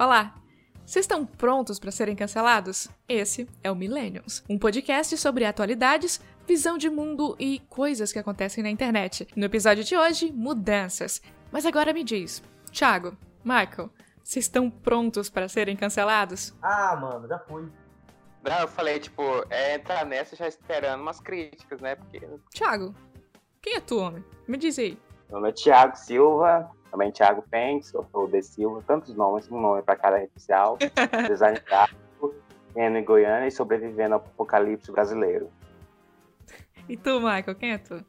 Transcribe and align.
Olá! 0.00 0.34
Vocês 0.86 1.04
estão 1.04 1.26
prontos 1.26 1.78
para 1.78 1.90
serem 1.90 2.16
cancelados? 2.16 2.88
Esse 3.06 3.46
é 3.62 3.70
o 3.70 3.76
Millennials, 3.76 4.42
um 4.48 4.58
podcast 4.58 5.14
sobre 5.18 5.44
atualidades, 5.44 6.22
visão 6.48 6.78
de 6.78 6.88
mundo 6.88 7.36
e 7.38 7.58
coisas 7.68 8.10
que 8.10 8.18
acontecem 8.18 8.64
na 8.64 8.70
internet. 8.70 9.28
No 9.36 9.44
episódio 9.44 9.84
de 9.84 9.94
hoje, 9.94 10.32
mudanças. 10.32 11.20
Mas 11.52 11.66
agora 11.66 11.92
me 11.92 12.02
diz, 12.02 12.42
Thiago, 12.72 13.14
Michael, 13.44 13.90
vocês 14.24 14.46
estão 14.46 14.70
prontos 14.70 15.28
para 15.28 15.50
serem 15.50 15.76
cancelados? 15.76 16.54
Ah, 16.62 16.96
mano, 16.96 17.28
já 17.28 17.38
fui. 17.38 17.68
Não, 18.42 18.60
eu 18.60 18.68
falei, 18.68 19.00
tipo, 19.00 19.22
é 19.50 19.74
entrar 19.74 20.06
nessa 20.06 20.34
já 20.34 20.48
esperando 20.48 21.02
umas 21.02 21.20
críticas, 21.20 21.78
né? 21.78 21.96
Porque. 21.96 22.26
Thiago, 22.54 22.94
quem 23.60 23.74
é 23.74 23.80
tu, 23.80 23.98
homem? 23.98 24.24
Me 24.48 24.56
diz 24.56 24.78
aí. 24.78 24.98
Meu 25.28 25.40
nome 25.40 25.50
é 25.50 25.52
Thiago 25.52 25.94
Silva, 25.94 26.70
também 26.90 27.10
Thiago 27.10 27.42
Pentes, 27.50 27.92
eu 27.94 28.04
sou 28.10 28.24
o 28.24 28.28
De 28.28 28.42
Silva, 28.42 28.82
tantos 28.86 29.14
nomes, 29.14 29.50
um 29.50 29.60
nome 29.60 29.82
para 29.82 29.96
cada 29.96 30.18
rede 30.18 30.32
social, 30.34 30.76
design 31.28 31.58
gráfico, 31.64 32.34
em 32.76 33.04
Goiânia 33.04 33.46
e 33.46 33.50
sobrevivendo 33.50 34.14
ao 34.14 34.20
apocalipse 34.20 34.90
brasileiro. 34.90 35.50
E 36.88 36.96
tu, 36.96 37.20
Michael, 37.20 37.54
quem 37.54 37.72
é 37.72 37.78
tu? 37.78 38.04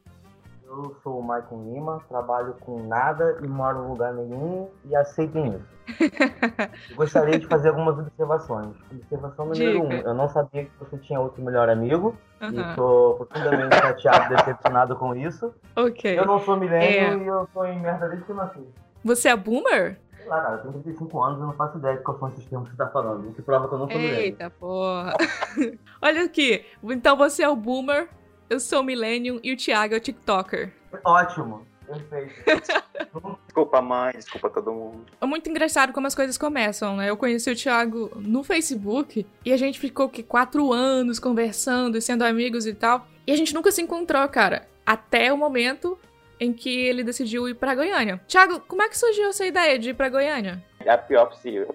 Eu 0.71 0.95
sou 1.03 1.19
o 1.19 1.21
Michael 1.21 1.63
Lima, 1.65 2.01
trabalho 2.07 2.53
com 2.61 2.81
nada 2.87 3.37
e 3.43 3.47
moro 3.47 3.83
em 3.83 3.87
lugar 3.89 4.13
nenhum 4.13 4.69
e 4.85 4.95
aceitem 4.95 5.49
isso. 5.55 5.81
Gostaria 6.95 7.37
de 7.37 7.45
fazer 7.45 7.69
algumas 7.69 7.99
observações. 7.99 8.69
Observação 8.89 9.47
número 9.47 9.83
um, 9.83 9.91
eu 9.91 10.13
não 10.13 10.29
sabia 10.29 10.63
que 10.63 10.71
você 10.79 10.97
tinha 10.99 11.19
outro 11.19 11.43
melhor 11.43 11.67
amigo 11.69 12.15
Aham. 12.41 12.53
e 12.71 12.75
tô 12.75 13.15
profundamente 13.29 13.75
chateado, 13.75 14.33
decepcionado 14.33 14.95
com 14.95 15.13
isso. 15.13 15.53
Ok. 15.75 16.17
Eu 16.17 16.25
não 16.25 16.39
sou 16.39 16.55
milênio 16.55 16.87
É. 16.87 17.17
e 17.17 17.27
eu 17.27 17.45
tô 17.53 17.65
em 17.65 17.77
merda 17.81 18.07
desde 18.07 18.23
que 18.25 18.31
eu 18.31 18.35
nasci. 18.37 18.65
Você 19.03 19.27
é 19.27 19.35
boomer? 19.35 19.99
Sei 20.15 20.25
lá, 20.29 20.39
cara, 20.41 20.55
eu 20.55 20.61
tenho 20.61 20.73
35 20.83 21.21
anos 21.21 21.37
e 21.39 21.41
eu 21.41 21.47
não 21.47 21.53
faço 21.53 21.77
ideia 21.79 21.97
de 21.97 22.03
quais 22.03 22.17
são 22.17 22.29
esses 22.29 22.45
termos 22.45 22.69
que 22.69 22.75
você 22.77 22.83
tá 22.83 22.89
falando. 22.91 23.27
O 23.27 23.33
que 23.33 23.41
prova 23.41 23.67
que 23.67 23.73
eu 23.73 23.79
não 23.79 23.89
sou 23.89 23.97
milênio. 23.99 24.19
Eita 24.21 24.49
porra. 24.51 25.13
Olha 26.01 26.23
aqui. 26.23 26.63
Então 26.81 27.17
você 27.17 27.43
é 27.43 27.49
o 27.49 27.55
boomer, 27.57 28.07
eu 28.51 28.59
sou 28.59 28.81
o 28.81 28.83
millennium 28.83 29.39
e 29.41 29.53
o 29.53 29.57
Thiago 29.57 29.93
é 29.93 29.97
o 29.97 29.99
TikToker. 30.01 30.73
Ótimo, 31.05 31.65
perfeito. 31.87 32.33
Desculpa, 33.47 33.81
mãe, 33.81 34.13
desculpa 34.13 34.49
todo 34.49 34.71
mundo. 34.73 35.05
É 35.19 35.25
muito 35.25 35.49
engraçado 35.49 35.91
como 35.91 36.07
as 36.07 36.15
coisas 36.15 36.37
começam, 36.37 36.95
né? 36.97 37.09
Eu 37.09 37.17
conheci 37.17 37.49
o 37.49 37.55
Thiago 37.55 38.11
no 38.15 38.43
Facebook 38.43 39.25
e 39.45 39.51
a 39.51 39.57
gente 39.57 39.77
ficou 39.79 40.07
que 40.07 40.23
quatro 40.23 40.71
anos 40.71 41.19
conversando 41.19 41.97
e 41.97 42.01
sendo 42.01 42.23
amigos 42.23 42.65
e 42.65 42.73
tal. 42.73 43.07
E 43.27 43.31
a 43.31 43.35
gente 43.35 43.53
nunca 43.53 43.71
se 43.71 43.81
encontrou, 43.81 44.25
cara. 44.29 44.67
Até 44.85 45.31
o 45.33 45.37
momento 45.37 45.99
em 46.39 46.53
que 46.53 46.69
ele 46.69 47.03
decidiu 47.03 47.47
ir 47.47 47.55
pra 47.55 47.75
Goiânia. 47.75 48.21
Thiago, 48.27 48.61
como 48.61 48.81
é 48.81 48.89
que 48.89 48.97
surgiu 48.97 49.27
essa 49.27 49.45
ideia 49.45 49.77
de 49.77 49.89
ir 49.89 49.93
pra 49.93 50.09
Goiânia? 50.09 50.63
É 50.79 50.91
a 50.91 50.97
pior 50.97 51.27
possível. 51.27 51.73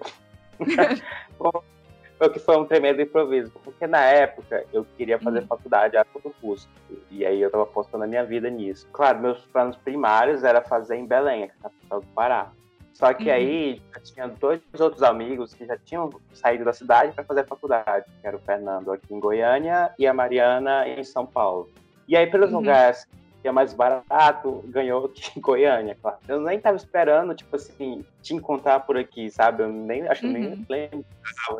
Foi 2.17 2.29
que 2.29 2.39
foi 2.39 2.57
um 2.57 2.65
tremendo 2.65 2.99
improviso, 3.01 3.51
porque 3.63 3.85
na 3.85 4.01
época 4.03 4.65
eu 4.73 4.85
queria 4.97 5.19
fazer 5.19 5.41
Uhum. 5.41 5.47
faculdade 5.47 5.97
a 5.97 6.03
todo 6.03 6.33
custo. 6.41 6.67
E 7.11 7.23
aí 7.25 7.39
eu 7.41 7.51
tava 7.51 7.63
apostando 7.63 8.03
a 8.03 8.07
minha 8.07 8.25
vida 8.25 8.49
nisso. 8.49 8.87
Claro, 8.91 9.19
meus 9.19 9.39
planos 9.45 9.77
primários 9.77 10.43
era 10.43 10.61
fazer 10.61 10.95
em 10.95 11.05
Belém, 11.05 11.43
a 11.43 11.47
capital 11.63 12.01
do 12.01 12.07
Pará. 12.07 12.51
Só 12.93 13.13
que 13.13 13.29
Uhum. 13.29 13.35
aí 13.35 13.81
eu 13.95 14.01
tinha 14.01 14.27
dois 14.27 14.59
outros 14.79 15.03
amigos 15.03 15.53
que 15.53 15.63
já 15.67 15.77
tinham 15.77 16.09
saído 16.33 16.65
da 16.65 16.73
cidade 16.73 17.11
para 17.11 17.23
fazer 17.23 17.45
faculdade, 17.45 18.05
que 18.19 18.27
era 18.27 18.35
o 18.35 18.39
Fernando 18.39 18.91
aqui 18.91 19.13
em 19.13 19.19
Goiânia 19.19 19.93
e 19.99 20.07
a 20.07 20.13
Mariana 20.13 20.87
em 20.87 21.03
São 21.03 21.23
Paulo. 21.25 21.69
E 22.07 22.17
aí, 22.17 22.25
pelos 22.25 22.49
Uhum. 22.51 22.57
lugares 22.57 23.05
que 23.47 23.49
é 23.49 23.51
mais 23.53 23.73
barato, 23.73 24.61
ganhou 24.67 25.05
aqui 25.05 25.21
em 25.37 25.41
Goiânia, 25.41 25.97
claro. 26.01 26.17
Eu 26.27 26.41
nem 26.41 26.59
tava 26.59 26.75
esperando, 26.75 27.33
tipo 27.33 27.55
assim, 27.55 28.03
te 28.21 28.33
encontrar 28.33 28.81
por 28.81 28.97
aqui, 28.97 29.31
sabe? 29.31 29.63
Eu 29.63 29.69
nem, 29.69 30.05
acho 30.05 30.19
que 30.21 30.27
Uhum. 30.27 30.33
nem 30.33 30.65
lembro, 30.69 31.05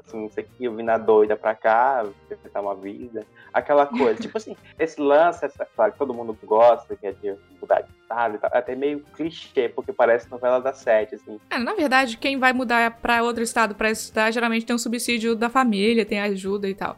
assim, 0.06 0.22
não 0.22 0.30
sei 0.30 0.44
o 0.44 0.48
que, 0.48 0.66
eu 0.66 0.76
vim 0.76 0.84
na 0.84 0.98
doida 0.98 1.38
pra 1.38 1.56
cá, 1.56 2.06
tentar 2.44 2.60
uma 2.60 2.76
vida, 2.76 3.26
aquela 3.54 3.86
coisa. 3.86 4.20
tipo 4.36 4.38
assim, 4.38 4.54
esse 4.78 5.00
lance, 5.00 5.46
essa, 5.46 5.66
claro, 5.78 5.94
que 5.94 5.98
todo 5.98 6.14
mundo 6.14 6.38
gosta, 6.44 6.94
que 6.98 7.08
é 7.08 7.14
de 7.14 7.34
mudar 7.62 7.80
de 7.80 7.88
estado 8.02 8.36
e 8.36 8.40
tal, 8.40 8.52
é 8.54 8.58
até 8.58 8.76
meio 8.76 9.02
clichê, 9.16 9.70
porque 9.70 9.94
parece 9.94 10.30
novela 10.30 10.60
da 10.60 10.74
sete, 10.74 11.16
assim. 11.16 11.40
É, 11.50 11.58
na 11.58 11.74
verdade, 11.74 12.18
quem 12.18 12.38
vai 12.38 12.52
mudar 12.52 13.00
pra 13.00 13.24
outro 13.24 13.42
estado 13.44 13.76
pra 13.76 13.90
estudar 13.90 14.30
geralmente 14.32 14.66
tem 14.66 14.76
um 14.76 14.80
subsídio 14.80 15.38
da 15.38 15.50
família, 15.50 16.06
tem 16.06 16.20
ajuda 16.20 16.68
e 16.68 16.76
tal. 16.76 16.98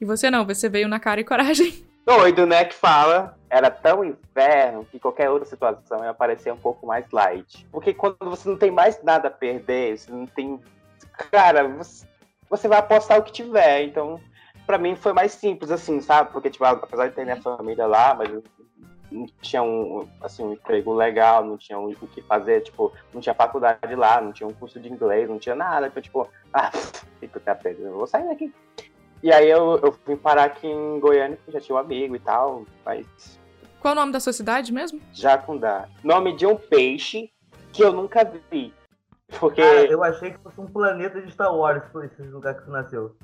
E 0.00 0.04
você 0.04 0.30
não, 0.30 0.46
você 0.46 0.68
veio 0.68 0.86
na 0.86 1.00
cara 1.00 1.20
e 1.20 1.24
coragem. 1.24 1.87
Doido, 2.08 2.46
né, 2.46 2.64
que 2.64 2.74
fala, 2.74 3.36
era 3.50 3.70
tão 3.70 4.02
inferno 4.02 4.82
que 4.86 4.98
qualquer 4.98 5.28
outra 5.28 5.46
situação 5.46 6.02
ia 6.02 6.14
parecer 6.14 6.50
um 6.50 6.56
pouco 6.56 6.86
mais 6.86 7.04
light. 7.10 7.66
Porque 7.70 7.92
quando 7.92 8.16
você 8.22 8.48
não 8.48 8.56
tem 8.56 8.70
mais 8.70 9.02
nada 9.02 9.28
a 9.28 9.30
perder, 9.30 9.98
você 9.98 10.10
não 10.10 10.26
tem. 10.26 10.58
Cara, 11.30 11.68
você, 12.48 12.66
vai 12.66 12.78
apostar 12.78 13.18
o 13.18 13.22
que 13.22 13.30
tiver. 13.30 13.82
Então, 13.82 14.18
pra 14.66 14.78
mim 14.78 14.96
foi 14.96 15.12
mais 15.12 15.32
simples, 15.32 15.70
assim, 15.70 16.00
sabe? 16.00 16.32
Porque, 16.32 16.48
tipo, 16.48 16.64
apesar 16.64 17.08
de 17.08 17.14
ter 17.14 17.24
minha 17.24 17.42
família 17.42 17.86
lá, 17.86 18.14
mas 18.14 18.30
não 19.12 19.26
tinha 19.42 19.62
um, 19.62 20.08
assim, 20.22 20.42
um 20.42 20.54
emprego 20.54 20.94
legal, 20.94 21.44
não 21.44 21.58
tinha 21.58 21.78
um, 21.78 21.90
o 21.90 22.08
que 22.08 22.22
fazer, 22.22 22.62
tipo, 22.62 22.90
não 23.12 23.20
tinha 23.20 23.34
faculdade 23.34 23.94
lá, 23.94 24.18
não 24.18 24.32
tinha 24.32 24.46
um 24.46 24.54
curso 24.54 24.80
de 24.80 24.90
inglês, 24.90 25.28
não 25.28 25.38
tinha 25.38 25.54
nada. 25.54 25.88
Então, 25.88 26.02
tipo, 26.02 26.26
ah, 26.54 26.70
fica 27.20 27.38
até 27.44 27.72
eu 27.72 27.92
vou 27.92 28.06
sair 28.06 28.26
daqui. 28.26 28.50
E 29.22 29.32
aí 29.32 29.50
eu, 29.50 29.78
eu 29.82 29.96
vim 30.06 30.16
parar 30.16 30.44
aqui 30.44 30.66
em 30.66 31.00
Goiânia, 31.00 31.36
porque 31.36 31.52
já 31.52 31.60
tinha 31.60 31.76
um 31.76 31.78
amigo 31.78 32.14
e 32.14 32.20
tal, 32.20 32.64
mas 32.84 33.06
Qual 33.80 33.92
o 33.92 33.94
nome 33.94 34.12
da 34.12 34.20
sua 34.20 34.32
cidade 34.32 34.72
mesmo? 34.72 35.00
Jacundá. 35.12 35.88
Nome 36.04 36.36
de 36.36 36.46
um 36.46 36.56
peixe 36.56 37.30
que 37.72 37.82
eu 37.82 37.92
nunca 37.92 38.24
vi. 38.50 38.72
Porque. 39.38 39.60
Cara, 39.60 39.84
eu 39.86 40.02
achei 40.02 40.30
que 40.32 40.38
fosse 40.38 40.60
um 40.60 40.66
planeta 40.66 41.20
de 41.20 41.30
Star 41.32 41.54
Wars, 41.54 41.82
foi 41.92 42.06
esse 42.06 42.22
lugar 42.22 42.54
que 42.54 42.64
você 42.64 42.70
nasceu. 42.70 43.14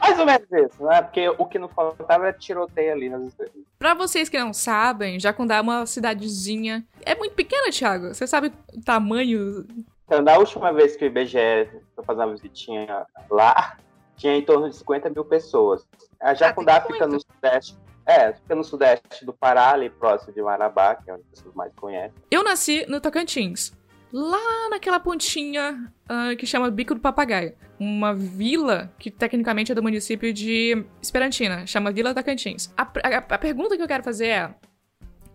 Mais 0.00 0.18
ou 0.18 0.26
menos 0.26 0.46
isso, 0.50 0.82
né? 0.84 1.02
Porque 1.02 1.28
o 1.28 1.46
que 1.46 1.58
não 1.58 1.68
faltava 1.68 2.28
era 2.28 2.32
tiroteio 2.32 2.92
ali 2.92 3.08
nas 3.08 3.22
estrelas. 3.24 3.54
Pra 3.78 3.94
vocês 3.94 4.28
que 4.28 4.38
não 4.38 4.52
sabem, 4.52 5.20
Jacundá 5.20 5.56
é 5.56 5.60
uma 5.60 5.86
cidadezinha. 5.86 6.84
É 7.02 7.14
muito 7.14 7.34
pequena, 7.34 7.70
Thiago. 7.70 8.14
Você 8.14 8.26
sabe 8.26 8.52
o 8.72 8.80
tamanho? 8.82 9.66
Então, 10.06 10.22
da 10.22 10.38
última 10.38 10.72
vez 10.72 10.96
que 10.96 11.04
o 11.04 11.06
IBGE 11.06 11.68
foi 11.94 12.04
fazer 12.04 12.20
uma 12.20 12.32
visitinha 12.32 13.06
lá, 13.30 13.76
tinha 14.16 14.36
em 14.36 14.42
torno 14.44 14.68
de 14.68 14.76
50 14.76 15.10
mil 15.10 15.24
pessoas. 15.24 15.86
A 16.20 16.34
Jacundá 16.34 16.80
tem 16.80 16.92
fica 16.92 17.06
no 17.06 17.18
sudeste. 17.20 17.76
É, 18.06 18.32
fica 18.34 18.54
no 18.54 18.62
sudeste 18.62 19.24
do 19.24 19.32
Pará, 19.32 19.70
ali 19.72 19.88
próximo 19.88 20.32
de 20.34 20.42
Marabá, 20.42 20.94
que 20.94 21.10
é 21.10 21.14
onde 21.14 21.22
as 21.22 21.38
pessoas 21.38 21.54
mais 21.54 21.72
conhecem. 21.74 22.12
Eu 22.30 22.42
nasci 22.44 22.84
no 22.88 23.00
Tocantins. 23.00 23.72
Lá 24.12 24.68
naquela 24.70 25.00
pontinha 25.00 25.90
ah, 26.08 26.36
que 26.38 26.46
chama 26.46 26.70
Bico 26.70 26.94
do 26.94 27.00
Papagaio. 27.00 27.54
Uma 27.80 28.14
vila 28.14 28.92
que 28.98 29.10
tecnicamente 29.10 29.72
é 29.72 29.74
do 29.74 29.82
município 29.82 30.32
de 30.32 30.84
Esperantina. 31.02 31.66
Chama 31.66 31.90
Vila 31.90 32.14
Tocantins. 32.14 32.72
A, 32.76 32.82
a- 32.82 33.16
a 33.30 33.38
pergunta 33.38 33.76
que 33.76 33.82
eu 33.82 33.88
quero 33.88 34.04
fazer 34.04 34.26
é... 34.28 34.54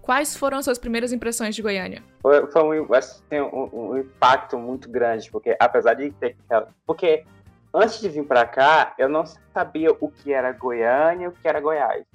Quais 0.01 0.35
foram 0.37 0.57
as 0.57 0.65
suas 0.65 0.79
primeiras 0.79 1.11
impressões 1.11 1.55
de 1.55 1.61
Goiânia? 1.61 2.01
Foi 2.21 2.81
um, 2.81 2.93
assim, 2.95 3.21
um- 3.53 3.69
um 3.91 3.97
impacto 3.97 4.57
muito 4.57 4.89
grande, 4.89 5.29
porque 5.29 5.55
apesar 5.59 5.93
de 5.93 6.09
ter. 6.11 6.35
Porque 6.87 7.23
antes 7.73 7.99
de 7.99 8.09
vir 8.09 8.25
pra 8.25 8.45
cá, 8.45 8.93
eu 8.97 9.07
não 9.07 9.25
sabia 9.25 9.91
o 9.91 10.09
que 10.11 10.33
era 10.33 10.51
Goiânia 10.51 11.25
e 11.25 11.27
o 11.27 11.31
que 11.31 11.47
era 11.47 11.59
Goiás. 11.59 12.05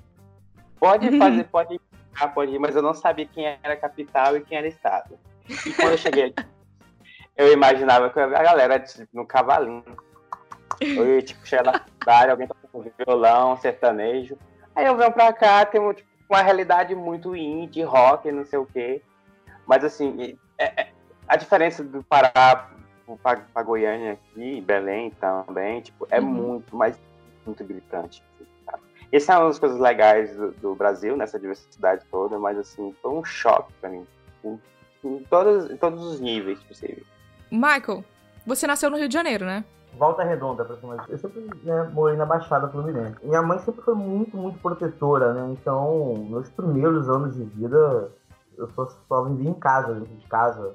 Pode 0.78 1.16
fazer, 1.18 1.44
pode 1.44 1.74
ir, 1.74 1.80
pode 2.34 2.52
ir, 2.52 2.58
mas 2.58 2.76
eu 2.76 2.82
não 2.82 2.94
sabia 2.94 3.26
quem 3.26 3.46
era 3.62 3.76
capital 3.76 4.36
e 4.36 4.40
quem 4.40 4.58
era 4.58 4.66
estado. 4.66 5.18
E 5.66 5.72
quando 5.72 5.92
eu 5.92 5.98
cheguei 5.98 6.24
aqui, 6.26 6.44
eu 7.36 7.52
imaginava 7.52 8.10
que 8.10 8.20
a 8.20 8.26
galera 8.26 8.78
tipo, 8.78 9.08
no 9.12 9.26
cavalinho. 9.26 9.84
Eu 10.80 11.14
ia, 11.14 11.22
tipo, 11.22 11.46
chegar 11.46 11.64
na 11.64 11.80
cidade, 11.80 12.30
alguém 12.30 12.48
tocando 12.48 12.92
violão, 12.98 13.56
sertanejo. 13.56 14.36
Aí 14.74 14.84
eu 14.84 14.96
venho 14.96 15.12
pra 15.12 15.32
cá, 15.32 15.64
tem 15.64 15.80
tipo, 15.92 16.08
uma 16.28 16.42
realidade 16.42 16.94
muito 16.94 17.36
indie, 17.36 17.82
rock, 17.82 18.30
não 18.32 18.44
sei 18.44 18.58
o 18.58 18.66
quê. 18.66 19.00
Mas 19.66 19.84
assim, 19.84 20.36
é- 20.58 20.82
é- 20.82 20.92
a 21.28 21.36
diferença 21.36 21.82
do 21.82 22.02
Pará 22.02 22.70
pra, 23.22 23.36
pra 23.36 23.62
Goiânia 23.62 24.12
aqui, 24.12 24.60
Belém 24.60 25.10
também, 25.12 25.80
tipo, 25.80 26.06
é 26.10 26.20
Uhum. 26.20 26.26
muito, 26.26 26.76
mas 26.76 26.98
muito 27.46 27.62
gritante. 27.64 28.22
Essa 29.12 29.34
é 29.34 29.38
uma 29.38 29.48
das 29.48 29.58
coisas 29.58 29.78
legais 29.78 30.34
do, 30.34 30.50
do 30.52 30.74
Brasil, 30.74 31.16
nessa 31.16 31.38
diversidade 31.38 32.04
toda, 32.10 32.38
mas 32.38 32.58
assim, 32.58 32.92
foi 33.00 33.12
um 33.12 33.24
choque 33.24 33.72
pra 33.80 33.88
mim. 33.90 34.04
Em, 34.44 34.58
em 35.04 35.18
todos, 35.24 35.70
em 35.70 35.76
todos 35.76 36.02
os 36.04 36.20
níveis 36.20 36.58
possíveis. 36.64 37.06
Michael, 37.50 38.02
você 38.44 38.66
nasceu 38.66 38.90
no 38.90 38.96
Rio 38.96 39.06
de 39.08 39.14
Janeiro, 39.14 39.44
né? 39.44 39.64
Volta 39.96 40.24
Redonda, 40.24 40.64
pra 40.64 40.76
cima. 40.76 41.04
Eu 41.08 41.18
sempre 41.18 41.48
né, 41.62 41.88
morei 41.92 42.16
na 42.16 42.26
Baixada 42.26 42.68
Fluminense. 42.68 43.14
Minha 43.22 43.42
mãe 43.42 43.58
sempre 43.60 43.82
foi 43.82 43.94
muito, 43.94 44.36
muito 44.36 44.58
protetora, 44.58 45.32
né? 45.32 45.52
Então, 45.52 46.14
meus 46.28 46.48
primeiros 46.50 47.08
anos 47.08 47.36
de 47.36 47.44
vida, 47.44 48.10
eu 48.58 48.68
só, 48.70 48.88
só 49.08 49.22
vivia 49.22 49.50
em 49.50 49.54
casa, 49.54 49.94
dentro 49.94 50.16
de 50.16 50.26
casa. 50.26 50.74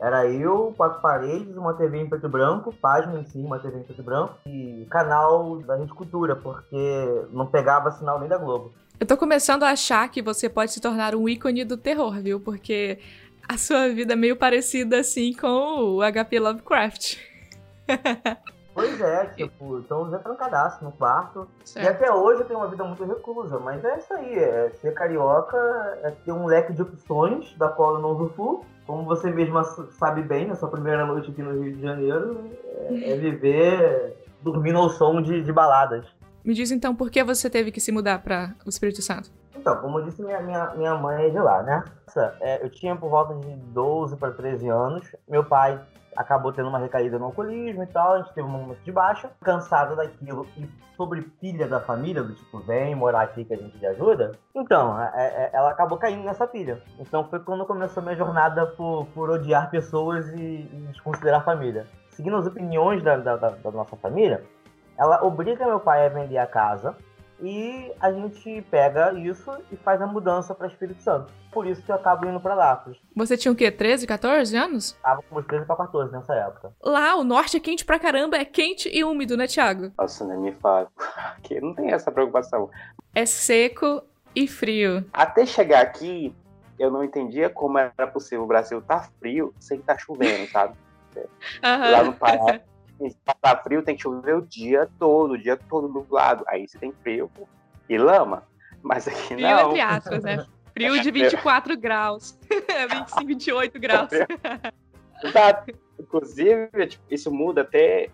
Era 0.00 0.26
eu, 0.26 0.72
quatro 0.76 1.00
paredes, 1.02 1.54
uma 1.56 1.74
TV 1.74 1.98
em 1.98 2.08
preto 2.08 2.26
e 2.26 2.30
branco, 2.30 2.72
página 2.72 3.20
em 3.20 3.24
si, 3.26 3.38
uma 3.38 3.58
TV 3.58 3.80
em 3.80 3.82
preto 3.82 4.00
e 4.00 4.04
branco, 4.04 4.34
e 4.46 4.86
canal 4.90 5.58
da 5.58 5.76
Rede 5.76 5.92
Cultura, 5.92 6.34
porque 6.34 7.26
não 7.30 7.46
pegava 7.46 7.90
sinal 7.90 8.18
nem 8.18 8.28
da 8.28 8.38
Globo. 8.38 8.72
Eu 8.98 9.06
tô 9.06 9.16
começando 9.16 9.62
a 9.62 9.70
achar 9.70 10.08
que 10.10 10.22
você 10.22 10.48
pode 10.48 10.72
se 10.72 10.80
tornar 10.80 11.14
um 11.14 11.28
ícone 11.28 11.64
do 11.64 11.76
terror, 11.76 12.14
viu? 12.22 12.40
Porque 12.40 12.98
a 13.46 13.58
sua 13.58 13.88
vida 13.88 14.14
é 14.14 14.16
meio 14.16 14.36
parecida 14.36 15.00
assim 15.00 15.34
com 15.34 15.96
o 15.96 16.00
HP 16.00 16.40
Lovecraft. 16.40 17.16
Pois 18.72 19.00
é, 19.00 19.26
tipo, 19.36 19.80
estamos 19.80 20.16
trancadaço 20.22 20.82
no 20.84 20.92
quarto. 20.92 21.48
Certo. 21.64 21.84
E 21.84 21.88
até 21.88 22.12
hoje 22.12 22.42
eu 22.42 22.46
tenho 22.46 22.60
uma 22.60 22.68
vida 22.68 22.84
muito 22.84 23.04
reclusa, 23.04 23.58
mas 23.58 23.84
é 23.84 23.98
isso 23.98 24.14
aí. 24.14 24.38
É, 24.38 24.70
ser 24.80 24.94
carioca 24.94 25.56
é 26.02 26.10
ter 26.24 26.32
um 26.32 26.46
leque 26.46 26.72
de 26.72 26.80
opções 26.80 27.52
da 27.58 27.68
qual 27.68 27.96
eu 27.96 28.00
não 28.00 28.10
usufruo. 28.12 28.64
Como 28.90 29.04
você 29.04 29.30
mesma 29.30 29.62
sabe 29.62 30.20
bem, 30.20 30.48
na 30.48 30.56
sua 30.56 30.68
primeira 30.68 31.06
noite 31.06 31.30
aqui 31.30 31.40
no 31.40 31.62
Rio 31.62 31.76
de 31.76 31.80
Janeiro, 31.80 32.50
é, 32.90 33.12
é 33.12 33.14
viver 33.22 34.16
dormindo 34.42 34.78
ao 34.78 34.90
som 34.90 35.22
de, 35.22 35.44
de 35.44 35.52
baladas. 35.52 36.04
Me 36.44 36.54
diz 36.54 36.72
então 36.72 36.92
por 36.92 37.08
que 37.08 37.22
você 37.22 37.48
teve 37.48 37.70
que 37.70 37.80
se 37.80 37.92
mudar 37.92 38.18
para 38.18 38.52
o 38.66 38.68
Espírito 38.68 39.00
Santo? 39.00 39.30
Então, 39.56 39.76
como 39.76 40.00
eu 40.00 40.06
disse, 40.06 40.20
minha, 40.20 40.40
minha, 40.40 40.74
minha 40.74 40.94
mãe 40.96 41.26
é 41.26 41.30
de 41.30 41.38
lá, 41.38 41.62
né? 41.62 41.84
É, 42.40 42.64
eu 42.64 42.68
tinha 42.68 42.96
por 42.96 43.08
volta 43.08 43.32
de 43.34 43.54
12 43.54 44.16
para 44.16 44.32
13 44.32 44.68
anos. 44.68 45.06
Meu 45.28 45.44
pai 45.44 45.80
acabou 46.16 46.52
tendo 46.52 46.68
uma 46.68 46.78
recaída 46.78 47.18
no 47.18 47.26
alcoolismo 47.26 47.82
e 47.82 47.86
tal, 47.86 48.14
a 48.14 48.18
gente 48.18 48.32
teve 48.34 48.46
um 48.46 48.50
momento 48.50 48.82
de 48.82 48.92
baixa, 48.92 49.30
cansado 49.42 49.96
daquilo 49.96 50.46
e 50.56 50.68
sobre 50.96 51.22
pilha 51.22 51.66
da 51.66 51.80
família, 51.80 52.22
do 52.22 52.34
tipo, 52.34 52.58
vem 52.60 52.94
morar 52.94 53.22
aqui 53.22 53.44
que 53.44 53.54
a 53.54 53.56
gente 53.56 53.78
te 53.78 53.86
ajuda. 53.86 54.32
Então, 54.54 55.00
é, 55.00 55.10
é, 55.14 55.50
ela 55.52 55.70
acabou 55.70 55.96
caindo 55.96 56.24
nessa 56.24 56.46
pilha. 56.46 56.82
Então 56.98 57.24
foi 57.24 57.40
quando 57.40 57.64
começou 57.64 58.02
minha 58.02 58.16
jornada 58.16 58.66
por, 58.66 59.06
por 59.14 59.30
odiar 59.30 59.70
pessoas 59.70 60.28
e, 60.30 60.68
e 60.72 60.86
desconsiderar 60.90 61.40
a 61.40 61.44
família. 61.44 61.86
Seguindo 62.10 62.36
as 62.36 62.46
opiniões 62.46 63.02
da, 63.02 63.16
da, 63.16 63.36
da 63.36 63.70
nossa 63.70 63.96
família, 63.96 64.44
ela 64.98 65.24
obriga 65.24 65.64
meu 65.64 65.80
pai 65.80 66.04
a 66.04 66.10
vender 66.10 66.36
a 66.36 66.46
casa 66.46 66.94
e 67.42 67.92
a 68.00 68.12
gente 68.12 68.62
pega 68.70 69.12
isso 69.18 69.50
e 69.72 69.76
faz 69.76 70.00
a 70.02 70.06
mudança 70.06 70.54
para 70.54 70.66
Espírito 70.66 71.02
Santo. 71.02 71.32
Por 71.50 71.66
isso 71.66 71.82
que 71.82 71.90
eu 71.90 71.96
acabo 71.96 72.28
indo 72.28 72.40
para 72.40 72.54
lá. 72.54 72.84
Você 73.16 73.36
tinha 73.36 73.50
o 73.50 73.56
quê? 73.56 73.70
13, 73.70 74.06
14 74.06 74.56
anos? 74.56 74.96
Tava 75.02 75.22
com 75.22 75.38
uns 75.38 75.46
13 75.46 75.64
para 75.64 75.76
14 75.76 76.12
nessa 76.12 76.34
época. 76.34 76.72
Lá, 76.82 77.16
o 77.16 77.24
norte 77.24 77.56
é 77.56 77.60
quente 77.60 77.84
pra 77.84 77.98
caramba, 77.98 78.36
é 78.36 78.44
quente 78.44 78.88
e 78.92 79.02
úmido, 79.02 79.36
né, 79.36 79.46
Thiago? 79.46 79.90
Nossa, 79.98 80.24
nem 80.24 80.38
me 80.38 80.52
fala. 80.52 80.88
Aqui 81.36 81.60
não 81.60 81.74
tem 81.74 81.92
essa 81.92 82.12
preocupação. 82.12 82.70
É 83.14 83.26
seco 83.26 84.02
e 84.34 84.46
frio. 84.46 85.04
Até 85.12 85.44
chegar 85.44 85.80
aqui, 85.80 86.34
eu 86.78 86.90
não 86.90 87.02
entendia 87.02 87.50
como 87.50 87.78
era 87.78 88.06
possível 88.06 88.44
o 88.44 88.46
Brasil 88.46 88.78
estar 88.78 89.00
tá 89.00 89.08
frio 89.18 89.52
sem 89.58 89.80
estar 89.80 89.94
tá 89.94 90.00
chovendo, 90.00 90.48
sabe? 90.50 90.74
Uhum. 91.64 91.90
Lá 91.90 92.04
no 92.04 92.12
Pará, 92.12 92.60
tá 93.24 93.56
frio, 93.56 93.82
tem 93.82 93.96
que 93.96 94.02
chover 94.02 94.36
o 94.36 94.42
dia 94.42 94.88
todo, 94.98 95.32
o 95.32 95.38
dia 95.38 95.56
todo 95.56 95.88
nublado. 95.88 96.44
Aí 96.48 96.66
você 96.66 96.78
tem 96.78 96.92
frio 96.92 97.30
e 97.88 97.98
lama. 97.98 98.44
Mas 98.82 99.08
aqui 99.08 99.34
frio 99.34 99.40
não. 99.40 99.56
Frio 99.56 99.68
entre 99.68 99.80
aspas, 99.80 100.22
né? 100.22 100.46
Frio 100.72 101.00
de 101.00 101.10
24 101.12 101.76
graus. 101.76 102.38
25, 102.48 103.26
28 103.26 103.80
graus. 103.80 104.10
Exato. 105.22 105.72
Inclusive, 105.98 106.86
tipo, 106.86 107.04
isso 107.10 107.30
muda 107.30 107.60
até, 107.60 108.08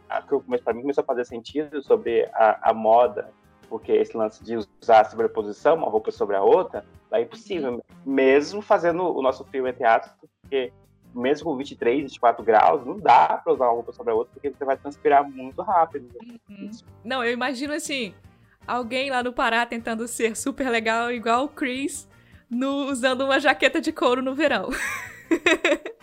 para 0.65 0.75
mim 0.75 0.83
começou 0.83 1.03
a 1.03 1.07
fazer 1.07 1.25
sentido 1.25 1.81
sobre 1.83 2.29
a, 2.35 2.71
a, 2.71 2.75
moda, 2.75 3.31
porque 3.69 3.93
esse 3.93 4.17
lance 4.17 4.43
de 4.43 4.57
usar 4.57 5.03
a 5.03 5.05
sobreposição, 5.05 5.77
uma 5.77 5.89
roupa 5.89 6.11
sobre 6.11 6.35
a 6.35 6.43
outra, 6.43 6.85
é 7.13 7.23
impossível, 7.23 7.75
uhum. 7.75 7.81
mesmo 8.05 8.61
fazendo 8.61 9.17
o 9.17 9.23
nosso 9.23 9.45
frio 9.45 9.69
entre 9.69 9.85
aspas, 9.85 10.29
porque 10.43 10.73
mesmo 11.17 11.45
com 11.45 11.57
23, 11.57 12.03
24 12.03 12.45
graus, 12.45 12.85
não 12.85 12.99
dá 12.99 13.41
pra 13.43 13.53
usar 13.53 13.65
uma 13.65 13.73
roupa 13.73 13.93
sobre 13.93 14.13
a 14.13 14.17
outra, 14.17 14.33
porque 14.33 14.51
você 14.51 14.65
vai 14.65 14.77
transpirar 14.77 15.29
muito 15.29 15.61
rápido. 15.63 16.09
Uhum. 16.49 16.71
Não, 17.05 17.25
eu 17.25 17.33
imagino 17.33 17.73
assim, 17.73 18.15
alguém 18.67 19.11
lá 19.11 19.23
no 19.23 19.33
Pará 19.33 19.65
tentando 19.65 20.07
ser 20.07 20.37
super 20.37 20.69
legal, 20.69 21.11
igual 21.11 21.45
o 21.45 21.49
Chris, 21.49 22.09
no, 22.51 22.87
usando 22.91 23.23
uma 23.23 23.41
jaqueta 23.41 23.81
de 23.81 23.93
couro 23.93 24.23
no 24.23 24.35
verão. 24.35 24.69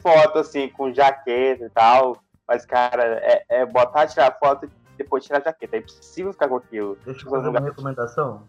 foto, 0.00 0.38
assim, 0.38 0.68
com 0.68 0.92
jaqueta 0.92 1.64
e 1.64 1.70
tal, 1.70 2.22
mas, 2.46 2.66
cara, 2.66 3.18
é, 3.22 3.44
é 3.48 3.66
botar, 3.66 4.06
tirar 4.06 4.36
foto 4.38 4.66
e 4.66 4.96
depois 4.98 5.24
tirar 5.24 5.38
a 5.38 5.44
jaqueta. 5.44 5.76
É 5.76 5.78
impossível 5.78 6.32
ficar 6.32 6.48
com 6.48 6.56
aquilo. 6.56 6.98
Deixa 7.06 7.26
eu 7.26 7.30
fazer 7.30 7.48
uma 7.48 7.60
recomendação. 7.60 8.42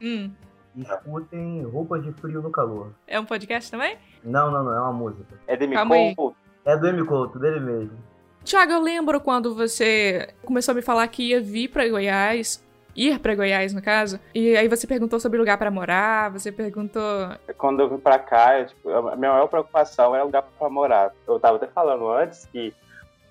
Hum. 0.00 0.30
Escutem 0.76 1.62
Roupa 1.64 1.98
de 1.98 2.12
Frio 2.12 2.40
no 2.40 2.50
Calor. 2.50 2.92
É 3.06 3.20
um 3.20 3.24
podcast 3.24 3.70
também? 3.70 3.96
Não, 4.24 4.50
não, 4.50 4.64
não, 4.64 4.74
é 4.74 4.80
uma 4.80 4.92
música. 4.92 5.38
É 5.46 5.56
do 5.56 5.64
M. 5.64 6.14
Couto? 6.14 6.36
É 6.64 6.76
do 6.76 6.86
M. 6.86 7.04
Couto, 7.04 7.38
dele 7.38 7.60
mesmo. 7.60 7.98
Tiago, 8.44 8.72
eu 8.72 8.80
lembro 8.80 9.20
quando 9.20 9.54
você 9.54 10.34
começou 10.44 10.72
a 10.72 10.74
me 10.74 10.82
falar 10.82 11.06
que 11.08 11.28
ia 11.28 11.40
vir 11.40 11.68
para 11.68 11.88
Goiás, 11.88 12.64
ir 12.96 13.18
para 13.20 13.34
Goiás, 13.34 13.72
no 13.72 13.80
caso, 13.80 14.18
e 14.34 14.56
aí 14.56 14.66
você 14.66 14.86
perguntou 14.86 15.20
sobre 15.20 15.38
lugar 15.38 15.56
para 15.58 15.70
morar, 15.70 16.30
você 16.30 16.50
perguntou... 16.50 17.02
Quando 17.56 17.80
eu 17.80 17.88
vim 17.88 17.98
para 17.98 18.18
cá, 18.18 18.58
eu, 18.58 18.66
tipo, 18.66 18.90
a 18.90 19.16
minha 19.16 19.32
maior 19.32 19.46
preocupação 19.46 20.14
era 20.14 20.24
lugar 20.24 20.42
para 20.42 20.68
morar. 20.68 21.12
Eu 21.26 21.38
tava 21.38 21.56
até 21.56 21.68
falando 21.68 22.10
antes 22.10 22.46
que, 22.46 22.74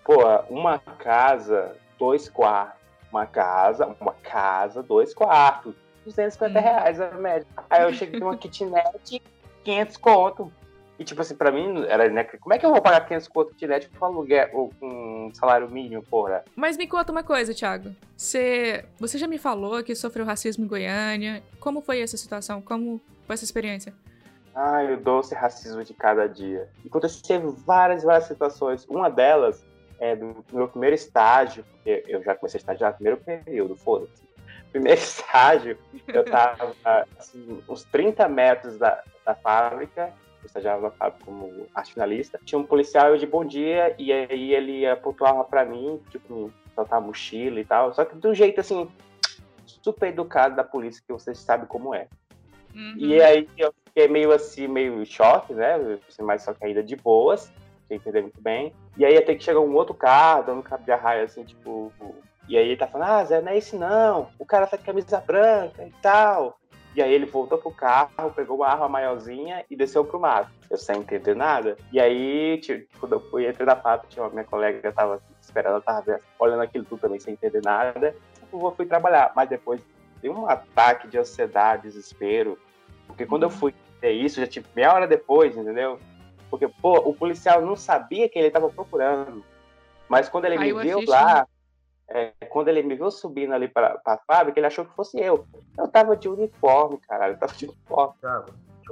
pô, 0.05 0.15
uma 0.49 0.79
casa, 0.79 1.75
dois 1.99 2.29
quartos, 2.29 2.79
uma 3.11 3.25
casa, 3.25 3.93
uma 3.99 4.13
casa, 4.13 4.81
dois 4.81 5.13
quartos, 5.13 5.75
250 6.05 6.59
hum. 6.59 6.61
reais 6.61 6.99
a 6.99 7.11
média. 7.11 7.47
Aí 7.69 7.83
eu 7.83 7.93
cheguei 7.93 8.19
numa 8.19 8.37
kitnet, 8.37 9.21
500 9.63 9.97
conto. 9.97 10.51
E, 10.99 11.03
tipo 11.03 11.21
assim, 11.21 11.35
pra 11.35 11.51
mim, 11.51 11.83
era, 11.87 12.07
né, 12.09 12.23
como 12.23 12.53
é 12.53 12.59
que 12.59 12.65
eu 12.65 12.71
vou 12.71 12.81
pagar 12.81 13.07
500 13.07 13.27
conto 13.27 13.55
kitnet 13.55 13.89
com 13.89 14.05
aluguel 14.05 14.49
ou 14.53 14.71
com 14.79 15.27
um 15.27 15.33
salário 15.33 15.69
mínimo, 15.69 16.03
porra? 16.03 16.43
Mas 16.55 16.77
me 16.77 16.85
conta 16.85 17.11
uma 17.11 17.23
coisa, 17.23 17.53
Thiago. 17.55 17.95
Você, 18.15 18.85
você 18.99 19.17
já 19.17 19.27
me 19.27 19.39
falou 19.39 19.83
que 19.83 19.95
sofreu 19.95 20.25
racismo 20.25 20.65
em 20.65 20.67
Goiânia. 20.67 21.41
Como 21.59 21.81
foi 21.81 22.01
essa 22.01 22.17
situação? 22.17 22.61
Como 22.61 23.01
foi 23.25 23.33
essa 23.33 23.43
experiência? 23.43 23.93
Ai, 24.53 24.93
o 24.93 24.97
doce 24.97 25.33
racismo 25.33 25.83
de 25.83 25.93
cada 25.93 26.27
dia. 26.27 26.69
E 26.83 26.87
aconteceu 26.87 27.51
várias, 27.65 28.03
várias 28.03 28.25
situações. 28.25 28.85
Uma 28.85 29.09
delas 29.09 29.65
é 29.99 30.15
do 30.15 30.43
meu 30.51 30.67
primeiro 30.67 30.95
estágio, 30.95 31.63
porque 31.63 32.03
eu 32.07 32.21
já 32.21 32.35
comecei 32.35 32.57
a 32.57 32.61
estagiar 32.61 32.91
no 32.91 32.95
primeiro 32.97 33.21
período, 33.21 33.75
foda-se 33.75 34.30
primeiro 34.71 34.99
estágio, 34.99 35.77
eu 36.07 36.21
estava 36.21 36.73
assim, 37.17 37.61
uns 37.67 37.83
30 37.85 38.27
metros 38.27 38.77
da, 38.77 39.03
da 39.25 39.35
fábrica, 39.35 40.13
eu 40.41 40.47
estagiava 40.47 40.81
na 40.81 40.91
fábrica 40.91 41.25
como 41.25 41.67
arte 41.73 41.93
finalista. 41.93 42.39
Tinha 42.43 42.59
um 42.59 42.63
policial 42.63 43.15
de 43.17 43.27
bom 43.27 43.45
dia, 43.45 43.95
e 43.97 44.11
aí 44.11 44.53
ele 44.53 44.95
pontuava 44.97 45.43
para 45.43 45.63
mim, 45.65 45.99
tipo, 46.09 46.47
me 46.47 46.53
soltar 46.73 46.97
a 46.97 47.01
mochila 47.01 47.59
e 47.59 47.65
tal. 47.65 47.93
Só 47.93 48.05
que 48.05 48.15
do 48.15 48.33
jeito 48.33 48.59
assim, 48.59 48.89
super 49.65 50.09
educado 50.09 50.55
da 50.55 50.63
polícia, 50.63 51.03
que 51.05 51.13
vocês 51.13 51.37
sabem 51.37 51.67
como 51.67 51.93
é. 51.93 52.07
Uhum. 52.73 52.95
E 52.97 53.21
aí 53.21 53.47
eu 53.57 53.73
fiquei 53.85 54.07
meio 54.07 54.31
assim, 54.31 54.67
meio 54.67 55.05
choque, 55.05 55.53
né? 55.53 55.99
Mas 56.19 56.43
só 56.43 56.53
que 56.53 56.65
ainda 56.65 56.81
de 56.81 56.95
boas, 56.95 57.51
entender 57.89 58.21
muito 58.21 58.41
bem. 58.41 58.73
E 58.97 59.05
aí 59.05 59.17
até 59.17 59.35
que 59.35 59.43
chegou 59.43 59.67
um 59.67 59.75
outro 59.75 59.93
carro, 59.93 60.43
dando 60.43 60.59
um 60.59 60.63
cabo 60.63 60.83
de 60.83 60.91
arraio, 60.91 61.25
assim, 61.25 61.43
tipo, 61.43 61.91
e 62.51 62.57
aí 62.57 62.67
ele 62.67 62.75
tá 62.75 62.85
falando, 62.85 63.09
ah, 63.09 63.23
Zé, 63.23 63.41
não 63.41 63.49
é 63.49 63.57
esse 63.57 63.77
não, 63.77 64.27
o 64.37 64.45
cara 64.45 64.67
tá 64.67 64.75
de 64.75 64.83
camisa 64.83 65.21
branca 65.21 65.87
e 65.87 65.91
tal. 66.01 66.59
E 66.93 67.01
aí 67.01 67.13
ele 67.13 67.25
voltou 67.25 67.57
pro 67.57 67.71
carro, 67.71 68.29
pegou 68.35 68.57
uma 68.57 68.67
arma 68.67 68.89
maiorzinha 68.89 69.63
e 69.69 69.75
desceu 69.77 70.03
pro 70.03 70.19
mato. 70.19 70.51
Eu 70.69 70.77
sem 70.77 70.97
entender 70.97 71.33
nada. 71.33 71.77
E 71.93 71.99
aí, 72.01 72.59
tipo, 72.59 72.99
quando 72.99 73.13
eu 73.13 73.21
fui, 73.29 73.47
entrei 73.47 73.65
na 73.65 73.77
pata, 73.77 74.05
tinha 74.09 74.21
uma 74.21 74.31
minha 74.31 74.43
colega 74.43 74.81
que 74.81 74.91
tava 74.93 75.21
esperando, 75.39 75.75
ela 75.75 75.81
tava 75.81 76.19
olhando 76.37 76.61
aquilo 76.61 76.83
tudo 76.83 76.99
também 76.99 77.21
sem 77.21 77.35
entender 77.35 77.61
nada. 77.63 78.13
Eu 78.51 78.73
fui 78.75 78.85
trabalhar. 78.85 79.31
Mas 79.33 79.47
depois 79.47 79.81
deu 80.21 80.33
um 80.33 80.45
ataque 80.45 81.07
de 81.07 81.17
ansiedade, 81.17 81.83
desespero. 81.83 82.59
Porque 83.07 83.25
quando 83.25 83.43
eu 83.43 83.49
uhum. 83.49 83.55
fui 83.55 83.73
ter 84.01 84.11
isso, 84.11 84.41
já 84.41 84.47
tipo 84.47 84.67
meia 84.75 84.93
hora 84.93 85.07
depois, 85.07 85.55
entendeu? 85.55 85.97
Porque, 86.49 86.67
pô, 86.67 86.97
o 86.97 87.13
policial 87.13 87.61
não 87.61 87.77
sabia 87.77 88.27
quem 88.27 88.41
ele 88.41 88.51
tava 88.51 88.69
procurando. 88.69 89.41
Mas 90.09 90.27
quando 90.27 90.43
ele 90.43 90.57
me 90.57 90.73
viu 90.73 90.99
lá, 91.07 91.47
é, 92.13 92.33
quando 92.49 92.67
ele 92.67 92.83
me 92.83 92.95
viu 92.95 93.09
subindo 93.09 93.53
ali 93.53 93.67
para 93.67 93.99
a 94.05 94.17
fábrica, 94.17 94.59
ele 94.59 94.67
achou 94.67 94.85
que 94.85 94.95
fosse 94.95 95.19
eu. 95.19 95.45
Eu 95.77 95.87
tava 95.87 96.15
de 96.15 96.27
uniforme, 96.27 96.97
caralho, 96.99 97.33
eu 97.33 97.39
tava 97.39 97.53
de 97.53 97.65
uniforme. 97.65 98.15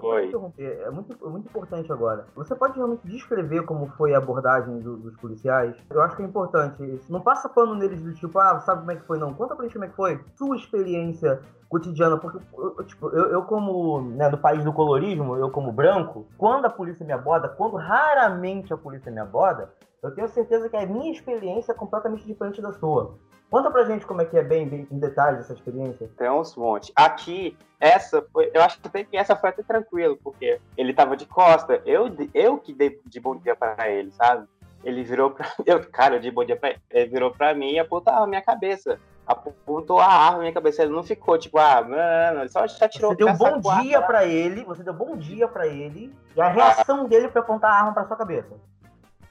Oi. 0.02 0.28
interromper, 0.28 0.82
é 0.82 0.90
muito, 0.90 1.18
é 1.26 1.30
muito 1.30 1.48
importante 1.48 1.92
agora. 1.92 2.26
Você 2.36 2.56
pode 2.56 2.78
realmente 2.78 3.06
descrever 3.06 3.64
como 3.66 3.88
foi 3.98 4.14
a 4.14 4.18
abordagem 4.18 4.80
do, 4.80 4.96
dos 4.96 5.16
policiais? 5.18 5.76
Eu 5.90 6.02
acho 6.02 6.16
que 6.16 6.22
é 6.22 6.26
importante. 6.26 7.02
Não 7.10 7.20
passa 7.20 7.50
pano 7.50 7.76
neles 7.76 8.02
do 8.02 8.14
tipo, 8.14 8.40
ah, 8.40 8.60
sabe 8.62 8.82
como 8.82 8.92
é 8.92 8.96
que 8.96 9.06
foi? 9.06 9.18
Não, 9.18 9.34
conta 9.34 9.56
pra 9.56 9.66
gente 9.66 9.74
como 9.74 9.86
é 9.86 9.90
que 9.90 9.96
foi. 9.96 10.20
Sua 10.38 10.56
experiência 10.56 11.42
cotidiana, 11.70 12.18
porque 12.18 12.40
tipo, 12.86 13.10
eu, 13.10 13.32
eu 13.32 13.44
como, 13.44 14.02
né, 14.02 14.30
do 14.30 14.38
país 14.38 14.64
do 14.64 14.74
colorismo, 14.74 15.36
eu 15.36 15.52
como 15.52 15.72
branco, 15.72 16.26
quando 16.38 16.66
a 16.66 16.70
polícia 16.70 17.06
me 17.06 17.14
aborda, 17.14 17.48
quando 17.48 17.78
raramente 17.78 18.74
a 18.74 18.78
polícia 18.78 19.12
me 19.12 19.20
aborda, 19.20 19.72
eu 20.02 20.12
tenho 20.12 20.28
certeza 20.28 20.68
que 20.68 20.76
a 20.76 20.86
minha 20.86 21.12
experiência 21.12 21.72
é 21.72 21.76
completamente 21.76 22.26
diferente 22.26 22.62
da 22.62 22.74
sua. 22.74 23.16
Conta 23.50 23.72
pra 23.72 23.84
gente 23.84 24.06
como 24.06 24.22
é 24.22 24.26
que 24.26 24.38
é 24.38 24.44
bem, 24.44 24.68
bem 24.68 24.88
em 24.92 25.00
detalhes 25.00 25.42
essa 25.42 25.54
experiência. 25.54 26.10
Tem 26.18 26.30
uns 26.30 26.56
montes. 26.56 26.92
Aqui, 26.96 27.58
essa 27.80 28.22
foi. 28.32 28.52
Eu 28.54 28.62
acho 28.62 28.80
que 28.80 29.04
que 29.06 29.18
essa 29.18 29.36
foi 29.36 29.50
até 29.50 29.64
tranquilo, 29.64 30.18
porque 30.24 30.60
ele 30.78 30.94
tava 30.94 31.18
de 31.18 31.26
costa. 31.26 31.82
Eu, 31.84 32.16
eu 32.34 32.58
que 32.60 32.74
dei 32.74 33.00
de 33.06 33.20
bom 33.20 33.36
dia 33.36 33.56
pra 33.56 33.90
ele, 33.90 34.12
sabe? 34.12 34.48
Ele 34.84 35.04
virou 35.04 35.32
pra. 35.32 35.52
Eu, 35.66 35.84
cara, 35.90 36.20
de 36.20 36.30
bom 36.30 36.46
dia 36.46 36.56
pra 36.56 36.70
ele. 36.70 36.80
Ele 36.92 37.10
virou 37.10 37.32
pra 37.32 37.54
mim 37.54 37.72
e 37.72 37.80
apontou 37.80 38.14
a 38.14 38.28
minha 38.28 38.42
cabeça. 38.42 39.00
Apontou 39.32 40.00
a 40.00 40.08
arma 40.08 40.38
na 40.38 40.40
minha 40.40 40.54
cabeça. 40.54 40.82
Ele 40.82 40.92
não 40.92 41.04
ficou 41.04 41.38
tipo, 41.38 41.60
ah, 41.60 41.84
mano, 41.84 42.42
ele 42.42 42.50
só 42.50 42.66
já 42.66 42.90
tirou 42.90 43.12
Você 43.12 43.18
deu 43.18 43.34
bom 43.36 43.60
dia 43.80 44.02
pra 44.02 44.26
ele, 44.26 44.64
você 44.64 44.82
deu 44.82 44.94
bom 44.94 45.16
dia 45.16 45.48
pra 45.48 45.68
ele, 45.68 46.12
e 46.36 46.42
a 46.42 46.50
reação 46.50 47.02
ah. 47.02 47.08
dele 47.08 47.30
foi 47.30 47.42
apontar 47.42 47.72
a 47.72 47.76
arma 47.76 47.94
pra 47.94 48.08
sua 48.08 48.18
cabeça 48.18 48.56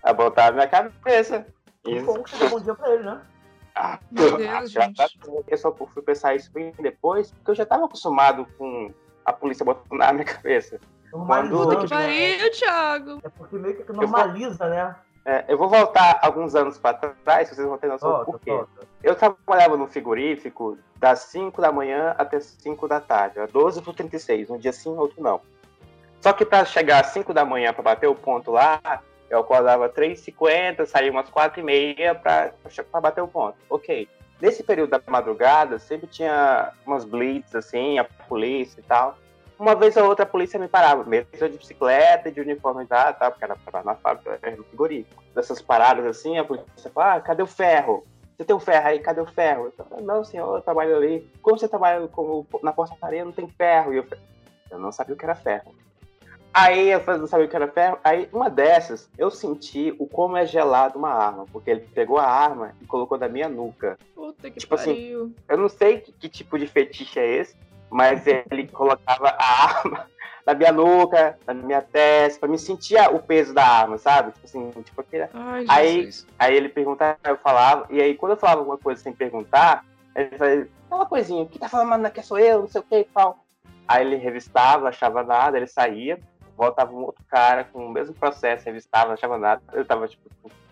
a 0.02 0.12
botar 0.12 0.46
na 0.46 0.52
minha 0.52 0.68
cabeça. 0.68 1.46
Que 1.82 2.00
bom 2.00 2.22
que 2.22 2.30
você 2.30 2.38
deu 2.38 2.50
bom 2.50 2.60
dia 2.60 2.74
pra 2.74 2.94
ele, 2.94 3.04
né? 3.04 3.20
Ah, 3.74 3.98
Meu 4.10 4.36
Deus, 4.36 4.70
já 4.72 4.82
gente. 4.82 5.18
eu 5.46 5.58
só 5.58 5.72
fui 5.72 6.02
pensar 6.02 6.34
isso 6.34 6.50
bem 6.52 6.72
depois, 6.80 7.30
porque 7.30 7.52
eu 7.52 7.54
já 7.54 7.64
tava 7.64 7.84
acostumado 7.84 8.46
com 8.58 8.92
a 9.24 9.32
polícia 9.32 9.64
botando 9.64 9.98
na 9.98 10.12
minha 10.12 10.24
cabeça. 10.24 10.80
Normalizando, 11.12 11.68
Puta 11.68 11.86
que 11.86 11.94
né? 11.94 12.36
pariu, 12.36 12.50
Thiago. 12.50 13.20
É 13.22 13.28
porque 13.28 13.56
meio 13.56 13.76
que 13.76 13.92
normaliza, 13.92 14.68
né? 14.68 14.96
É, 15.28 15.44
eu 15.46 15.58
vou 15.58 15.68
voltar 15.68 16.18
alguns 16.22 16.54
anos 16.54 16.78
pra 16.78 16.94
trás, 16.94 17.50
vocês 17.50 17.68
vão 17.68 17.76
ter 17.76 17.86
noção 17.86 18.20
do 18.20 18.24
porquê. 18.24 18.50
volta. 18.50 18.88
Eu 19.02 19.14
trabalhava 19.14 19.76
no 19.76 19.86
frigorífico 19.86 20.78
das 20.96 21.18
5 21.18 21.60
da 21.60 21.70
manhã 21.70 22.14
até 22.16 22.40
5 22.40 22.88
da 22.88 22.98
tarde. 22.98 23.38
Era 23.38 23.46
12 23.46 23.82
por 23.82 23.94
36, 23.94 24.48
um 24.48 24.56
dia 24.56 24.72
sim, 24.72 24.88
outro 24.96 25.22
não. 25.22 25.42
Só 26.22 26.32
que 26.32 26.46
para 26.46 26.64
chegar 26.64 27.02
às 27.02 27.08
5 27.08 27.34
da 27.34 27.44
manhã 27.44 27.74
para 27.74 27.82
bater 27.82 28.06
o 28.06 28.14
ponto 28.14 28.52
lá, 28.52 28.80
eu 29.28 29.40
acordava 29.40 29.90
3h50, 29.90 30.86
saía 30.86 31.10
umas 31.12 31.28
4h30 31.28 32.18
para 32.90 33.00
bater 33.02 33.20
o 33.20 33.28
ponto. 33.28 33.58
Ok. 33.68 34.08
Nesse 34.40 34.62
período 34.62 34.88
da 34.88 35.02
madrugada, 35.08 35.78
sempre 35.78 36.06
tinha 36.06 36.72
umas 36.86 37.04
blitz, 37.04 37.54
assim, 37.54 37.98
a 37.98 38.04
polícia 38.04 38.80
e 38.80 38.82
tal. 38.82 39.14
Uma 39.58 39.74
vez 39.74 39.96
ou 39.96 40.06
outra 40.06 40.24
a 40.24 40.28
polícia 40.28 40.58
me 40.58 40.68
parava, 40.68 41.02
mesmo 41.04 41.28
de 41.32 41.58
bicicleta 41.58 42.28
e 42.28 42.32
de 42.32 42.40
uniformizado, 42.40 43.18
tá? 43.18 43.30
Porque 43.30 43.44
era 43.44 43.56
pra- 43.56 43.82
na 43.82 43.94
fábrica, 43.96 44.38
era 44.40 44.56
no 44.56 44.62
frigorífico. 44.64 45.22
Dessas 45.34 45.60
paradas 45.60 46.06
assim, 46.06 46.38
a 46.38 46.44
polícia 46.44 46.90
fala, 46.94 47.14
ah, 47.14 47.20
cadê 47.20 47.42
o 47.42 47.46
ferro? 47.46 48.04
Você 48.36 48.44
tem 48.44 48.54
um 48.54 48.60
ferro 48.60 48.86
aí, 48.86 49.00
cadê 49.00 49.20
o 49.20 49.26
ferro? 49.26 49.64
Eu 49.66 49.72
falo, 49.72 50.00
não, 50.00 50.22
senhor, 50.22 50.54
eu 50.56 50.62
trabalho 50.62 50.96
ali. 50.96 51.28
Como 51.42 51.58
você 51.58 51.66
trabalha 51.66 52.06
como 52.06 52.46
na 52.62 52.72
portaria, 52.72 53.24
não 53.24 53.32
tem 53.32 53.48
ferro. 53.48 53.92
E 53.92 53.96
eu, 53.96 54.06
eu 54.70 54.78
não 54.78 54.92
sabia 54.92 55.16
o 55.16 55.18
que 55.18 55.24
era 55.24 55.34
ferro. 55.34 55.74
Aí 56.54 56.90
eu 56.90 57.02
não 57.18 57.26
sabia 57.26 57.46
o 57.46 57.48
que 57.48 57.56
era 57.56 57.66
ferro. 57.66 57.98
Aí, 58.02 58.28
uma 58.32 58.48
dessas, 58.48 59.10
eu 59.18 59.28
senti 59.28 59.92
o 59.98 60.06
como 60.06 60.36
é 60.36 60.46
gelado 60.46 60.98
uma 60.98 61.10
arma. 61.10 61.46
Porque 61.52 61.68
ele 61.68 61.80
pegou 61.80 62.16
a 62.18 62.26
arma 62.26 62.74
e 62.80 62.86
colocou 62.86 63.18
na 63.18 63.28
minha 63.28 63.48
nuca. 63.48 63.98
Puta 64.14 64.48
que 64.50 64.60
Tipo 64.60 64.76
assim, 64.76 64.94
pariu. 64.94 65.34
Eu 65.48 65.56
não 65.58 65.68
sei 65.68 66.00
que, 66.00 66.12
que 66.12 66.28
tipo 66.28 66.56
de 66.56 66.68
fetiche 66.68 67.18
é 67.18 67.26
esse, 67.26 67.56
mas 67.90 68.26
ele 68.26 68.68
colocava 68.68 69.28
a 69.38 69.64
arma 69.78 70.06
na 70.46 70.54
minha 70.54 70.72
nuca, 70.72 71.38
na 71.46 71.52
minha 71.54 71.82
testa, 71.82 72.40
pra 72.40 72.48
me 72.48 72.58
sentir 72.58 72.98
o 73.12 73.18
peso 73.18 73.52
da 73.52 73.66
arma, 73.66 73.98
sabe? 73.98 74.32
Tipo 74.32 74.46
assim, 74.46 74.70
tipo 74.82 75.00
aquele... 75.00 75.28
Ai, 75.34 75.64
Aí- 75.68 76.04
Jesus. 76.04 76.26
Aí 76.38 76.56
ele 76.56 76.68
perguntava, 76.68 77.18
eu 77.24 77.36
falava, 77.36 77.86
e 77.90 78.00
aí 78.00 78.14
quando 78.14 78.32
eu 78.32 78.38
falava 78.38 78.60
alguma 78.60 78.78
coisa 78.78 79.02
sem 79.02 79.12
perguntar, 79.12 79.84
ele 80.14 80.36
fazia 80.38 80.68
aquela 80.86 81.06
coisinha, 81.06 81.46
que 81.46 81.58
tá 81.58 81.68
falando, 81.68 82.10
que 82.10 82.22
sou 82.22 82.38
eu, 82.38 82.60
não 82.60 82.68
sei 82.68 82.80
o 82.80 82.84
que 82.84 82.98
e 83.00 83.04
tal. 83.04 83.44
Aí 83.86 84.04
ele 84.06 84.16
revistava, 84.16 84.88
achava 84.88 85.22
nada, 85.22 85.56
ele 85.56 85.66
saía, 85.66 86.18
voltava 86.56 86.92
um 86.92 87.04
outro 87.04 87.22
cara 87.28 87.64
com 87.64 87.86
o 87.86 87.90
mesmo 87.90 88.14
processo, 88.14 88.64
revistava, 88.64 89.12
achava 89.12 89.38
nada. 89.38 89.62
Eu 89.72 89.84
tava, 89.84 90.08
tipo, 90.08 90.28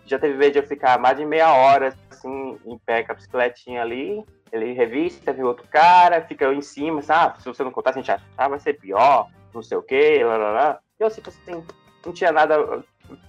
já 0.07 0.17
teve 0.17 0.37
vez 0.37 0.51
de 0.51 0.59
eu 0.59 0.63
ficar 0.63 0.97
mais 0.99 1.17
de 1.17 1.25
meia 1.25 1.53
hora, 1.53 1.93
assim, 2.09 2.57
em 2.65 2.77
pé 2.79 3.03
com 3.03 3.11
a 3.11 3.15
bicicletinha 3.15 3.81
ali, 3.81 4.23
ele 4.51 4.73
revista, 4.73 5.33
viu 5.33 5.47
outro 5.47 5.67
cara, 5.69 6.21
fica 6.21 6.45
eu 6.45 6.53
em 6.53 6.61
cima, 6.61 7.01
sabe? 7.01 7.41
Se 7.41 7.47
você 7.47 7.63
não 7.63 7.71
contar, 7.71 7.91
a 7.91 7.93
gente 7.93 8.11
achar, 8.11 8.49
vai 8.49 8.59
ser 8.59 8.73
pior, 8.73 9.29
não 9.53 9.61
sei 9.61 9.77
o 9.77 9.83
que, 9.83 10.23
lá, 10.23 10.37
lá, 10.37 10.51
lá. 10.51 10.79
E 10.99 11.03
eu, 11.03 11.11
tipo 11.11 11.29
assim, 11.29 11.63
não 12.05 12.13
tinha 12.13 12.31
nada, 12.31 12.57
não 12.57 13.23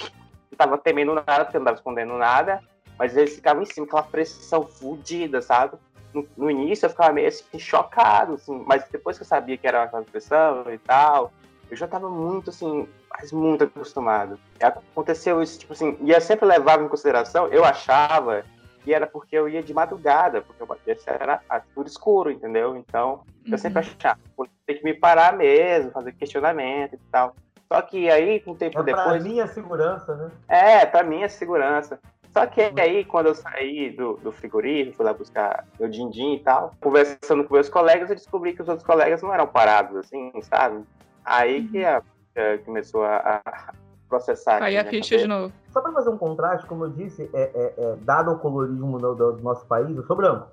tava 0.56 0.78
temendo 0.78 1.14
nada, 1.14 1.44
porque 1.44 1.56
eu 1.56 1.60
não 1.60 1.66
tava 1.66 1.78
escondendo 1.78 2.14
nada, 2.14 2.62
mas 2.98 3.16
eles 3.16 3.34
ficavam 3.34 3.62
em 3.62 3.66
cima, 3.66 3.86
aquela 3.86 4.02
pressão 4.02 4.62
fodida, 4.62 5.42
sabe? 5.42 5.76
No, 6.14 6.26
no 6.36 6.50
início 6.50 6.86
eu 6.86 6.90
ficava 6.90 7.12
meio 7.12 7.28
assim, 7.28 7.58
chocado, 7.58 8.34
assim, 8.34 8.62
mas 8.66 8.88
depois 8.88 9.16
que 9.16 9.22
eu 9.22 9.28
sabia 9.28 9.58
que 9.58 9.66
era 9.66 9.82
aquela 9.82 10.02
pressão 10.02 10.64
e 10.72 10.78
tal, 10.78 11.32
eu 11.70 11.76
já 11.76 11.86
tava 11.86 12.08
muito, 12.08 12.50
assim, 12.50 12.88
mas 13.20 13.32
muito 13.32 13.64
acostumado. 13.64 14.38
Aconteceu 14.62 15.42
isso, 15.42 15.58
tipo 15.58 15.72
assim, 15.72 15.96
e 16.00 16.10
eu 16.10 16.20
sempre 16.20 16.46
levava 16.46 16.82
em 16.82 16.88
consideração, 16.88 17.48
eu 17.48 17.64
achava 17.64 18.44
que 18.84 18.94
era 18.94 19.06
porque 19.06 19.36
eu 19.36 19.48
ia 19.48 19.62
de 19.62 19.74
madrugada, 19.74 20.40
porque 20.42 20.62
eu 20.62 20.68
era 21.06 21.40
tudo 21.74 21.88
escuro, 21.88 22.30
entendeu? 22.30 22.76
Então, 22.76 23.22
eu 23.44 23.52
Uhum. 23.52 23.58
sempre 23.58 23.80
achava, 23.80 24.18
pô, 24.36 24.46
tem 24.66 24.76
que 24.78 24.84
me 24.84 24.94
parar 24.94 25.32
mesmo, 25.36 25.90
fazer 25.90 26.12
questionamento 26.12 26.94
e 26.94 26.98
tal. 27.10 27.34
Só 27.70 27.82
que 27.82 28.08
aí, 28.08 28.40
com 28.40 28.52
o 28.52 28.56
tempo 28.56 28.78
É 28.80 28.82
pra 28.82 29.02
depois. 29.04 29.22
minha 29.24 29.46
segurança, 29.46 30.14
né? 30.14 30.30
É, 30.48 30.86
pra 30.86 31.02
mim 31.02 31.22
é 31.22 31.28
segurança. 31.28 31.98
Só 32.32 32.46
que 32.46 32.60
aí, 32.80 33.04
quando 33.04 33.26
eu 33.26 33.34
saí 33.34 33.90
do, 33.90 34.14
do 34.18 34.30
frigorífico, 34.32 34.96
fui 34.96 35.04
lá 35.04 35.12
buscar 35.12 35.64
meu 35.78 35.88
din-din 35.88 36.34
e 36.34 36.40
tal, 36.40 36.72
conversando 36.80 37.44
com 37.44 37.54
meus 37.54 37.68
colegas, 37.68 38.08
eu 38.08 38.16
descobri 38.16 38.52
que 38.54 38.62
os 38.62 38.68
outros 38.68 38.86
colegas 38.86 39.22
não 39.22 39.32
eram 39.34 39.46
parados, 39.46 39.96
assim, 39.96 40.30
sabe? 40.42 40.82
Aí 41.24 41.68
que 41.68 41.84
a, 41.84 42.02
que 42.38 42.64
começou 42.64 43.04
a, 43.04 43.40
a 43.44 43.72
processar. 44.08 44.62
Aí 44.62 44.76
a 44.76 44.82
minha 44.82 44.90
ficha 44.90 45.18
de 45.18 45.26
novo. 45.26 45.52
Só 45.72 45.80
pra 45.80 45.92
fazer 45.92 46.10
um 46.10 46.18
contraste, 46.18 46.66
como 46.66 46.84
eu 46.84 46.90
disse, 46.90 47.28
é, 47.34 47.42
é- 47.42 47.74
é, 47.76 47.96
dado 48.02 48.30
o 48.32 48.38
colorismo 48.38 48.98
do, 48.98 49.14
do 49.14 49.42
nosso 49.42 49.66
país, 49.66 49.94
eu 49.96 50.04
sou 50.04 50.16
branco. 50.16 50.48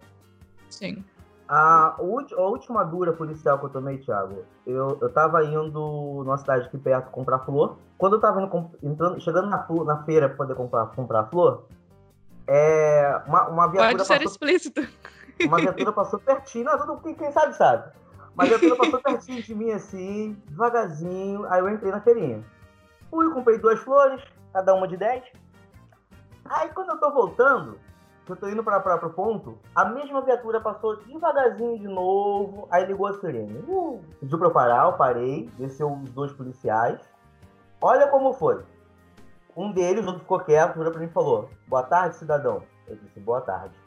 Sim. 0.70 1.04
A, 1.48 1.96
a 1.98 2.02
última 2.02 2.84
dura 2.84 3.14
policial 3.14 3.60
que 3.60 3.66
eu 3.66 3.70
tomei, 3.70 4.00
Thiago, 4.00 4.44
eu, 4.66 4.98
eu 5.00 5.10
tava 5.14 5.44
indo 5.46 6.24
numa 6.24 6.38
cidade 6.38 6.66
aqui 6.66 6.78
perto 6.78 7.12
comprar 7.12 7.40
flor. 7.40 7.78
Quando 8.00 8.16
eu 8.16 8.20
tava 8.20 8.42
indo, 8.42 8.72
entrando, 8.82 9.20
chegando 9.22 9.48
na, 9.50 9.60
flo- 9.64 9.86
na 9.86 10.04
feira 10.04 10.28
pra 10.28 10.38
poder 10.38 10.56
comprar, 10.56 10.88
comprar 10.88 11.26
flor, 11.26 11.66
é, 12.48 13.22
uma, 13.28 13.48
uma 13.48 13.68
viatura 13.68 13.92
Pode 13.92 14.08
ser 14.08 14.14
passou 14.16 14.32
explícito. 14.32 14.88
Uma 15.46 15.58
viatura 15.58 15.92
passou 15.92 16.20
pertinho. 16.20 16.66
Não, 16.66 16.78
tudo, 16.80 16.98
quem, 17.02 17.14
quem 17.14 17.32
sabe, 17.32 17.56
sabe. 18.36 18.50
Uma 18.50 18.58
viatura 18.58 18.76
passou 18.76 19.02
pertinho 19.02 19.42
de 19.42 19.56
mim, 19.56 19.72
assim, 19.72 20.34
devagarzinho. 20.48 21.46
Aí 21.50 21.60
eu 21.60 21.70
entrei 21.70 21.92
na 21.92 22.02
feirinha. 22.02 22.44
Fui, 23.10 23.32
comprei 23.32 23.58
duas 23.58 23.80
flores, 23.80 24.22
cada 24.54 24.74
uma 24.74 24.88
de 24.88 24.98
10. 24.98 25.24
Aí 26.46 26.70
quando 26.70 26.90
eu 26.90 27.00
tô 27.00 27.12
voltando, 27.12 27.80
que 28.26 28.32
eu 28.32 28.36
tô 28.36 28.50
indo 28.50 28.64
pra, 28.64 28.80
pra, 28.80 28.98
pro 28.98 29.12
ponto, 29.12 29.58
a 29.76 29.86
mesma 29.86 30.22
viatura 30.22 30.60
passou 30.60 30.98
devagarzinho 30.98 31.80
de 31.80 31.88
novo. 31.88 32.68
Aí 32.72 32.86
ligou 32.86 33.08
a 33.08 33.14
sirene. 33.14 33.64
Uh, 33.68 34.02
pediu 34.20 34.38
pra 34.38 34.48
eu 34.48 34.52
parar, 34.52 34.86
eu 34.86 34.94
parei. 34.94 35.50
Desceu 35.58 35.92
os 35.92 36.10
dois 36.12 36.32
policiais. 36.34 37.00
Olha 37.82 38.08
como 38.08 38.34
foi. 38.34 38.64
Um 39.56 39.72
deles, 39.72 40.04
o 40.04 40.08
outro 40.08 40.22
ficou 40.22 40.40
quieto, 40.40 40.76
virou 40.76 40.92
pra 40.92 41.00
mim 41.00 41.08
e 41.08 41.14
falou: 41.14 41.50
Boa 41.68 41.84
tarde, 41.84 42.16
cidadão. 42.16 42.64
Eu 42.88 42.96
disse: 42.98 43.20
Boa 43.20 43.42
tarde. 43.42 43.85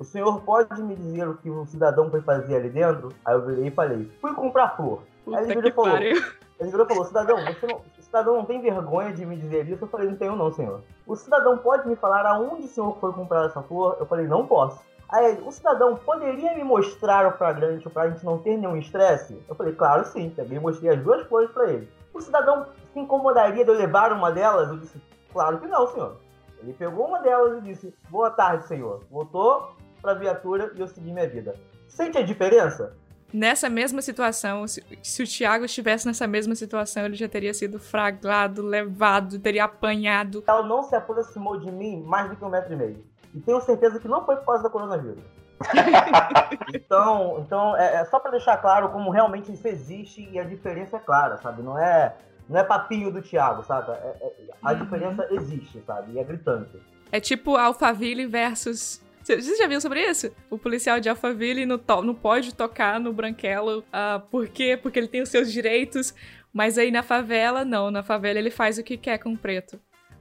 O 0.00 0.04
senhor 0.04 0.40
pode 0.40 0.80
me 0.82 0.96
dizer 0.96 1.28
o 1.28 1.36
que 1.36 1.50
o 1.50 1.66
cidadão 1.66 2.10
foi 2.10 2.22
fazer 2.22 2.56
ali 2.56 2.70
dentro? 2.70 3.10
Aí 3.22 3.34
eu 3.34 3.44
virei 3.44 3.66
e 3.66 3.70
falei, 3.70 4.10
fui 4.18 4.32
comprar 4.32 4.74
flor. 4.74 5.00
Aí 5.00 5.24
Puta 5.26 5.38
ele 5.42 5.46
que 5.46 5.54
virou 5.56 5.70
e 5.70 5.72
falou, 5.74 5.90
pariu. 5.90 6.24
ele 6.58 6.70
virou 6.70 6.86
e 6.86 6.88
falou, 6.88 7.04
cidadão, 7.04 7.36
você 7.44 7.66
não, 7.66 7.76
o 7.76 8.02
cidadão 8.02 8.36
não 8.36 8.44
tem 8.46 8.62
vergonha 8.62 9.12
de 9.12 9.26
me 9.26 9.36
dizer 9.36 9.68
isso? 9.68 9.84
Eu 9.84 9.88
falei, 9.88 10.08
não 10.08 10.16
tenho 10.16 10.34
não, 10.36 10.50
senhor. 10.54 10.80
O 11.06 11.14
cidadão 11.14 11.58
pode 11.58 11.86
me 11.86 11.96
falar 11.96 12.24
aonde 12.24 12.64
o 12.64 12.68
senhor 12.68 12.96
foi 12.98 13.12
comprar 13.12 13.44
essa 13.44 13.60
flor? 13.60 13.98
Eu 14.00 14.06
falei, 14.06 14.26
não 14.26 14.46
posso. 14.46 14.80
Aí 15.10 15.32
ele, 15.32 15.42
o 15.46 15.52
cidadão 15.52 15.94
poderia 15.96 16.54
me 16.54 16.64
mostrar 16.64 17.26
o 17.26 17.36
flagrante 17.36 17.86
pra 17.90 18.08
gente 18.08 18.24
não 18.24 18.38
ter 18.38 18.56
nenhum 18.56 18.78
estresse? 18.78 19.38
Eu 19.46 19.54
falei, 19.54 19.74
claro 19.74 20.06
sim. 20.06 20.30
Também 20.30 20.58
mostrei 20.58 20.92
as 20.92 21.02
duas 21.02 21.26
flores 21.26 21.50
pra 21.50 21.68
ele. 21.68 21.86
O 22.14 22.22
cidadão 22.22 22.64
se 22.94 22.98
incomodaria 22.98 23.64
de 23.66 23.70
eu 23.70 23.76
levar 23.76 24.14
uma 24.14 24.32
delas? 24.32 24.70
Eu 24.70 24.78
disse, 24.78 24.98
claro 25.30 25.58
que 25.58 25.66
não, 25.66 25.86
senhor. 25.88 26.16
Ele 26.62 26.72
pegou 26.72 27.06
uma 27.06 27.20
delas 27.20 27.58
e 27.58 27.60
disse, 27.60 27.94
boa 28.08 28.30
tarde, 28.30 28.66
senhor. 28.66 29.02
Voltou 29.10 29.78
pra 30.00 30.14
viatura 30.14 30.72
e 30.74 30.80
eu 30.80 30.88
segui 30.88 31.12
minha 31.12 31.28
vida. 31.28 31.54
Sente 31.88 32.18
a 32.18 32.22
diferença? 32.22 32.94
Nessa 33.32 33.68
mesma 33.68 34.02
situação, 34.02 34.66
se, 34.66 34.82
se 35.02 35.22
o 35.22 35.26
Thiago 35.26 35.64
estivesse 35.64 36.04
nessa 36.06 36.26
mesma 36.26 36.54
situação, 36.56 37.04
ele 37.04 37.14
já 37.14 37.28
teria 37.28 37.54
sido 37.54 37.78
fraglado, 37.78 38.60
levado, 38.62 39.38
teria 39.38 39.64
apanhado. 39.64 40.42
Ela 40.46 40.64
não 40.66 40.82
se 40.82 40.96
aproximou 40.96 41.58
de 41.60 41.70
mim 41.70 42.02
mais 42.02 42.28
do 42.28 42.34
que 42.36 42.44
um 42.44 42.48
metro 42.48 42.72
e 42.72 42.76
meio. 42.76 43.04
E 43.32 43.40
tenho 43.40 43.60
certeza 43.60 44.00
que 44.00 44.08
não 44.08 44.24
foi 44.26 44.34
por 44.36 44.46
causa 44.46 44.64
da 44.64 44.70
coronavírus. 44.70 45.22
então, 46.74 47.38
então 47.46 47.76
é, 47.76 47.96
é 47.96 48.04
só 48.06 48.18
pra 48.18 48.30
deixar 48.30 48.56
claro 48.58 48.88
como 48.90 49.10
realmente 49.10 49.52
isso 49.52 49.66
existe 49.68 50.28
e 50.32 50.38
a 50.38 50.44
diferença 50.44 50.96
é 50.96 51.00
clara, 51.00 51.36
sabe? 51.38 51.62
Não 51.62 51.78
é, 51.78 52.16
não 52.48 52.58
é 52.58 52.64
papinho 52.64 53.12
do 53.12 53.22
Thiago, 53.22 53.62
sabe? 53.64 53.92
É- 53.92 53.94
é- 53.94 54.32
a 54.62 54.72
Uhum. 54.72 54.78
diferença 54.80 55.26
existe, 55.30 55.80
sabe? 55.86 56.12
E 56.12 56.18
é 56.18 56.24
gritante. 56.24 56.80
É 57.12 57.20
tipo 57.20 57.56
Alphaville 57.56 58.26
versus. 58.26 59.00
Você 59.36 59.42
você 59.42 59.56
já 59.56 59.66
viu 59.66 59.80
sobre 59.80 60.02
isso? 60.08 60.30
O 60.48 60.58
policial 60.58 60.98
de 61.00 61.08
Alphaville 61.08 61.66
não, 61.66 61.78
to- 61.78 62.02
não 62.02 62.14
pode 62.14 62.54
tocar 62.54 62.98
no 63.00 63.12
branquelo. 63.12 63.84
ah, 63.92 64.20
por 64.30 64.48
quê? 64.48 64.76
Porque 64.80 64.98
ele 64.98 65.08
tem 65.08 65.22
os 65.22 65.28
seus 65.28 65.52
direitos. 65.52 66.14
Mas 66.52 66.76
aí 66.78 66.90
na 66.90 67.02
favela, 67.02 67.64
não. 67.64 67.90
Na 67.90 68.02
favela 68.02 68.38
ele 68.38 68.50
faz 68.50 68.76
o 68.78 68.82
que 68.82 68.96
quer 68.96 69.18
com 69.18 69.32
o 69.32 69.38
preto. 69.38 69.78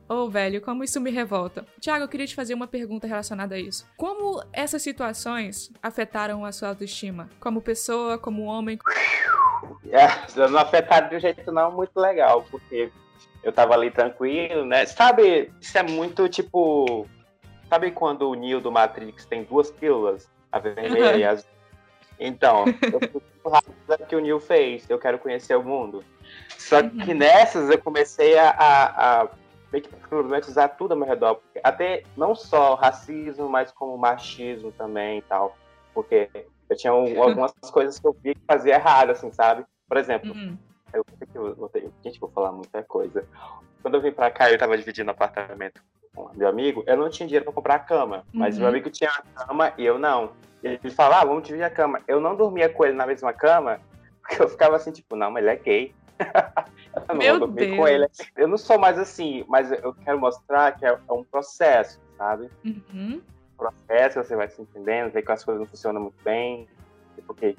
Ô, 0.08 0.28
velho, 0.30 0.60
como 0.62 0.84
isso 0.84 1.00
me 1.00 1.12
revolta. 1.12 1.66
Tiago, 1.80 2.04
eu 2.04 2.08
queria 2.08 2.26
te 2.26 2.34
fazer 2.36 2.54
uma 2.56 2.66
pergunta 2.68 3.06
relacionada 3.08 3.56
a 3.56 3.60
isso. 3.60 3.88
Como 3.96 4.44
essas 4.52 4.82
situações 4.82 5.72
afetaram 5.84 6.44
a 6.46 6.52
sua 6.52 6.70
autoestima? 6.70 7.30
Como 7.40 7.62
pessoa, 7.62 8.18
como 8.18 8.44
homem? 8.44 8.80
É, 9.92 10.08
não 10.50 10.58
afetado 10.60 11.10
de 11.10 11.16
um 11.16 11.20
jeito 11.20 11.52
não 11.52 11.72
muito 11.72 11.96
legal, 12.00 12.46
porque 12.50 12.92
eu 13.44 13.52
tava 13.52 13.74
ali 13.74 13.92
tranquilo, 13.92 14.66
né? 14.66 14.86
Sabe, 14.86 15.52
isso 15.62 15.78
é 15.78 15.84
muito 15.84 16.28
tipo. 16.30 17.08
Sabe 17.70 17.92
quando 17.92 18.30
o 18.30 18.34
Neo 18.34 18.60
do 18.60 18.72
Matrix 18.72 19.26
tem 19.26 19.44
duas 19.44 19.70
pílulas? 19.70 20.28
A 20.52 20.58
vermelha 20.58 21.16
e 21.16 21.24
a 21.24 21.32
azul? 21.32 21.50
Então, 22.22 22.66
eu 22.68 23.00
fui 23.00 23.22
muito 23.34 23.50
rápido 23.50 24.06
que 24.06 24.14
o 24.14 24.20
Neo 24.20 24.42
fez. 24.42 24.90
Eu 24.90 25.00
quero 25.00 25.18
conhecer 25.18 25.56
o 25.56 25.64
mundo. 25.64 26.04
Só 26.50 26.84
que 26.84 27.14
nessas 27.14 27.70
eu 27.70 27.82
comecei 27.82 28.38
a, 28.38 28.50
a, 28.50 29.22
a 29.22 29.30
meio 29.72 29.86
que 29.86 29.96
problematizar 30.10 30.76
tudo 30.76 30.92
ao 30.92 30.98
meu 30.98 31.08
redor. 31.08 31.40
Até 31.64 32.04
não 32.18 32.36
só 32.36 32.76
racismo, 32.76 33.48
mas 33.48 33.72
como 33.72 33.98
machismo 33.98 34.70
também 34.74 35.20
e 35.20 35.22
tal. 35.22 35.58
Porque 35.94 36.30
eu 36.70 36.76
tinha 36.76 36.94
um, 36.94 37.24
algumas 37.24 37.54
coisas 37.72 37.98
que 37.98 38.06
eu 38.06 38.12
via 38.22 38.36
que 38.36 38.42
fazia 38.46 38.74
errado, 38.74 39.12
assim, 39.12 39.32
sabe? 39.32 39.66
Por 39.88 39.96
exemplo, 39.96 40.34
uhum. 40.34 40.58
eu, 40.94 41.06
eu, 41.34 41.70
eu, 41.74 41.94
gente, 42.04 42.20
vou 42.20 42.30
falar 42.32 42.52
muita 42.52 42.84
coisa. 42.84 43.26
Quando 43.82 43.96
eu 43.96 44.02
vim 44.02 44.12
pra 44.12 44.30
cá, 44.30 44.52
eu 44.52 44.58
tava 44.58 44.78
dividindo 44.78 45.10
apartamento 45.10 45.82
meu 46.34 46.48
amigo, 46.48 46.84
eu 46.88 46.98
não 46.98 47.10
tinha 47.10 47.28
dinheiro 47.28 47.46
pra 47.46 47.54
comprar 47.54 47.76
a 47.76 47.80
cama. 47.80 48.26
Mas 48.34 48.56
uhum. 48.56 48.62
meu 48.62 48.70
amigo 48.70 48.90
tinha 48.90 49.10
a 49.10 49.46
cama 49.46 49.74
e 49.78 49.86
eu 49.86 49.98
não. 49.98 50.32
Ele 50.64 50.90
falava, 50.90 51.22
ah, 51.22 51.26
vamos 51.26 51.44
dividir 51.44 51.64
a 51.64 51.70
cama. 51.70 52.02
Eu 52.08 52.20
não 52.20 52.36
dormia 52.36 52.70
com 52.70 52.86
ele 52.86 52.96
na 52.96 53.06
mesma 53.06 53.32
cama, 53.32 53.80
porque 54.22 54.42
eu 54.42 54.50
ficava 54.50 54.76
assim, 54.76 54.92
tipo, 54.92 55.16
não, 55.16 55.32
mas 55.32 55.44
ele 55.44 55.54
é 55.54 55.56
gay. 55.56 55.96
eu 56.94 57.04
não 57.08 57.16
meu 57.16 57.40
dormir 57.40 57.68
Deus. 57.68 57.78
com 57.78 57.88
ele. 57.88 58.08
Eu 58.36 58.48
não 58.48 58.58
sou 58.58 58.78
mais 58.78 59.00
assim, 59.00 59.46
mas 59.48 59.72
eu 59.72 59.94
quero 59.94 60.20
mostrar 60.20 60.78
que 60.78 60.86
é, 60.86 60.90
é 60.90 61.14
um 61.14 61.24
processo, 61.24 62.00
sabe? 62.18 62.50
Uhum 62.66 63.22
processo, 63.60 64.24
você 64.24 64.36
vai 64.36 64.48
se 64.48 64.62
entendendo, 64.62 65.12
vê 65.12 65.22
que 65.22 65.32
as 65.32 65.44
coisas 65.44 65.60
não 65.60 65.68
funcionam 65.68 66.02
muito 66.02 66.24
bem. 66.24 66.68
Porque 67.28 67.58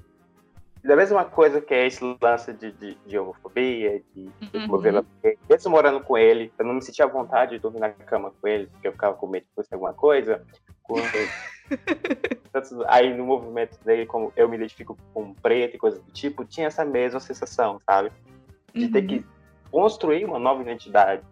da 0.82 0.96
mesma 0.96 1.24
coisa 1.24 1.60
que 1.60 1.74
é 1.74 1.86
esse 1.86 2.02
lance 2.20 2.52
de, 2.52 2.72
de, 2.72 2.94
de 3.06 3.18
homofobia, 3.18 4.02
de, 4.14 4.24
de 4.24 4.58
uhum. 4.58 5.04
mesmo 5.48 5.70
morando 5.70 6.00
com 6.00 6.16
ele, 6.16 6.52
eu 6.58 6.64
não 6.64 6.74
me 6.74 6.82
sentia 6.82 7.04
à 7.04 7.08
vontade 7.08 7.52
de 7.52 7.58
dormir 7.58 7.80
na 7.80 7.90
cama 7.90 8.32
com 8.40 8.48
ele, 8.48 8.66
porque 8.68 8.88
eu 8.88 8.92
ficava 8.92 9.14
com 9.14 9.26
medo 9.26 9.44
de 9.44 9.54
fosse 9.54 9.72
alguma 9.72 9.92
coisa. 9.92 10.42
aí 12.88 13.14
no 13.14 13.24
movimento 13.24 13.78
dele, 13.84 14.06
como 14.06 14.32
eu 14.34 14.48
me 14.48 14.56
identifico 14.56 14.96
com 15.14 15.34
preto 15.34 15.76
e 15.76 15.78
coisas 15.78 16.02
do 16.02 16.12
tipo, 16.12 16.44
tinha 16.44 16.66
essa 16.66 16.84
mesma 16.84 17.20
sensação, 17.20 17.80
sabe? 17.86 18.10
De 18.74 18.86
uhum. 18.86 18.92
ter 18.92 19.02
que 19.02 19.24
construir 19.70 20.24
uma 20.24 20.38
nova 20.38 20.62
identidade 20.62 21.22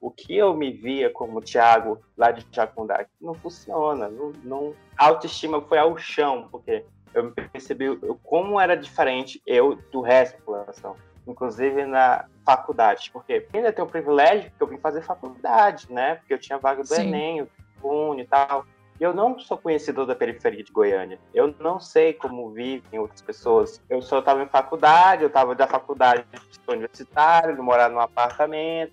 o 0.00 0.10
que 0.10 0.36
eu 0.36 0.54
me 0.54 0.70
via 0.70 1.10
como 1.10 1.40
Thiago 1.40 2.00
lá 2.16 2.30
de 2.30 2.46
Jacundá 2.52 3.06
não 3.20 3.34
funciona. 3.34 4.08
Não, 4.08 4.32
não, 4.44 4.74
a 4.96 5.06
autoestima 5.06 5.60
foi 5.62 5.78
ao 5.78 5.96
chão, 5.98 6.48
porque 6.50 6.84
eu 7.14 7.32
percebi 7.32 7.96
como 8.22 8.60
era 8.60 8.76
diferente 8.76 9.42
eu 9.46 9.76
do 9.90 10.00
resto 10.00 10.34
da 10.34 10.38
população, 10.38 10.96
inclusive 11.26 11.84
na 11.84 12.26
faculdade, 12.44 13.10
porque 13.12 13.46
ainda 13.52 13.72
tenho 13.72 13.86
o 13.86 13.90
privilégio 13.90 14.50
que 14.56 14.62
eu 14.62 14.66
vim 14.66 14.78
fazer 14.78 15.02
faculdade, 15.02 15.86
né? 15.90 16.16
Porque 16.16 16.34
eu 16.34 16.38
tinha 16.38 16.58
vaga 16.58 16.82
do 16.82 16.88
Sim. 16.88 17.08
Enem, 17.08 17.48
o 17.82 17.88
Uni 17.88 18.22
e 18.22 18.26
tal. 18.26 18.64
E 18.98 19.04
eu 19.04 19.12
não 19.12 19.38
sou 19.38 19.58
conhecedor 19.58 20.06
da 20.06 20.14
periferia 20.14 20.64
de 20.64 20.72
Goiânia. 20.72 21.18
Eu 21.34 21.54
não 21.60 21.78
sei 21.78 22.14
como 22.14 22.50
vivem 22.50 22.98
outras 22.98 23.20
pessoas. 23.20 23.82
Eu 23.90 24.00
só 24.00 24.20
estava 24.20 24.42
em 24.42 24.48
faculdade, 24.48 25.22
eu 25.22 25.28
estava 25.28 25.54
da 25.54 25.66
faculdade 25.66 26.24
universitária, 26.66 27.54
morar 27.56 27.90
num 27.90 28.00
apartamento. 28.00 28.92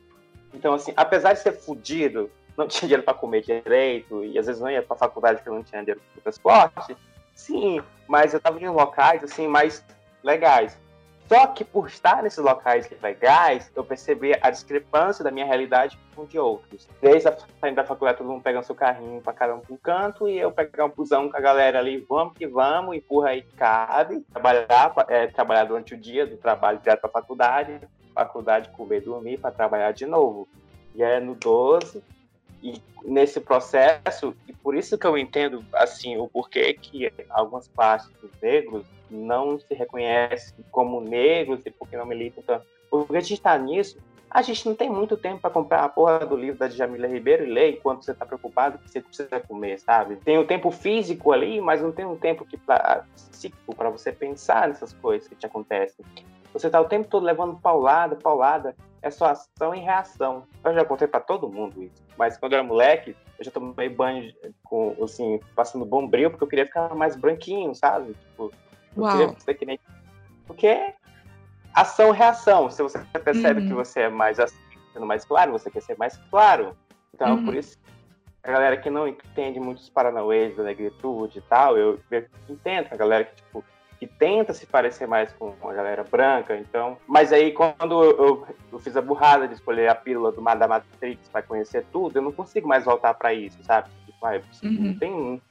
Então, 0.53 0.73
assim, 0.73 0.93
apesar 0.97 1.33
de 1.33 1.39
ser 1.39 1.53
fudido, 1.53 2.29
não 2.57 2.67
tinha 2.67 2.81
dinheiro 2.81 3.03
para 3.03 3.13
comer 3.13 3.41
direito, 3.41 4.23
e 4.23 4.37
às 4.37 4.45
vezes 4.45 4.61
não 4.61 4.69
ia 4.69 4.83
para 4.83 4.95
faculdade 4.95 5.37
porque 5.37 5.49
não 5.49 5.63
tinha 5.63 5.81
dinheiro 5.81 6.01
para 6.13 6.23
transporte, 6.23 6.97
sim, 7.43 7.81
mas 8.07 8.33
eu 8.33 8.37
estava 8.37 8.59
em 8.59 8.69
locais, 8.69 9.23
assim, 9.23 9.47
mais 9.47 9.83
legais. 10.23 10.77
Só 11.27 11.47
que 11.47 11.63
por 11.63 11.87
estar 11.87 12.21
nesses 12.21 12.43
locais 12.43 12.89
legais, 13.01 13.71
eu 13.75 13.83
percebi 13.83 14.37
a 14.41 14.49
discrepância 14.49 15.23
da 15.23 15.31
minha 15.31 15.45
realidade 15.45 15.97
com 16.15 16.25
de 16.25 16.37
outros. 16.37 16.87
Desde 17.01 17.29
a 17.29 17.37
saindo 17.59 17.75
da 17.75 17.83
faculdade, 17.83 18.17
todo 18.17 18.27
mundo 18.27 18.43
pegando 18.43 18.65
seu 18.65 18.75
carrinho 18.75 19.21
caramba 19.21 19.61
pra 19.65 19.73
um 19.73 19.77
canto, 19.77 20.27
e 20.27 20.37
eu 20.37 20.51
pegar 20.51 20.85
um 20.85 20.89
busão 20.89 21.29
com 21.29 21.37
a 21.37 21.39
galera 21.39 21.79
ali, 21.79 22.05
vamos 22.09 22.33
que 22.33 22.45
vamos, 22.45 22.95
empurra 22.95 23.29
aí, 23.29 23.41
cabe, 23.57 24.21
trabalhar, 24.31 24.93
é, 25.07 25.27
trabalhar 25.27 25.63
durante 25.63 25.93
o 25.93 25.97
dia 25.97 26.25
do 26.25 26.37
trabalho 26.37 26.79
direto 26.79 27.01
pra 27.01 27.09
faculdade, 27.09 27.79
faculdade, 28.13 28.69
comer, 28.69 29.01
dormir 29.01 29.39
para 29.39 29.51
trabalhar 29.51 29.91
de 29.91 30.05
novo. 30.05 30.47
E 30.93 31.01
é 31.01 31.19
no 31.19 31.35
12, 31.35 32.03
e 32.63 32.81
nesse 33.03 33.41
processo, 33.41 34.33
e 34.47 34.53
por 34.53 34.73
isso 34.73 34.97
que 34.97 35.05
eu 35.05 35.17
entendo 35.17 35.63
assim 35.73 36.17
o 36.17 36.27
porquê 36.27 36.73
que 36.73 37.11
algumas 37.29 37.67
partes 37.67 38.09
dos 38.21 38.31
negros 38.41 38.85
não 39.11 39.59
se 39.59 39.73
reconhecem 39.73 40.55
como 40.71 41.01
negros 41.01 41.59
e 41.65 41.69
porque 41.69 41.97
não 41.97 42.05
militam 42.05 42.41
tanto. 42.41 42.65
Porque 42.89 43.17
a 43.17 43.19
gente 43.19 43.33
está 43.33 43.57
nisso, 43.57 43.97
a 44.29 44.41
gente 44.41 44.65
não 44.65 44.73
tem 44.73 44.89
muito 44.89 45.17
tempo 45.17 45.41
para 45.41 45.49
comprar 45.49 45.83
a 45.83 45.89
porra 45.89 46.25
do 46.25 46.35
livro 46.35 46.57
da 46.57 46.67
Djamila 46.67 47.07
Ribeiro 47.07 47.43
e 47.43 47.51
ler 47.51 47.73
enquanto 47.73 48.03
você 48.03 48.11
está 48.11 48.25
preocupado 48.25 48.79
que 48.79 48.89
você 48.89 49.01
precisa 49.01 49.39
comer, 49.41 49.79
sabe? 49.79 50.15
Tem 50.15 50.37
o 50.37 50.47
tempo 50.47 50.71
físico 50.71 51.31
ali, 51.31 51.59
mas 51.59 51.81
não 51.81 51.91
tem 51.91 52.05
um 52.05 52.15
tempo 52.15 52.45
que 52.45 52.57
pra, 52.57 53.03
psíquico 53.13 53.75
para 53.75 53.89
você 53.89 54.11
pensar 54.11 54.69
nessas 54.69 54.93
coisas 54.93 55.27
que 55.27 55.35
te 55.35 55.45
acontecem. 55.45 56.03
Você 56.53 56.69
tá 56.69 56.79
o 56.79 56.85
tempo 56.85 57.07
todo 57.09 57.23
levando 57.23 57.59
paulada, 57.59 58.15
paulada. 58.15 58.75
É 59.01 59.09
só 59.09 59.25
ação 59.25 59.75
e 59.75 59.79
reação. 59.79 60.43
Eu 60.63 60.73
já 60.73 60.85
contei 60.85 61.07
para 61.07 61.19
todo 61.19 61.49
mundo 61.49 61.83
isso. 61.83 62.02
Mas 62.17 62.37
quando 62.37 62.53
eu 62.53 62.59
era 62.59 62.67
moleque, 62.67 63.15
eu 63.39 63.45
já 63.45 63.51
tomei 63.51 63.89
banho 63.89 64.33
com, 64.63 64.95
assim, 65.03 65.39
passando 65.55 65.85
bombril, 65.85 66.29
porque 66.29 66.43
eu 66.43 66.47
queria 66.47 66.65
ficar 66.65 66.93
mais 66.95 67.15
branquinho, 67.15 67.73
sabe? 67.73 68.13
Tipo, 68.13 68.51
eu 68.95 69.03
Uau. 69.03 69.11
queria 69.11 69.39
ser 69.39 69.53
que 69.55 69.65
nem. 69.65 69.79
Porque 70.45 70.93
ação 71.73 72.11
reação. 72.11 72.69
Se 72.69 72.83
você 72.83 72.99
percebe 73.23 73.61
uhum. 73.61 73.67
que 73.67 73.73
você 73.73 74.01
é 74.01 74.09
mais 74.09 74.39
assim, 74.39 74.57
sendo 74.93 75.05
mais 75.05 75.25
claro, 75.25 75.51
você 75.51 75.71
quer 75.71 75.81
ser 75.81 75.97
mais 75.97 76.17
claro. 76.29 76.77
Então, 77.13 77.35
uhum. 77.35 77.45
por 77.45 77.55
isso, 77.55 77.77
a 78.43 78.51
galera 78.51 78.77
que 78.77 78.89
não 78.89 79.07
entende 79.07 79.59
muitos 79.59 79.89
paranauês 79.89 80.55
da 80.55 80.63
negritude 80.63 81.39
e 81.39 81.41
tal, 81.41 81.77
eu, 81.77 81.99
eu 82.11 82.25
entendo 82.49 82.87
a 82.91 82.95
galera 82.95 83.23
que, 83.23 83.35
tipo, 83.35 83.63
que 84.03 84.07
tenta 84.07 84.53
se 84.53 84.65
parecer 84.65 85.07
mais 85.07 85.31
com 85.31 85.55
a 85.63 85.73
galera 85.73 86.03
branca, 86.03 86.57
então. 86.57 86.97
Mas 87.07 87.31
aí, 87.31 87.53
quando 87.53 88.03
eu, 88.03 88.47
eu 88.71 88.79
fiz 88.79 88.97
a 88.97 89.01
burrada 89.01 89.47
de 89.47 89.53
escolher 89.53 89.87
a 89.87 89.95
pílula 89.95 90.31
do, 90.31 90.41
da 90.41 90.67
Matrix 90.67 91.29
para 91.29 91.41
conhecer 91.41 91.85
tudo, 91.91 92.17
eu 92.17 92.21
não 92.21 92.31
consigo 92.31 92.67
mais 92.67 92.83
voltar 92.83 93.13
para 93.13 93.33
isso, 93.33 93.63
sabe? 93.63 93.89
Tipo, 94.05 94.25
ah, 94.25 94.41
uhum. 94.63 94.71
não, 94.71 94.93
tem, 94.95 95.11
não, 95.11 95.41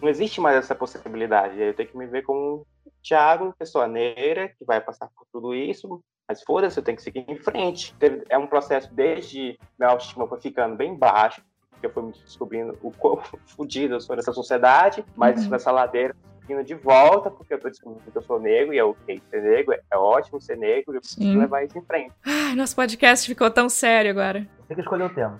não, 0.00 0.08
existe 0.08 0.40
mais 0.40 0.56
essa 0.56 0.74
possibilidade. 0.74 1.60
Eu 1.60 1.74
tenho 1.74 1.88
que 1.90 1.96
me 1.96 2.06
ver 2.06 2.22
como 2.22 2.66
um 2.86 2.90
Thiago, 3.02 3.54
pessoa 3.58 3.86
negra, 3.86 4.48
que 4.48 4.64
vai 4.64 4.80
passar 4.80 5.08
por 5.08 5.26
tudo 5.30 5.54
isso, 5.54 6.02
mas 6.26 6.42
foda-se, 6.42 6.78
eu 6.78 6.82
tenho 6.84 6.96
que 6.96 7.02
seguir 7.02 7.26
em 7.28 7.36
frente. 7.36 7.94
É 8.30 8.38
um 8.38 8.46
processo 8.46 8.92
desde 8.94 9.58
minha 9.78 9.90
autoestima 9.90 10.26
foi 10.26 10.40
ficando 10.40 10.76
bem 10.76 10.96
baixo, 10.96 11.42
que 11.78 11.84
eu 11.84 11.90
fui 11.90 12.04
me 12.04 12.12
descobrindo 12.12 12.78
o 12.80 12.90
quão 12.90 13.18
fodido 13.44 13.94
eu 13.94 14.00
sou 14.00 14.16
nessa 14.16 14.32
sociedade, 14.32 15.04
mas 15.14 15.44
uhum. 15.44 15.50
nessa 15.50 15.70
ladeira 15.70 16.16
indo 16.48 16.64
de 16.64 16.74
volta, 16.74 17.30
porque 17.30 17.54
eu 17.54 17.60
tô 17.60 17.68
descobrindo 17.68 18.10
que 18.10 18.16
eu 18.16 18.22
sou 18.22 18.40
negro 18.40 18.74
e 18.74 18.78
é 18.78 18.84
ok 18.84 19.22
ser 19.30 19.42
negro, 19.42 19.74
é 19.90 19.96
ótimo 19.96 20.40
ser 20.40 20.56
negro, 20.56 20.94
eu 20.94 21.00
preciso 21.00 21.38
levar 21.38 21.64
isso 21.64 21.78
em 21.78 21.82
frente. 21.82 22.12
Ai, 22.24 22.54
nosso 22.54 22.74
podcast 22.74 23.26
ficou 23.26 23.50
tão 23.50 23.68
sério 23.68 24.10
agora. 24.10 24.46
Você 24.66 24.74
que 24.74 24.80
escolheu 24.80 25.06
o 25.06 25.10
tema. 25.10 25.38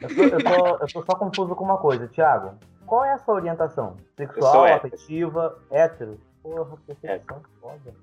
Eu 0.00 0.08
tô, 0.14 0.22
eu, 0.22 0.44
tô, 0.44 0.66
eu 0.66 0.86
tô 0.92 1.04
só 1.04 1.16
confuso 1.16 1.54
com 1.54 1.64
uma 1.64 1.78
coisa, 1.78 2.08
Thiago. 2.08 2.58
Qual 2.86 3.04
é 3.04 3.12
a 3.12 3.18
sua 3.18 3.34
orientação? 3.34 3.96
Sexual, 4.16 4.66
afetiva, 4.66 5.58
hétero? 5.70 6.18
Porra, 6.42 6.76
percepção 6.86 7.36
é. 7.36 7.60
foda. 7.60 7.94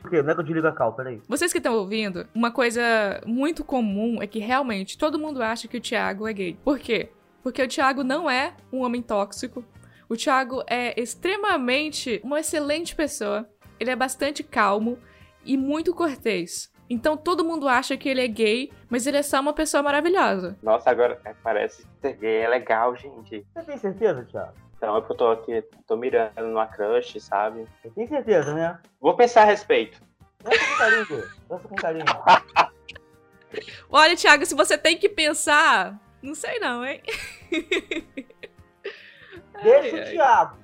Por 0.00 0.10
quê? 0.10 0.22
Não 0.22 0.30
é 0.30 0.34
que 0.34 0.40
eu 0.40 0.44
desligo 0.44 0.66
a 0.66 0.72
cal, 0.72 0.92
peraí. 0.94 1.20
Vocês 1.28 1.52
que 1.52 1.58
estão 1.58 1.74
ouvindo, 1.74 2.26
uma 2.34 2.50
coisa 2.50 3.20
muito 3.26 3.62
comum 3.62 4.22
é 4.22 4.26
que 4.26 4.38
realmente 4.38 4.96
todo 4.96 5.18
mundo 5.18 5.42
acha 5.42 5.68
que 5.68 5.76
o 5.76 5.80
Thiago 5.80 6.26
é 6.26 6.32
gay. 6.32 6.58
Por 6.64 6.78
quê? 6.78 7.10
Porque 7.42 7.62
o 7.62 7.68
Thiago 7.68 8.02
não 8.02 8.28
é 8.28 8.54
um 8.72 8.82
homem 8.82 9.02
tóxico, 9.02 9.64
o 10.10 10.16
Thiago 10.16 10.64
é 10.66 11.00
extremamente 11.00 12.20
uma 12.24 12.40
excelente 12.40 12.96
pessoa. 12.96 13.48
Ele 13.78 13.92
é 13.92 13.96
bastante 13.96 14.42
calmo 14.42 14.98
e 15.44 15.56
muito 15.56 15.94
cortês. 15.94 16.68
Então 16.90 17.16
todo 17.16 17.44
mundo 17.44 17.68
acha 17.68 17.96
que 17.96 18.08
ele 18.08 18.20
é 18.20 18.26
gay, 18.26 18.72
mas 18.88 19.06
ele 19.06 19.18
é 19.18 19.22
só 19.22 19.38
uma 19.38 19.52
pessoa 19.52 19.84
maravilhosa. 19.84 20.58
Nossa, 20.60 20.90
agora 20.90 21.20
é, 21.24 21.32
parece 21.32 21.86
ser 22.00 22.14
gay 22.14 22.38
é 22.38 22.48
legal, 22.48 22.96
gente. 22.96 23.46
Você 23.54 23.62
tem 23.62 23.78
certeza, 23.78 24.24
Thiago? 24.24 24.52
Então, 24.76 24.96
é 24.96 25.00
que 25.00 25.12
eu 25.12 25.16
tô 25.16 25.30
aqui, 25.30 25.62
tô 25.86 25.96
mirando 25.96 26.40
numa 26.40 26.66
crush, 26.66 27.20
sabe? 27.20 27.66
Você 27.80 27.90
tem 27.90 28.08
certeza, 28.08 28.52
né? 28.52 28.80
Vou 29.00 29.14
pensar 29.14 29.42
a 29.42 29.44
respeito. 29.44 30.00
Dança 30.42 30.58
com 30.58 30.76
carinho, 30.76 31.28
dança 31.48 31.68
com 31.68 31.74
carinho. 31.76 32.04
Olha, 33.88 34.16
Thiago, 34.16 34.44
se 34.44 34.54
você 34.56 34.76
tem 34.76 34.96
que 34.96 35.08
pensar, 35.08 36.00
não 36.20 36.34
sei 36.34 36.58
não, 36.58 36.84
hein? 36.84 37.00
Deixa 39.62 39.96
ai, 39.96 40.02
o 40.02 40.10
Thiago. 40.10 40.58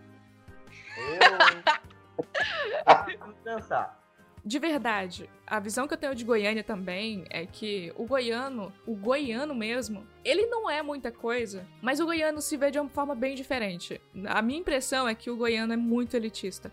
Eu. 2.87 3.19
Vamos 3.19 3.37
pensar. 3.45 4.07
De 4.45 4.61
verdade, 4.61 5.29
a 5.45 5.59
visão 5.59 5.89
que 5.89 5.95
eu 5.95 5.99
tenho 5.99 6.15
de 6.15 6.25
Goiânia 6.25 6.63
também 6.63 7.25
é 7.31 7.45
que 7.45 7.93
o 7.97 8.07
goiano, 8.07 8.73
o 8.87 8.95
goiano 8.95 9.57
mesmo, 9.57 10.07
ele 10.25 10.47
não 10.47 10.71
é 10.71 10.83
muita 10.83 11.11
coisa, 11.11 11.67
mas 11.83 11.99
o 11.99 12.05
goiano 12.05 12.41
se 12.41 12.57
vê 12.57 12.71
de 12.71 12.79
uma 12.79 12.89
forma 12.89 13.13
bem 13.13 13.35
diferente. 13.35 14.01
A 14.29 14.41
minha 14.41 14.61
impressão 14.61 15.09
é 15.09 15.17
que 15.17 15.31
o 15.31 15.37
goiano 15.37 15.73
é 15.73 15.77
muito 15.77 16.17
elitista. 16.17 16.71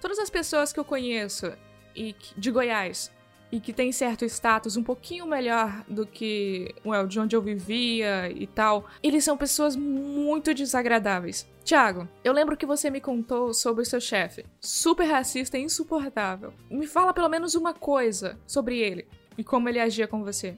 Todas 0.00 0.20
as 0.20 0.30
pessoas 0.30 0.72
que 0.72 0.78
eu 0.78 0.84
conheço 0.84 1.52
e 1.96 2.14
de 2.36 2.50
Goiás 2.52 3.10
e 3.50 3.60
que 3.60 3.72
tem 3.72 3.92
certo 3.92 4.24
status 4.24 4.76
um 4.76 4.82
pouquinho 4.82 5.26
melhor 5.26 5.84
do 5.88 6.06
que 6.06 6.74
well, 6.84 7.06
de 7.06 7.20
onde 7.20 7.36
eu 7.36 7.42
vivia 7.42 8.30
e 8.30 8.46
tal, 8.46 8.86
eles 9.02 9.24
são 9.24 9.36
pessoas 9.36 9.76
muito 9.76 10.52
desagradáveis. 10.52 11.48
Tiago, 11.64 12.08
eu 12.22 12.32
lembro 12.32 12.56
que 12.56 12.66
você 12.66 12.90
me 12.90 13.00
contou 13.00 13.52
sobre 13.52 13.82
o 13.82 13.86
seu 13.86 14.00
chefe, 14.00 14.44
super 14.60 15.04
racista 15.04 15.58
e 15.58 15.62
insuportável. 15.62 16.52
Me 16.70 16.86
fala 16.86 17.12
pelo 17.12 17.28
menos 17.28 17.54
uma 17.54 17.74
coisa 17.74 18.38
sobre 18.46 18.78
ele 18.78 19.06
e 19.36 19.44
como 19.44 19.68
ele 19.68 19.80
agia 19.80 20.06
com 20.06 20.22
você. 20.22 20.56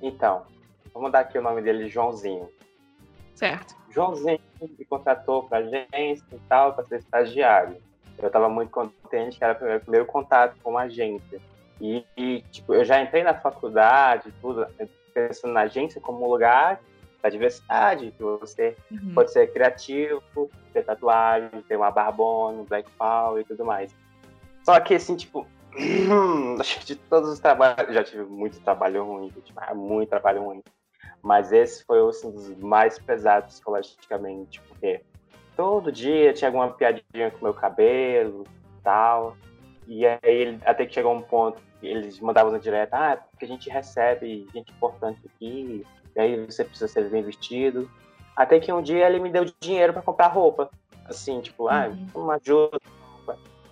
Então, 0.00 0.46
vamos 0.92 1.10
dar 1.10 1.20
aqui 1.20 1.38
o 1.38 1.42
nome 1.42 1.62
dele, 1.62 1.88
Joãozinho. 1.88 2.48
Certo. 3.34 3.74
Joãozinho 3.90 4.38
me 4.60 4.84
contratou 4.84 5.44
para 5.44 5.58
agência 5.58 6.24
e 6.32 6.38
tal, 6.48 6.74
para 6.74 6.84
ser 6.84 6.98
estagiário. 6.98 7.76
Eu 8.18 8.26
estava 8.26 8.48
muito 8.48 8.70
contente 8.70 9.38
que 9.38 9.44
era 9.44 9.56
o 9.58 9.64
meu 9.64 9.80
primeiro 9.80 10.06
contato 10.06 10.56
com 10.62 10.70
uma 10.70 10.82
agência. 10.82 11.40
E, 11.80 12.04
e, 12.16 12.42
tipo, 12.50 12.74
eu 12.74 12.84
já 12.84 13.00
entrei 13.00 13.22
na 13.22 13.34
faculdade, 13.34 14.32
tudo, 14.40 14.66
pensando 15.14 15.52
na 15.52 15.62
agência 15.62 16.00
como 16.00 16.24
um 16.24 16.30
lugar 16.30 16.80
da 17.22 17.28
diversidade, 17.28 18.12
que 18.12 18.22
você 18.22 18.76
uhum. 18.90 19.12
pode 19.14 19.32
ser 19.32 19.52
criativo, 19.52 20.22
ter 20.72 20.84
tatuagem, 20.84 21.50
ter 21.66 21.76
uma 21.76 21.90
barbona, 21.90 22.60
um 22.60 22.64
black 22.64 22.90
power 22.92 23.40
e 23.40 23.44
tudo 23.44 23.64
mais. 23.64 23.94
Só 24.64 24.78
que, 24.80 24.94
assim, 24.94 25.16
tipo, 25.16 25.46
de 26.84 26.96
todos 26.96 27.30
os 27.30 27.38
trabalhos, 27.38 27.94
já 27.94 28.04
tive 28.04 28.24
muito 28.24 28.60
trabalho 28.60 29.04
ruim, 29.04 29.32
tipo, 29.44 29.60
muito 29.74 30.08
trabalho 30.08 30.42
ruim. 30.42 30.62
Mas 31.22 31.52
esse 31.52 31.84
foi 31.84 32.06
assim, 32.08 32.28
um 32.28 32.30
dos 32.30 32.56
mais 32.58 32.98
pesados 32.98 33.54
psicologicamente, 33.54 34.60
porque 34.62 35.02
todo 35.56 35.90
dia 35.90 36.32
tinha 36.32 36.48
alguma 36.48 36.70
piadinha 36.70 37.30
com 37.30 37.44
meu 37.44 37.54
cabelo 37.54 38.44
tal. 38.82 39.36
E 39.86 40.06
aí, 40.06 40.58
até 40.64 40.86
que 40.86 40.94
chegou 40.94 41.14
um 41.14 41.22
ponto, 41.22 41.60
eles 41.82 42.18
mandavam 42.20 42.52
na 42.52 42.58
direta, 42.58 42.96
ah, 42.96 43.16
porque 43.16 43.44
a 43.44 43.48
gente 43.48 43.70
recebe 43.70 44.46
gente 44.52 44.72
importante 44.72 45.20
aqui, 45.26 45.84
e 46.16 46.20
aí 46.20 46.46
você 46.46 46.64
precisa 46.64 46.88
ser 46.88 47.08
bem 47.08 47.22
vestido. 47.22 47.90
Até 48.36 48.58
que 48.58 48.72
um 48.72 48.82
dia 48.82 49.06
ele 49.06 49.18
me 49.18 49.30
deu 49.30 49.44
dinheiro 49.60 49.92
para 49.92 50.02
comprar 50.02 50.28
roupa. 50.28 50.70
Assim, 51.04 51.40
tipo, 51.40 51.68
ah, 51.68 51.88
uhum. 51.88 52.22
uma 52.22 52.34
ajuda. 52.34 52.78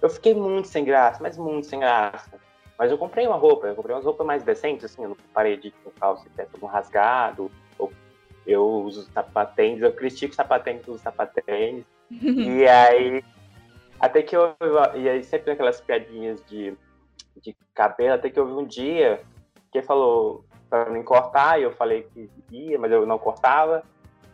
Eu 0.01 0.09
fiquei 0.09 0.35
muito 0.35 0.69
sem 0.69 0.85
graça, 0.85 1.23
mas 1.23 1.37
muito 1.37 1.67
sem 1.67 1.81
graça. 1.81 2.39
Mas 2.79 2.91
eu 2.91 2.99
comprei 2.99 3.27
uma 3.27 3.37
roupa, 3.37 3.67
eu 3.67 3.75
comprei 3.75 3.95
umas 3.95 4.05
roupas 4.05 4.27
mais 4.27 4.43
decentes, 4.43 4.85
assim, 4.85 5.03
eu 5.03 5.11
não 5.11 5.17
parei 5.33 5.57
de 5.57 5.71
com 5.71 5.91
calça 5.91 6.27
e 6.27 6.31
peça 6.31 6.51
algum 6.55 6.67
rasgado, 6.67 7.51
ou 7.79 7.91
eu 8.47 8.65
uso 8.65 9.09
sapatênis, 9.13 9.83
eu 9.83 9.93
critico 9.93 10.35
sapatênis, 10.35 10.87
uso 10.87 10.99
sapatênis. 10.99 11.85
e 12.11 12.67
aí, 12.67 13.25
até 13.99 14.23
que 14.23 14.37
eu, 14.37 14.55
e 14.95 15.09
aí 15.09 15.25
sempre 15.25 15.53
aquelas 15.53 15.81
piadinhas 15.81 16.45
de, 16.47 16.77
de 17.41 17.57
cabelo, 17.75 18.15
até 18.15 18.31
que 18.31 18.39
eu 18.39 18.47
vi 18.47 18.53
um 18.53 18.67
dia 18.67 19.23
que 19.71 19.79
ele 19.79 19.87
falou 19.87 20.45
para 20.69 20.91
não 20.91 21.03
cortar, 21.03 21.59
e 21.59 21.63
eu 21.63 21.73
falei 21.73 22.03
que 22.03 22.31
ia, 22.51 22.79
mas 22.79 22.91
eu 22.91 23.07
não 23.07 23.19
cortava. 23.19 23.83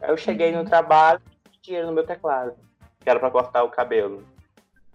Aí 0.00 0.10
eu 0.10 0.16
cheguei 0.16 0.52
no 0.52 0.58
uhum. 0.58 0.64
trabalho 0.64 1.20
e 1.52 1.60
dinheiro 1.60 1.86
no 1.86 1.92
meu 1.92 2.04
teclado, 2.04 2.54
que 3.00 3.08
era 3.08 3.20
para 3.20 3.30
cortar 3.30 3.62
o 3.64 3.70
cabelo. 3.70 4.24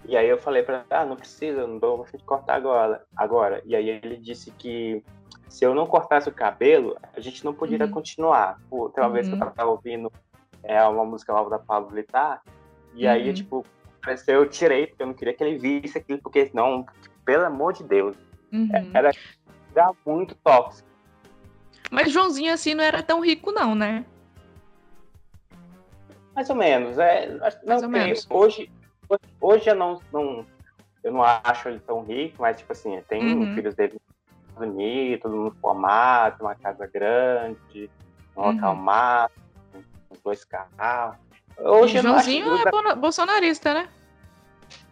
E 0.06 0.15
aí 0.15 0.28
eu 0.28 0.38
falei 0.38 0.63
para 0.63 0.86
ah, 0.89 1.06
não 1.06 1.15
precisa, 1.15 1.65
não 1.67 1.78
dou 1.78 2.06
de 2.06 2.24
cortar 2.24 2.56
agora. 2.56 3.04
agora. 3.15 3.62
E 3.65 3.76
aí 3.76 3.89
ele 3.89 4.17
disse 4.17 4.52
que 4.52 5.04
se 5.50 5.65
eu 5.65 5.74
não 5.74 5.86
cortasse 5.86 6.30
o 6.30 6.34
cabelo, 6.34 6.98
a 7.15 7.20
gente 7.20 7.43
não 7.43 7.54
poderia 7.54 7.86
uhum. 7.86 7.91
continuar. 7.91 8.60
Tem 8.70 9.04
uma 9.04 9.08
uhum. 9.08 9.13
vez 9.13 9.28
que 9.28 9.34
eu 9.34 9.39
uhum. 9.39 9.52
tava 9.52 9.70
ouvindo 9.70 10.12
é, 10.63 10.84
uma 10.84 11.06
música 11.06 11.34
nova 11.34 11.50
da 11.50 11.60
Pablo 11.60 11.89
Vittar, 11.96 12.41
e 12.93 13.06
uhum. 13.06 13.12
aí, 13.12 13.34
tipo, 13.34 13.65
eu 14.28 14.50
tirei, 14.50 14.88
porque 14.88 15.04
eu 15.04 15.08
não 15.08 15.13
queria 15.13 15.34
que 15.34 15.43
ele 15.43 15.58
visse 15.58 15.98
aquilo, 15.98 16.20
porque 16.22 16.48
senão, 16.48 16.86
pelo 17.28 17.46
amor 17.46 17.74
de 17.74 17.84
Deus, 17.84 18.16
uhum. 18.54 18.70
era, 18.94 19.12
era 19.76 19.92
muito 20.06 20.34
tóxico. 20.36 20.88
Mas 21.92 22.10
Joãozinho, 22.10 22.54
assim, 22.54 22.74
não 22.74 22.84
era 22.84 23.04
tão 23.04 23.20
rico, 23.20 23.52
não, 23.52 23.76
né? 23.76 24.06
Mais 26.34 26.50
ou 26.50 26.56
menos. 26.56 26.98
É, 26.98 27.38
não, 27.66 27.82
ou 27.82 27.90
menos. 27.90 28.26
Hoje, 28.30 28.72
Hoje 29.42 29.70
eu 29.70 29.76
não, 29.76 30.02
não, 30.12 30.46
eu 31.04 31.12
não 31.12 31.22
acho 31.24 31.68
ele 31.68 31.80
tão 31.80 32.02
rico, 32.02 32.38
mas, 32.40 32.58
tipo 32.58 32.72
assim, 32.72 33.02
tem 33.10 33.22
uhum. 33.22 33.56
filhos 33.56 33.76
dele 33.76 34.00
bonitos, 34.56 35.22
todo 35.22 35.36
mundo 35.36 35.58
formado, 35.62 36.42
uma 36.42 36.56
casa 36.56 36.88
grande, 36.88 37.90
um 38.36 38.42
uhum. 38.42 38.52
local 38.54 39.32
uns 40.12 40.20
dois 40.24 40.46
carros. 40.46 41.18
Hoje 41.60 42.00
Joãozinho 42.02 42.48
é 42.56 42.96
bolsonarista, 42.96 43.74
né? 43.74 43.90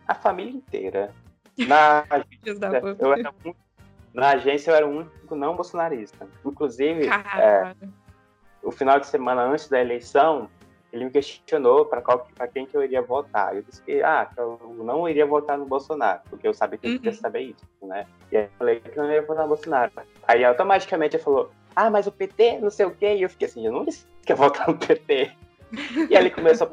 A 0.06 0.14
família 0.14 0.52
inteira. 0.52 1.14
Na 1.58 2.06
agência, 2.10 2.98
eu 3.00 3.14
era 3.14 3.34
muito, 3.44 3.58
na 4.14 4.30
agência 4.30 4.72
eu 4.72 4.76
era 4.76 4.88
o 4.88 4.90
único 4.90 5.36
não 5.36 5.56
bolsonarista. 5.56 6.28
Inclusive, 6.46 7.08
é, 7.08 7.76
o 8.64 8.72
final 8.72 9.00
de 9.00 9.08
semana 9.08 9.44
antes 9.44 9.68
da 9.68 9.80
eleição, 9.80 10.50
ele 10.92 11.06
me 11.06 11.12
questionou 11.12 11.86
para 11.86 12.02
quem 12.48 12.66
que 12.66 12.76
eu 12.76 12.84
iria 12.84 13.02
votar. 13.02 13.56
Eu 13.56 13.62
disse 13.62 13.82
que, 13.82 14.02
ah, 14.02 14.26
que 14.26 14.40
eu 14.40 14.60
não 14.78 15.08
iria 15.08 15.26
votar 15.26 15.58
no 15.58 15.66
Bolsonaro, 15.66 16.22
porque 16.30 16.48
eu 16.48 16.54
sabia 16.54 16.78
que 16.78 16.88
ele 16.88 16.98
queria 16.98 17.12
uhum. 17.12 17.18
saber 17.18 17.42
isso, 17.42 17.66
né? 17.82 18.08
E 18.32 18.38
aí 18.38 18.44
eu 18.46 18.50
falei 18.58 18.80
que 18.80 18.98
eu 18.98 19.04
não 19.04 19.12
ia 19.12 19.22
votar 19.22 19.44
no 19.44 19.50
Bolsonaro. 19.50 19.92
Aí 20.26 20.46
automaticamente 20.46 21.18
ele 21.18 21.24
falou, 21.24 21.52
ah, 21.76 21.90
mas 21.90 22.08
o 22.08 22.12
PT, 22.12 22.60
não 22.60 22.70
sei 22.70 22.86
o 22.86 22.92
quê. 22.92 23.16
E 23.16 23.24
eu 23.24 23.30
fiquei 23.30 23.48
assim, 23.48 23.66
eu 23.66 23.74
não 23.74 23.84
disse 23.84 24.08
que 24.26 24.32
ia 24.32 24.36
votar 24.36 24.68
no 24.68 24.78
PT. 24.78 25.32
e 26.10 26.16
aí 26.16 26.24
ele 26.24 26.30
começou 26.30 26.72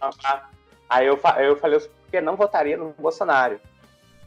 a... 0.00 0.48
Aí 0.90 1.06
eu, 1.06 1.18
eu 1.38 1.56
falei, 1.56 1.80
porque 2.02 2.20
não 2.20 2.36
votaria 2.36 2.76
no 2.76 2.90
Bolsonaro. 2.98 3.58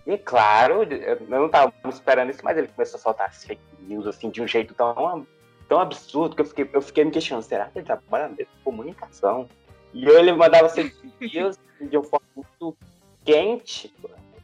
E 0.06 0.18
claro, 0.18 0.84
eu 0.84 1.22
não 1.28 1.48
estava 1.48 1.74
esperando 1.90 2.30
isso, 2.30 2.42
mas 2.44 2.58
ele 2.58 2.68
começou 2.68 3.00
a 3.00 3.02
soltar 3.02 3.34
fake 3.34 3.62
news 3.80 4.06
assim 4.06 4.30
de 4.30 4.42
um 4.42 4.48
jeito 4.48 4.74
tão 4.74 5.26
tão 5.68 5.80
absurdo 5.80 6.36
que 6.36 6.42
eu 6.42 6.46
fiquei, 6.46 6.70
eu 6.72 6.82
fiquei 6.82 7.04
me 7.04 7.12
questionando, 7.12 7.44
será 7.44 7.66
que 7.66 7.80
ele 7.80 7.86
trabalha 7.86 8.30
mesmo 8.30 8.52
com 8.64 8.72
comunicação? 8.72 9.50
E 9.94 10.06
eu, 10.06 10.20
ele 10.20 10.32
mandava 10.34 10.70
fake 10.70 10.96
news 11.34 11.58
de 11.82 11.98
uma 11.98 12.04
forma 12.04 12.28
muito 12.36 12.78
quente, 13.24 13.94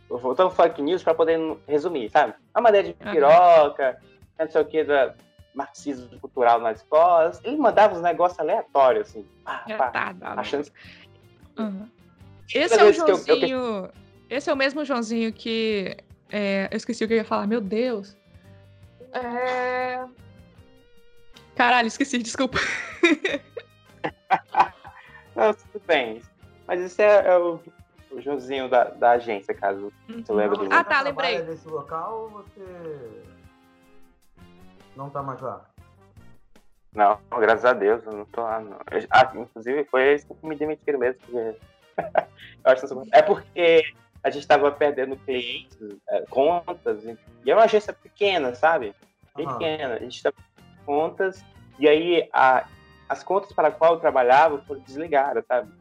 voltando 0.09 0.49
fake 0.49 0.81
news 0.81 1.03
para 1.03 1.13
poder 1.13 1.39
resumir, 1.67 2.09
sabe? 2.09 2.33
A 2.53 2.59
maneira 2.59 2.87
de 2.87 2.93
piroca, 2.93 3.99
uhum. 4.01 4.45
não 4.45 4.51
sei 4.51 4.61
o 4.61 4.65
que, 4.65 4.83
da 4.83 5.13
marxismo 5.53 6.19
cultural 6.19 6.59
nas 6.59 6.77
escolas. 6.77 7.39
Ele 7.43 7.57
mandava 7.57 7.95
uns 7.95 8.01
negócios 8.01 8.39
aleatórios, 8.39 9.09
assim, 9.09 9.25
pá, 9.43 9.65
pá, 9.77 9.91
tá, 9.91 10.15
achando... 10.37 10.71
Uhum. 11.59 11.87
Esse 12.53 12.79
é 12.79 12.83
o 12.83 12.93
Joãozinho... 12.93 13.45
Eu, 13.45 13.83
eu... 13.83 13.91
Esse 14.31 14.49
é 14.49 14.53
o 14.53 14.55
mesmo 14.55 14.85
Joãozinho 14.85 15.33
que... 15.33 15.97
É, 16.29 16.69
eu 16.71 16.77
esqueci 16.77 17.03
o 17.03 17.07
que 17.07 17.15
eu 17.15 17.17
ia 17.17 17.25
falar, 17.25 17.45
meu 17.45 17.59
Deus. 17.59 18.17
É... 19.11 20.05
Caralho, 21.53 21.87
esqueci, 21.87 22.17
desculpa. 22.17 22.57
Não, 25.35 25.53
tudo 25.53 25.81
bem. 25.85 26.21
Mas 26.65 26.79
esse 26.79 27.03
é, 27.03 27.27
é 27.27 27.37
o, 27.37 27.59
o 28.09 28.21
Joãozinho 28.21 28.69
da, 28.69 28.85
da 28.85 29.11
agência, 29.11 29.53
caso 29.53 29.91
uhum. 30.07 30.23
você 30.23 30.31
lembre 30.31 30.59
do 30.59 30.73
Ah, 30.73 30.85
tá, 30.85 31.01
lembrei. 31.01 31.43
nesse 31.43 31.67
local 31.67 32.21
ou 32.21 32.29
você 32.29 33.21
não 34.95 35.09
tá 35.09 35.21
mais 35.21 35.41
lá? 35.41 35.65
Não, 36.95 37.19
graças 37.37 37.65
a 37.65 37.73
Deus, 37.73 38.01
eu 38.05 38.13
não 38.13 38.25
tô 38.25 38.43
lá. 38.43 38.61
Não. 38.61 38.77
Eu, 38.91 39.05
ah, 39.09 39.29
inclusive, 39.35 39.83
foi 39.91 40.03
eles 40.03 40.23
que 40.23 40.47
me 40.47 40.55
demitiram 40.55 40.99
mesmo. 40.99 41.19
Porque... 41.25 41.59
é 43.11 43.21
porque 43.21 43.93
a 44.23 44.29
gente 44.29 44.47
tava 44.47 44.71
perdendo 44.71 45.15
clientes, 45.17 45.77
é, 46.09 46.21
contas, 46.29 47.03
e 47.03 47.51
é 47.51 47.55
uma 47.55 47.63
agência 47.63 47.93
pequena, 47.93 48.53
sabe? 48.53 48.93
Pequena. 49.35 49.95
A 49.95 49.99
gente 49.99 50.21
tava 50.21 50.35
contas, 50.85 51.43
e 51.79 51.87
aí 51.87 52.29
a, 52.31 52.65
as 53.09 53.23
contas 53.23 53.51
para 53.51 53.69
as 53.69 53.75
quais 53.75 53.93
eu 53.93 53.99
trabalhava 53.99 54.59
foram 54.59 54.81
desligadas, 54.81 55.45
sabe? 55.45 55.71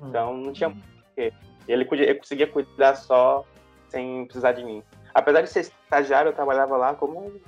Uhum. 0.00 0.08
Então 0.08 0.36
não 0.36 0.52
tinha 0.52 0.70
porquê. 0.70 1.32
Ele, 1.68 1.84
podia, 1.84 2.04
ele 2.04 2.18
conseguia 2.18 2.46
cuidar 2.46 2.96
só 2.96 3.44
sem 3.88 4.24
precisar 4.24 4.52
de 4.52 4.64
mim. 4.64 4.82
Apesar 5.14 5.42
de 5.42 5.50
ser 5.50 5.60
estagiário, 5.60 6.30
eu 6.30 6.34
trabalhava 6.34 6.76
lá 6.76 6.94
como. 6.94 7.40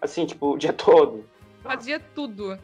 Assim, 0.00 0.26
tipo, 0.26 0.54
o 0.54 0.58
dia 0.58 0.72
todo. 0.74 1.28
Fazia 1.62 1.98
tudo. 1.98 2.58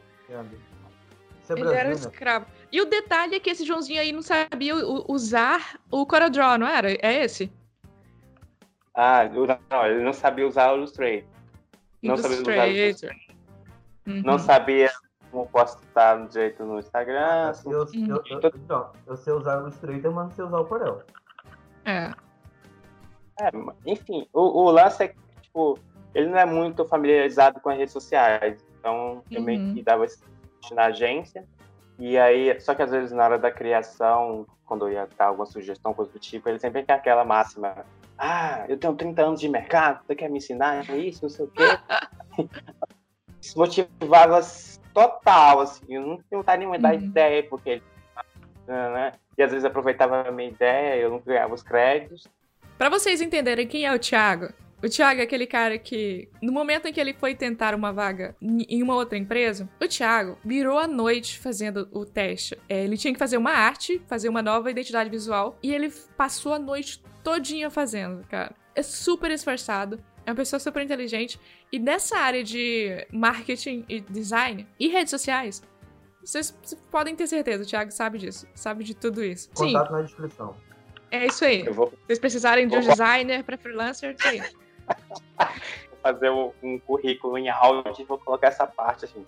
É 1.49 1.53
ele 1.53 1.75
era 1.75 1.89
um 1.89 1.93
né? 1.93 1.97
escravo. 1.97 2.47
E 2.73 2.81
o 2.81 2.87
detalhe 2.87 3.37
é 3.37 3.41
que 3.41 3.51
esse 3.51 3.65
Joãozinho 3.65 4.01
aí 4.01 4.13
não 4.13 4.23
sabia 4.23 4.75
usar 5.09 5.79
o 5.91 6.07
CorelDRAW, 6.07 6.59
não 6.59 6.67
era? 6.67 6.93
É 6.93 7.25
esse? 7.25 7.53
Ah, 8.95 9.29
não, 9.71 9.87
ele 9.87 10.03
não 10.03 10.13
sabia 10.13 10.47
usar 10.47 10.73
o 10.73 10.77
Illustrator. 10.77 11.25
Não 12.03 12.17
sabia 12.17 12.41
usar 12.93 13.15
uhum. 14.07 14.23
Não 14.23 14.39
sabia 14.39 14.91
como 15.31 15.47
postar 15.47 16.19
no 16.19 16.29
direito 16.29 16.65
no 16.65 16.79
Instagram. 16.79 17.51
Assim. 17.51 17.71
Eu, 17.71 17.81
eu, 17.93 18.23
eu, 18.31 18.41
eu, 18.69 18.87
eu 19.07 19.17
sei 19.17 19.33
usar 19.33 19.59
o 19.59 19.63
Illustrator, 19.63 20.13
mas 20.13 20.25
não 20.25 20.31
sei 20.31 20.45
usar 20.45 20.59
o 20.61 20.65
Corel. 20.65 21.03
É. 21.85 22.11
é 23.41 23.51
enfim, 23.85 24.27
o, 24.33 24.41
o 24.41 24.71
lance 24.71 25.05
é 25.05 25.09
que, 25.09 25.19
tipo, 25.43 25.79
ele 26.15 26.29
não 26.29 26.39
é 26.39 26.47
muito 26.47 26.85
familiarizado 26.85 27.61
com 27.61 27.69
as 27.69 27.77
redes 27.77 27.93
sociais. 27.93 28.65
Então, 28.79 29.23
eu 29.31 29.43
meio 29.43 29.61
uhum. 29.61 29.75
que 29.75 29.83
dava 29.83 30.05
esse 30.05 30.23
na 30.73 30.85
agência. 30.85 31.45
E 31.99 32.17
aí, 32.17 32.61
só 32.61 32.75
que 32.75 32.83
às 32.83 32.91
vezes 32.91 33.13
na 33.13 33.25
hora 33.25 33.39
da 33.39 33.51
criação, 33.51 34.47
quando 34.65 34.87
eu 34.87 34.93
ia 34.93 35.09
dar 35.19 35.27
alguma 35.27 35.47
sugestão, 35.47 35.93
coisa 35.93 36.13
do 36.13 36.19
tipo, 36.19 36.49
ele 36.49 36.59
sempre 36.59 36.85
tem 36.85 36.95
aquela 36.95 37.25
máxima 37.25 37.85
ah, 38.19 38.65
eu 38.69 38.77
tenho 38.77 38.95
30 38.95 39.23
anos 39.23 39.41
de 39.41 39.49
mercado, 39.49 40.05
você 40.07 40.15
quer 40.15 40.31
me 40.31 40.39
ensinar 40.39 40.89
isso, 40.97 41.23
não 41.23 41.29
sei 41.29 41.45
o 41.45 41.49
quê. 41.49 41.63
Isso 43.41 43.59
motivava 43.59 44.41
total, 44.95 45.61
assim, 45.61 45.85
eu 45.91 46.01
não 46.01 46.17
tenho 46.31 46.43
nenhuma 46.57 46.79
uhum. 46.79 46.95
ideia, 46.95 47.43
porque 47.43 47.83
né? 48.67 49.13
E 49.37 49.43
às 49.43 49.51
vezes 49.51 49.67
aproveitava 49.67 50.29
a 50.29 50.33
minha 50.33 50.49
ideia, 50.49 50.97
eu 50.97 51.11
não 51.11 51.19
ganhava 51.19 51.53
os 51.53 51.63
créditos. 51.63 52.27
Para 52.79 52.89
vocês 52.89 53.21
entenderem 53.21 53.67
quem 53.67 53.85
é 53.85 53.93
o 53.93 53.99
Thiago, 53.99 54.49
O 54.85 54.89
Thiago 54.89 55.23
é 55.23 55.25
aquele 55.25 55.47
cara 55.47 55.79
que, 55.79 56.29
no 56.43 56.53
momento 56.53 56.87
em 56.87 56.93
que 56.93 57.01
ele 57.01 57.15
foi 57.15 57.35
tentar 57.35 57.75
uma 57.75 57.91
vaga 57.91 58.37
em 58.43 58.83
uma 58.83 58.95
outra 58.95 59.17
empresa, 59.17 59.67
o 59.81 59.89
Thiago 59.89 60.39
virou 60.45 60.79
a 60.79 60.87
noite 60.87 61.39
fazendo 61.39 61.89
o 61.91 62.05
teste. 62.05 62.59
É, 62.69 62.85
ele 62.85 62.99
tinha 62.99 63.11
que 63.11 63.19
fazer 63.19 63.39
uma 63.39 63.53
arte, 63.53 64.03
fazer 64.07 64.29
uma 64.29 64.43
nova 64.43 64.71
identidade 64.71 65.09
visual, 65.09 65.59
e 65.63 65.73
ele 65.73 65.91
passou 66.19 66.53
a 66.53 66.59
noite 66.59 67.03
todinha 67.23 67.71
fazendo, 67.71 68.27
cara. 68.29 68.55
É 68.75 68.83
super 68.83 69.31
esforçado, 69.31 69.99
é 70.27 70.31
uma 70.31 70.37
pessoa 70.37 70.61
super 70.61 70.83
inteligente, 70.83 71.41
e 71.73 71.79
nessa 71.79 72.19
área 72.19 72.45
de 72.45 73.07
marketing 73.11 73.87
e 73.89 74.01
design 74.01 74.69
e 74.79 74.89
redes 74.89 75.13
sociais, 75.13 75.63
vocês 76.23 76.55
podem 76.91 77.17
ter 77.17 77.27
certeza, 77.27 77.63
o 77.63 77.67
Thiago 77.67 77.91
sabe 77.91 78.19
disso, 78.19 78.47
sabe 78.55 78.85
de 78.85 78.95
tudo 78.95 79.25
isso. 79.25 79.49
Contato 79.55 79.87
Sim. 79.87 79.93
na 79.95 80.03
descrição. 80.03 80.55
É 81.11 81.25
isso 81.25 81.43
aí. 81.43 81.63
Vou... 81.71 81.89
Se 81.89 81.97
vocês 82.07 82.19
precisarem 82.19 82.69
de 82.69 82.77
um 82.77 82.81
designer 82.81 83.43
para 83.45 83.57
freelancer, 83.57 84.15
tem. 84.17 84.43
Vou 84.87 85.99
fazer 86.03 86.31
um 86.31 86.79
currículo 86.81 87.39
em 87.39 87.49
áudio 87.49 87.95
e 87.99 88.05
vou 88.05 88.19
colocar 88.19 88.49
essa 88.49 88.67
parte 88.67 89.05
assim. 89.05 89.27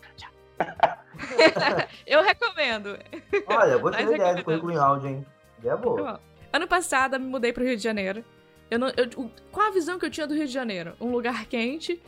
eu 2.06 2.22
recomendo. 2.22 2.98
Olha, 3.46 3.78
gostei 3.78 4.06
da 4.06 4.14
ideia 4.14 4.34
do 4.34 4.44
currículo 4.44 4.72
em 4.72 4.76
áudio, 4.76 5.08
hein? 5.08 5.26
Ideia 5.58 5.76
boa. 5.76 6.20
Ano 6.52 6.66
passado, 6.66 7.16
eu 7.16 7.20
me 7.20 7.26
mudei 7.26 7.52
pro 7.52 7.64
Rio 7.64 7.76
de 7.76 7.82
Janeiro. 7.82 8.24
Eu 8.70 8.78
não, 8.78 8.88
eu, 8.96 9.30
qual 9.52 9.68
a 9.68 9.70
visão 9.70 9.98
que 9.98 10.06
eu 10.06 10.10
tinha 10.10 10.26
do 10.26 10.34
Rio 10.34 10.46
de 10.46 10.52
Janeiro? 10.52 10.94
Um 11.00 11.10
lugar 11.10 11.46
quente, 11.46 12.02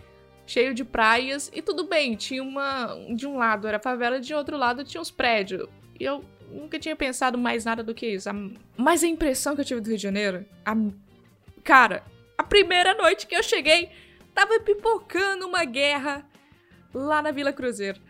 cheio 0.47 0.75
de 0.75 0.85
praias, 0.85 1.51
e 1.55 1.63
tudo 1.63 1.85
bem, 1.85 2.17
tinha 2.17 2.43
uma. 2.43 2.97
De 3.15 3.27
um 3.27 3.37
lado 3.37 3.69
era 3.69 3.79
favela, 3.79 4.21
de 4.21 4.35
outro 4.35 4.57
lado 4.57 4.85
tinha 4.85 5.01
uns 5.01 5.11
prédios. 5.11 5.69
E 5.99 6.05
eu 6.05 6.25
nunca 6.51 6.79
tinha 6.79 6.97
pensado 6.97 7.37
mais 7.37 7.65
nada 7.65 7.83
do 7.83 7.95
que 7.95 8.07
isso. 8.07 8.29
Mas 8.77 9.05
a 9.05 9.07
impressão 9.07 9.55
que 9.55 9.61
eu 9.61 9.65
tive 9.65 9.81
do 9.81 9.89
Rio 9.89 9.97
de 9.97 10.03
Janeiro. 10.03 10.45
A, 10.65 10.75
cara, 11.63 12.03
a 12.39 12.43
primeira 12.45 12.95
noite 12.95 13.27
que 13.27 13.35
eu 13.35 13.43
cheguei, 13.43 13.91
tava 14.33 14.61
pipocando 14.61 15.45
uma 15.45 15.65
guerra 15.65 16.25
lá 16.95 17.21
na 17.21 17.33
Vila 17.33 17.53
Cruzeiro. 17.53 18.01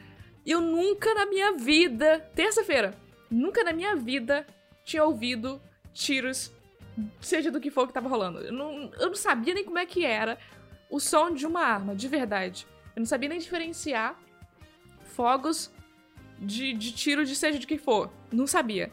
Eu 0.45 0.61
nunca 0.61 1.15
na 1.15 1.25
minha 1.25 1.53
vida, 1.55 2.21
terça-feira, 2.35 2.95
nunca 3.31 3.65
na 3.65 3.73
minha 3.73 3.97
vida 3.97 4.47
tinha 4.85 5.03
ouvido 5.03 5.61
tiros, 5.95 6.53
seja 7.21 7.51
do 7.51 7.61
que 7.61 7.71
for 7.71 7.87
que 7.87 7.93
tava 7.95 8.09
rolando. 8.09 8.41
Eu 8.41 8.53
não, 8.53 8.93
eu 9.01 9.09
não 9.09 9.15
sabia 9.15 9.55
nem 9.55 9.65
como 9.65 9.79
é 9.79 9.87
que 9.87 10.05
era 10.05 10.39
o 10.91 11.01
som 11.01 11.33
de 11.33 11.47
uma 11.47 11.63
arma, 11.63 11.97
de 11.97 12.07
verdade. 12.07 12.67
Eu 12.95 13.01
não 13.01 13.07
sabia 13.07 13.31
nem 13.31 13.39
diferenciar 13.39 14.19
fogos 15.15 15.73
de, 16.39 16.75
de 16.75 16.93
tiro 16.93 17.25
de 17.25 17.35
seja 17.35 17.59
de 17.59 17.67
que 17.67 17.79
for. 17.79 18.11
Não 18.31 18.47
sabia. 18.47 18.93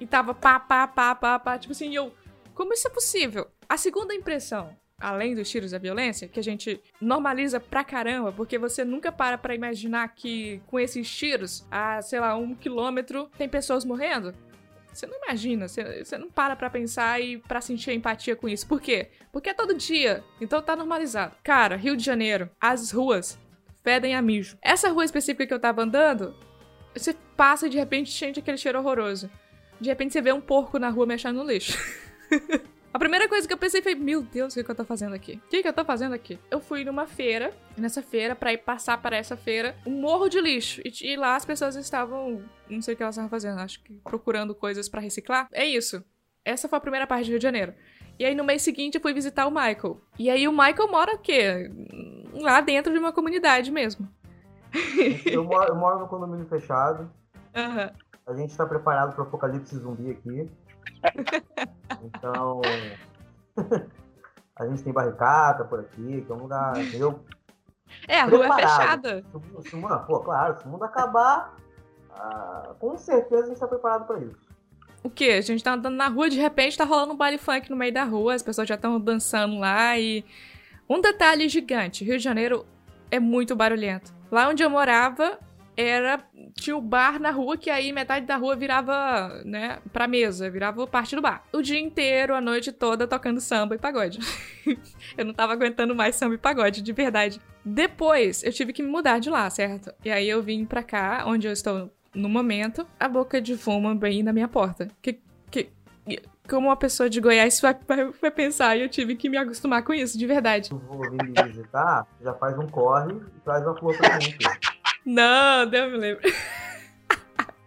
E 0.00 0.06
tava 0.06 0.34
pá, 0.34 0.58
pá, 0.58 0.88
pá, 0.88 1.14
pá, 1.14 1.38
pá. 1.38 1.58
Tipo 1.58 1.72
assim, 1.72 1.94
eu. 1.94 2.12
Como 2.54 2.72
isso 2.72 2.88
é 2.88 2.90
possível? 2.90 3.50
A 3.72 3.78
segunda 3.78 4.14
impressão, 4.14 4.76
além 5.00 5.34
dos 5.34 5.48
tiros 5.48 5.70
da 5.70 5.78
violência, 5.78 6.28
que 6.28 6.38
a 6.38 6.42
gente 6.42 6.78
normaliza 7.00 7.58
pra 7.58 7.82
caramba, 7.82 8.30
porque 8.30 8.58
você 8.58 8.84
nunca 8.84 9.10
para 9.10 9.38
pra 9.38 9.54
imaginar 9.54 10.06
que 10.08 10.60
com 10.66 10.78
esses 10.78 11.10
tiros, 11.10 11.66
a, 11.70 12.02
sei 12.02 12.20
lá, 12.20 12.36
um 12.36 12.54
quilômetro, 12.54 13.30
tem 13.38 13.48
pessoas 13.48 13.82
morrendo. 13.82 14.34
Você 14.92 15.06
não 15.06 15.16
imagina, 15.24 15.68
você, 15.68 16.04
você 16.04 16.18
não 16.18 16.30
para 16.30 16.54
pra 16.54 16.68
pensar 16.68 17.18
e 17.18 17.38
pra 17.38 17.62
sentir 17.62 17.92
empatia 17.92 18.36
com 18.36 18.46
isso. 18.46 18.66
Por 18.66 18.78
quê? 18.78 19.08
Porque 19.32 19.48
é 19.48 19.54
todo 19.54 19.72
dia, 19.72 20.22
então 20.38 20.60
tá 20.60 20.76
normalizado. 20.76 21.34
Cara, 21.42 21.74
Rio 21.74 21.96
de 21.96 22.04
Janeiro, 22.04 22.50
as 22.60 22.90
ruas 22.90 23.38
fedem 23.82 24.14
a 24.14 24.20
mijo. 24.20 24.58
Essa 24.60 24.90
rua 24.90 25.06
específica 25.06 25.46
que 25.46 25.54
eu 25.54 25.58
tava 25.58 25.80
andando, 25.80 26.36
você 26.94 27.16
passa 27.38 27.68
e 27.68 27.70
de 27.70 27.78
repente 27.78 28.12
sente 28.12 28.38
aquele 28.38 28.58
cheiro 28.58 28.80
horroroso. 28.80 29.30
De 29.80 29.88
repente 29.88 30.12
você 30.12 30.20
vê 30.20 30.30
um 30.30 30.42
porco 30.42 30.78
na 30.78 30.90
rua 30.90 31.06
mexendo 31.06 31.36
no 31.36 31.50
lixo. 31.50 31.78
A 32.92 32.98
primeira 32.98 33.26
coisa 33.26 33.46
que 33.48 33.54
eu 33.54 33.58
pensei 33.58 33.80
foi: 33.80 33.94
Meu 33.94 34.22
Deus, 34.22 34.52
o 34.52 34.56
que, 34.56 34.64
que 34.64 34.70
eu 34.70 34.74
tô 34.74 34.84
fazendo 34.84 35.14
aqui? 35.14 35.40
O 35.46 35.48
que, 35.48 35.62
que 35.62 35.68
eu 35.68 35.72
tô 35.72 35.84
fazendo 35.84 36.14
aqui? 36.14 36.38
Eu 36.50 36.60
fui 36.60 36.84
numa 36.84 37.06
feira, 37.06 37.52
nessa 37.76 38.02
feira, 38.02 38.34
para 38.34 38.52
ir 38.52 38.58
passar 38.58 39.00
para 39.00 39.16
essa 39.16 39.36
feira, 39.36 39.74
um 39.86 40.00
morro 40.00 40.28
de 40.28 40.40
lixo. 40.40 40.82
E, 40.84 41.12
e, 41.12 41.16
lá 41.16 41.36
as 41.36 41.44
pessoas 41.44 41.74
estavam. 41.76 42.42
Não 42.68 42.82
sei 42.82 42.94
o 42.94 42.96
que 42.96 43.02
elas 43.02 43.14
estavam 43.14 43.30
fazendo, 43.30 43.60
acho 43.60 43.82
que 43.82 43.94
procurando 44.04 44.54
coisas 44.54 44.88
para 44.88 45.00
reciclar. 45.00 45.48
É 45.52 45.64
isso. 45.64 46.04
Essa 46.44 46.68
foi 46.68 46.76
a 46.76 46.80
primeira 46.80 47.06
parte 47.06 47.26
do 47.26 47.30
Rio 47.30 47.38
de 47.38 47.42
Janeiro. 47.42 47.72
E 48.18 48.24
aí 48.24 48.34
no 48.34 48.44
mês 48.44 48.62
seguinte 48.62 48.96
eu 48.96 49.00
fui 49.00 49.14
visitar 49.14 49.46
o 49.46 49.50
Michael. 49.50 50.00
E 50.18 50.28
aí 50.28 50.46
o 50.46 50.52
Michael 50.52 50.90
mora 50.90 51.14
o 51.14 51.18
quê? 51.18 51.70
Lá 52.34 52.60
dentro 52.60 52.92
de 52.92 52.98
uma 52.98 53.12
comunidade 53.12 53.70
mesmo. 53.70 54.08
Eu 55.26 55.44
moro, 55.44 55.68
eu 55.68 55.76
moro 55.76 55.98
no 56.00 56.08
condomínio 56.08 56.46
fechado. 56.46 57.10
Uhum. 57.54 57.90
A 58.26 58.34
gente 58.34 58.56
tá 58.56 58.64
preparado 58.64 59.14
pro 59.14 59.24
apocalipse 59.24 59.76
zumbi 59.76 60.10
aqui. 60.10 60.48
Então, 62.02 62.60
a 64.56 64.66
gente 64.66 64.82
tem 64.82 64.92
barricada 64.92 65.64
por 65.64 65.80
aqui, 65.80 66.22
que 66.22 66.32
é 66.32 66.34
um 66.34 66.38
lugar, 66.38 66.78
entendeu? 66.78 67.24
É, 68.08 68.20
a 68.20 68.24
rua 68.24 68.46
é 68.46 68.52
fechada. 68.54 69.24
Se, 69.62 69.70
se, 69.70 69.76
pô, 70.06 70.20
claro, 70.20 70.58
se 70.58 70.66
o 70.66 70.68
mundo 70.68 70.84
acabar, 70.84 71.54
ah, 72.10 72.74
com 72.78 72.96
certeza 72.96 73.42
a 73.42 73.46
gente 73.46 73.54
está 73.54 73.66
preparado 73.66 74.06
para 74.06 74.18
isso. 74.20 74.52
O 75.02 75.10
quê? 75.10 75.30
A 75.32 75.40
gente 75.40 75.64
tá 75.64 75.72
andando 75.72 75.96
na 75.96 76.08
rua, 76.08 76.30
de 76.30 76.38
repente 76.38 76.78
tá 76.78 76.84
rolando 76.84 77.12
um 77.12 77.16
baile 77.16 77.38
funk 77.38 77.68
no 77.68 77.76
meio 77.76 77.92
da 77.92 78.04
rua, 78.04 78.34
as 78.34 78.42
pessoas 78.42 78.68
já 78.68 78.76
estão 78.76 79.00
dançando 79.00 79.58
lá 79.58 79.98
e. 79.98 80.24
Um 80.88 81.00
detalhe 81.00 81.48
gigante: 81.48 82.04
Rio 82.04 82.18
de 82.18 82.24
Janeiro 82.24 82.66
é 83.10 83.18
muito 83.18 83.56
barulhento. 83.56 84.12
Lá 84.30 84.48
onde 84.48 84.62
eu 84.62 84.70
morava, 84.70 85.38
era 85.76 86.22
tinha 86.54 86.76
o 86.76 86.80
bar 86.80 87.18
na 87.18 87.30
rua 87.30 87.56
que 87.56 87.70
aí 87.70 87.92
metade 87.92 88.26
da 88.26 88.36
rua 88.36 88.54
virava, 88.54 89.42
né, 89.44 89.78
pra 89.92 90.06
mesa, 90.06 90.50
virava 90.50 90.86
parte 90.86 91.16
do 91.16 91.22
bar. 91.22 91.42
O 91.52 91.62
dia 91.62 91.80
inteiro, 91.80 92.34
a 92.34 92.40
noite 92.40 92.72
toda 92.72 93.06
tocando 93.06 93.40
samba 93.40 93.74
e 93.74 93.78
pagode. 93.78 94.18
eu 95.16 95.24
não 95.24 95.32
tava 95.32 95.52
aguentando 95.52 95.94
mais 95.94 96.16
samba 96.16 96.34
e 96.34 96.38
pagode, 96.38 96.82
de 96.82 96.92
verdade. 96.92 97.40
Depois, 97.64 98.42
eu 98.42 98.52
tive 98.52 98.72
que 98.72 98.82
me 98.82 98.88
mudar 98.88 99.18
de 99.18 99.30
lá, 99.30 99.48
certo? 99.48 99.92
E 100.04 100.10
aí 100.10 100.28
eu 100.28 100.42
vim 100.42 100.64
pra 100.64 100.82
cá, 100.82 101.24
onde 101.26 101.46
eu 101.46 101.52
estou 101.52 101.90
no 102.14 102.28
momento, 102.28 102.86
a 103.00 103.08
boca 103.08 103.40
de 103.40 103.56
fumo 103.56 103.94
bem 103.94 104.22
na 104.22 104.32
minha 104.32 104.48
porta. 104.48 104.88
Que 105.00 105.20
que 105.50 105.70
como 106.48 106.68
uma 106.68 106.76
pessoa 106.76 107.08
de 107.08 107.20
Goiás 107.20 107.60
vai, 107.60 107.76
vai, 107.86 108.10
vai, 108.10 108.30
pensar, 108.30 108.76
e 108.76 108.82
eu 108.82 108.88
tive 108.88 109.14
que 109.14 109.28
me 109.28 109.36
acostumar 109.36 109.82
com 109.84 109.94
isso, 109.94 110.18
de 110.18 110.26
verdade. 110.26 110.70
Eu 110.72 110.78
vou 110.78 111.00
vir 111.00 111.12
me 111.12 111.42
visitar, 111.44 112.06
já 112.20 112.34
faz 112.34 112.58
um 112.58 112.66
corre 112.66 113.12
e 113.12 113.40
traz 113.44 113.64
uma 113.64 113.76
flor 113.76 113.96
pra 113.96 114.18
mim. 114.18 114.36
Não, 115.04 115.66
Deus 115.66 115.92
me 115.92 115.98
lembro. 115.98 116.22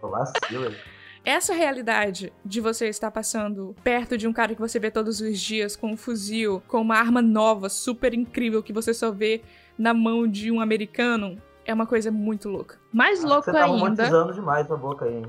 Vacilo, 0.02 0.72
essa 1.26 1.56
realidade 1.56 2.32
de 2.46 2.62
você 2.62 2.88
estar 2.88 3.10
passando 3.10 3.76
perto 3.84 4.16
de 4.16 4.28
um 4.28 4.34
cara 4.34 4.54
que 4.54 4.62
você 4.62 4.78
vê 4.78 4.92
todos 4.92 5.20
os 5.20 5.40
dias 5.42 5.76
com 5.76 5.92
um 5.92 5.98
fuzil, 5.98 6.62
com 6.68 6.80
uma 6.80 6.96
arma 6.96 7.20
nova, 7.20 7.68
super 7.68 8.14
incrível, 8.14 8.62
que 8.62 8.72
você 8.72 8.94
só 8.94 9.10
vê 9.10 9.42
na 9.76 9.92
mão 9.92 10.28
de 10.28 10.52
um 10.52 10.62
americano, 10.62 11.42
é 11.66 11.74
uma 11.74 11.88
coisa 11.88 12.12
muito 12.12 12.48
louca. 12.48 12.78
Mais 12.94 13.26
ah, 13.26 13.28
louco 13.28 13.46
você 13.46 13.52
tá 13.52 13.66
ainda. 13.66 14.34
demais 14.34 14.72
a 14.72 14.78
boca 14.78 15.06
aí, 15.06 15.16
hein? 15.16 15.26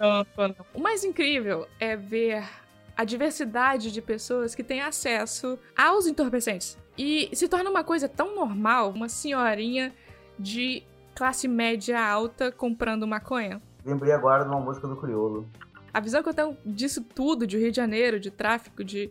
É. 0.00 0.64
o 0.72 0.80
mais 0.80 1.02
incrível 1.02 1.66
é 1.80 1.96
ver 1.96 2.44
a 2.96 3.04
diversidade 3.04 3.90
de 3.90 4.00
pessoas 4.00 4.54
que 4.54 4.62
têm 4.62 4.80
acesso 4.80 5.58
aos 5.76 6.06
entorpecentes. 6.06 6.78
E 6.96 7.28
se 7.32 7.48
torna 7.48 7.68
uma 7.70 7.82
coisa 7.82 8.08
tão 8.08 8.36
normal, 8.36 8.90
uma 8.90 9.08
senhorinha 9.08 9.92
de 10.38 10.82
classe 11.14 11.48
média 11.48 12.00
alta 12.00 12.52
comprando 12.52 13.06
maconha. 13.06 13.60
Lembrei 13.84 14.12
agora 14.12 14.44
de 14.44 14.50
uma 14.50 14.60
música 14.60 14.86
do 14.86 14.96
Criolo. 14.96 15.48
A 15.92 16.00
visão 16.00 16.22
que 16.22 16.28
eu 16.28 16.34
tenho 16.34 16.56
disso 16.64 17.02
tudo, 17.02 17.46
de 17.46 17.58
Rio 17.58 17.70
de 17.70 17.76
Janeiro, 17.76 18.20
de 18.20 18.30
tráfico, 18.30 18.84
de, 18.84 19.10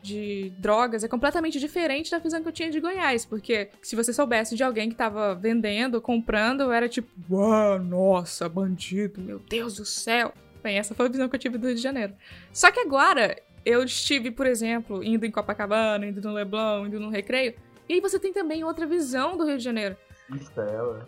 de 0.00 0.52
drogas, 0.58 1.02
é 1.02 1.08
completamente 1.08 1.58
diferente 1.58 2.10
da 2.10 2.18
visão 2.18 2.40
que 2.42 2.48
eu 2.48 2.52
tinha 2.52 2.70
de 2.70 2.78
Goiás. 2.78 3.24
Porque 3.24 3.70
se 3.82 3.96
você 3.96 4.12
soubesse 4.12 4.54
de 4.54 4.62
alguém 4.62 4.88
que 4.88 4.94
tava 4.94 5.34
vendendo, 5.34 6.00
comprando, 6.00 6.70
era 6.70 6.88
tipo, 6.88 7.08
uau, 7.28 7.78
nossa, 7.80 8.48
bandido, 8.48 9.20
meu 9.20 9.40
Deus 9.40 9.76
do 9.76 9.84
céu. 9.84 10.32
Bem, 10.62 10.78
essa 10.78 10.94
foi 10.94 11.06
a 11.06 11.10
visão 11.10 11.28
que 11.28 11.34
eu 11.34 11.40
tive 11.40 11.58
do 11.58 11.66
Rio 11.66 11.76
de 11.76 11.82
Janeiro. 11.82 12.12
Só 12.52 12.70
que 12.70 12.80
agora, 12.80 13.36
eu 13.64 13.82
estive, 13.82 14.30
por 14.30 14.46
exemplo, 14.46 15.02
indo 15.02 15.26
em 15.26 15.30
Copacabana, 15.30 16.06
indo 16.06 16.20
no 16.20 16.34
Leblon, 16.34 16.86
indo 16.86 17.00
no 17.00 17.08
Recreio, 17.08 17.54
e 17.88 17.94
aí 17.94 18.00
você 18.00 18.18
tem 18.18 18.32
também 18.32 18.62
outra 18.62 18.86
visão 18.86 19.36
do 19.36 19.44
Rio 19.44 19.58
de 19.58 19.64
Janeiro 19.64 19.96
racista 20.28 20.62
ela. 20.62 21.06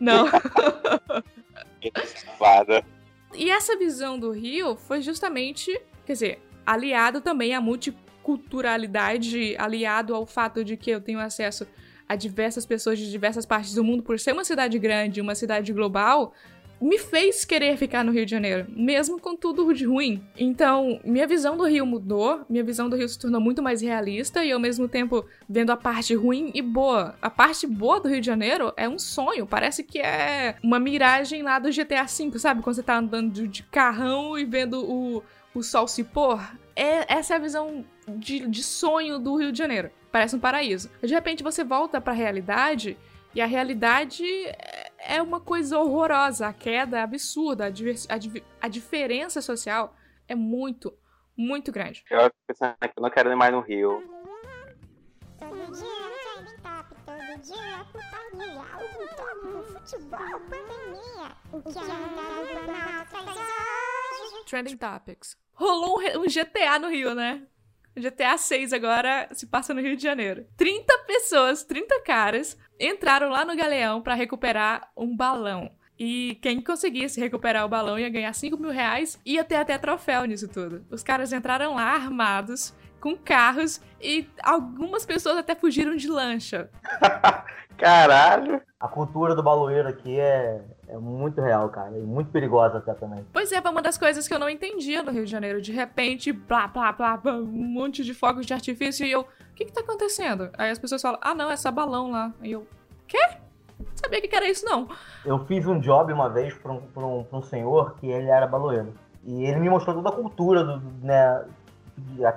Não. 0.00 0.26
Safada. 2.06 2.84
e 3.34 3.50
essa 3.50 3.76
visão 3.76 4.18
do 4.18 4.30
Rio 4.30 4.76
foi 4.76 5.02
justamente, 5.02 5.70
quer 6.06 6.12
dizer, 6.12 6.42
aliado 6.66 7.20
também 7.20 7.54
à 7.54 7.60
multiculturalidade, 7.60 9.56
aliado 9.56 10.14
ao 10.14 10.26
fato 10.26 10.64
de 10.64 10.76
que 10.76 10.90
eu 10.90 11.00
tenho 11.00 11.18
acesso 11.18 11.66
a 12.08 12.16
diversas 12.16 12.66
pessoas 12.66 12.98
de 12.98 13.10
diversas 13.10 13.46
partes 13.46 13.74
do 13.74 13.82
mundo 13.82 14.02
por 14.02 14.18
ser 14.18 14.32
uma 14.32 14.44
cidade 14.44 14.78
grande, 14.78 15.20
uma 15.20 15.34
cidade 15.34 15.72
global, 15.72 16.34
me 16.82 16.98
fez 16.98 17.44
querer 17.44 17.76
ficar 17.76 18.04
no 18.04 18.10
Rio 18.10 18.24
de 18.24 18.30
Janeiro, 18.30 18.66
mesmo 18.68 19.20
com 19.20 19.36
tudo 19.36 19.72
de 19.72 19.84
ruim. 19.84 20.22
Então, 20.36 21.00
minha 21.04 21.26
visão 21.26 21.56
do 21.56 21.64
Rio 21.64 21.86
mudou, 21.86 22.44
minha 22.48 22.64
visão 22.64 22.88
do 22.88 22.96
Rio 22.96 23.08
se 23.08 23.18
tornou 23.18 23.40
muito 23.40 23.62
mais 23.62 23.80
realista 23.80 24.44
e 24.44 24.50
ao 24.50 24.58
mesmo 24.58 24.88
tempo 24.88 25.24
vendo 25.48 25.70
a 25.70 25.76
parte 25.76 26.14
ruim 26.14 26.50
e 26.54 26.60
boa. 26.60 27.14
A 27.22 27.30
parte 27.30 27.66
boa 27.66 28.00
do 28.00 28.08
Rio 28.08 28.20
de 28.20 28.26
Janeiro 28.26 28.72
é 28.76 28.88
um 28.88 28.98
sonho, 28.98 29.46
parece 29.46 29.84
que 29.84 30.00
é 30.00 30.56
uma 30.62 30.80
miragem 30.80 31.42
lá 31.42 31.58
do 31.58 31.70
GTA 31.70 32.04
V, 32.04 32.38
sabe? 32.38 32.62
Quando 32.62 32.74
você 32.74 32.82
tá 32.82 32.98
andando 32.98 33.46
de 33.46 33.62
carrão 33.62 34.36
e 34.36 34.44
vendo 34.44 34.84
o, 34.84 35.22
o 35.54 35.62
sol 35.62 35.86
se 35.86 36.02
pôr. 36.02 36.40
É, 36.74 37.14
essa 37.14 37.34
é 37.34 37.36
a 37.36 37.40
visão 37.40 37.84
de, 38.08 38.46
de 38.48 38.62
sonho 38.62 39.18
do 39.20 39.36
Rio 39.36 39.52
de 39.52 39.58
Janeiro. 39.58 39.90
Parece 40.10 40.34
um 40.34 40.40
paraíso. 40.40 40.90
De 41.00 41.14
repente 41.14 41.44
você 41.44 41.62
volta 41.62 42.00
para 42.00 42.12
a 42.12 42.16
realidade 42.16 42.96
e 43.34 43.40
a 43.40 43.46
realidade 43.46 44.24
é 45.02 45.20
uma 45.20 45.40
coisa 45.40 45.78
horrorosa. 45.78 46.46
A 46.46 46.52
queda 46.52 46.98
é 46.98 47.02
absurda. 47.02 47.66
A, 47.66 47.68
a, 47.68 48.66
a 48.66 48.68
diferença 48.68 49.40
social 49.40 49.94
é 50.28 50.34
muito, 50.34 50.96
muito 51.36 51.72
grande. 51.72 52.04
Eu 52.10 52.30
pensando 52.46 52.76
que 52.78 52.92
eu 52.96 53.02
não 53.02 53.10
quero 53.10 53.30
ir 53.30 53.36
mais 53.36 53.52
no 53.52 53.60
Rio. 53.60 54.02
Todo 55.38 55.72
dia 55.72 55.86
é 56.38 56.56
top, 56.62 56.94
todo 57.04 57.40
dia 57.42 57.56
é 57.56 57.84
putaria. 57.84 58.62
O 58.78 59.06
top 59.16 59.32
futebol, 59.72 60.40
pandemia. 60.48 61.36
O 61.52 61.62
que 61.62 61.78
anda 61.78 62.62
traz 62.64 63.38
hoje? 63.38 64.44
Trending 64.46 64.76
Topics. 64.76 65.36
Rolou 65.54 66.00
um 66.18 66.24
GTA 66.24 66.78
no 66.78 66.88
Rio, 66.88 67.14
né? 67.14 67.46
GTA 67.96 68.38
6 68.38 68.72
agora 68.72 69.28
se 69.32 69.46
passa 69.46 69.74
no 69.74 69.80
Rio 69.80 69.96
de 69.96 70.02
Janeiro. 70.02 70.46
30 70.56 70.98
pessoas, 71.06 71.62
30 71.64 72.00
caras, 72.02 72.58
entraram 72.80 73.28
lá 73.28 73.44
no 73.44 73.56
galeão 73.56 74.00
para 74.00 74.14
recuperar 74.14 74.90
um 74.96 75.16
balão. 75.16 75.70
E 75.98 76.38
quem 76.42 76.60
conseguisse 76.60 77.20
recuperar 77.20 77.64
o 77.64 77.68
balão 77.68 77.98
ia 77.98 78.08
ganhar 78.08 78.32
5 78.32 78.56
mil 78.56 78.70
reais 78.70 79.20
e 79.24 79.34
ia 79.34 79.44
ter 79.44 79.56
até 79.56 79.78
troféu 79.78 80.24
nisso 80.24 80.48
tudo. 80.48 80.84
Os 80.90 81.02
caras 81.02 81.32
entraram 81.32 81.74
lá 81.74 81.94
armados, 81.94 82.74
com 83.00 83.16
carros, 83.16 83.80
e 84.00 84.28
algumas 84.42 85.04
pessoas 85.04 85.36
até 85.36 85.54
fugiram 85.54 85.94
de 85.94 86.08
lancha. 86.08 86.70
Caralho! 87.76 88.62
A 88.80 88.88
cultura 88.88 89.34
do 89.34 89.42
baloeiro 89.42 89.88
aqui 89.88 90.18
é, 90.18 90.60
é 90.88 90.98
muito 90.98 91.40
real, 91.40 91.68
cara. 91.68 91.96
E 91.96 92.02
muito 92.02 92.30
perigosa 92.30 92.78
até 92.78 92.92
também. 92.94 93.24
Pois 93.32 93.50
é, 93.52 93.60
foi 93.60 93.70
uma 93.70 93.82
das 93.82 93.96
coisas 93.96 94.26
que 94.26 94.34
eu 94.34 94.38
não 94.38 94.48
entendia 94.48 95.02
no 95.02 95.10
Rio 95.10 95.24
de 95.24 95.30
Janeiro. 95.30 95.60
De 95.60 95.72
repente, 95.72 96.32
blá, 96.32 96.66
blá, 96.66 96.92
blá, 96.92 97.16
blá 97.16 97.34
um 97.34 97.46
monte 97.46 98.04
de 98.04 98.12
fogos 98.12 98.46
de 98.46 98.52
artifício. 98.52 99.06
E 99.06 99.12
eu, 99.12 99.22
o 99.22 99.26
que 99.54 99.64
que 99.64 99.72
tá 99.72 99.80
acontecendo? 99.80 100.50
Aí 100.58 100.70
as 100.70 100.78
pessoas 100.78 101.00
falam, 101.00 101.18
ah, 101.22 101.34
não, 101.34 101.50
é 101.50 101.56
só 101.56 101.70
balão 101.70 102.10
lá. 102.10 102.32
Aí 102.40 102.52
eu, 102.52 102.66
quê? 103.06 103.18
Não 103.78 103.86
sabia 103.96 104.20
que 104.20 104.34
era 104.34 104.48
isso, 104.48 104.64
não. 104.64 104.88
Eu 105.24 105.44
fiz 105.46 105.66
um 105.66 105.80
job 105.80 106.12
uma 106.12 106.28
vez 106.28 106.54
pra 106.54 106.72
um, 106.72 106.80
pra 106.80 107.06
um, 107.06 107.24
pra 107.24 107.38
um 107.38 107.42
senhor 107.42 107.96
que 107.96 108.06
ele 108.06 108.28
era 108.28 108.46
baloeiro. 108.46 108.92
E 109.24 109.44
ele 109.44 109.60
me 109.60 109.68
mostrou 109.68 109.94
toda 109.96 110.08
a 110.08 110.12
cultura 110.12 110.64
do, 110.64 110.80
né, 111.00 111.44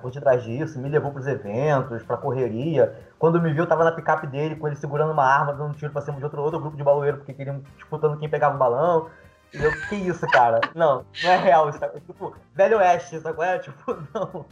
por 0.02 0.12
detrás 0.12 0.44
disso, 0.44 0.80
me 0.80 0.90
levou 0.90 1.12
pros 1.12 1.28
eventos, 1.28 2.04
pra 2.04 2.18
correria. 2.18 2.96
Quando 3.26 3.42
me 3.42 3.52
viu, 3.52 3.64
eu 3.64 3.68
tava 3.68 3.84
na 3.84 3.92
picape 3.92 4.28
dele, 4.28 4.56
com 4.56 4.68
ele 4.68 4.76
segurando 4.76 5.12
uma 5.12 5.26
arma, 5.26 5.52
dando 5.52 5.70
um 5.70 5.72
tiro 5.72 5.92
pra 5.92 6.00
cima 6.04 6.20
de 6.20 6.24
outro, 6.24 6.44
outro 6.44 6.60
grupo 6.60 6.78
de 6.78 6.84
baloeiro, 6.84 7.18
porque 7.18 7.34
queriam 7.34 7.60
disputando 7.76 8.20
quem 8.20 8.30
pegava 8.30 8.54
o 8.54 8.60
balão. 8.60 9.10
E 9.52 9.64
eu, 9.64 9.72
que 9.90 9.96
isso, 9.96 10.28
cara? 10.28 10.62
Não, 10.76 11.04
não 11.24 11.32
é 11.32 11.36
real 11.36 11.68
isso. 11.68 11.80
Tá, 11.80 11.90
tipo, 11.90 12.36
velho 12.54 12.78
oeste, 12.78 13.20
sabe 13.20 13.36
qual 13.36 13.48
é? 13.48 13.58
Tipo, 13.58 13.98
não. 14.14 14.46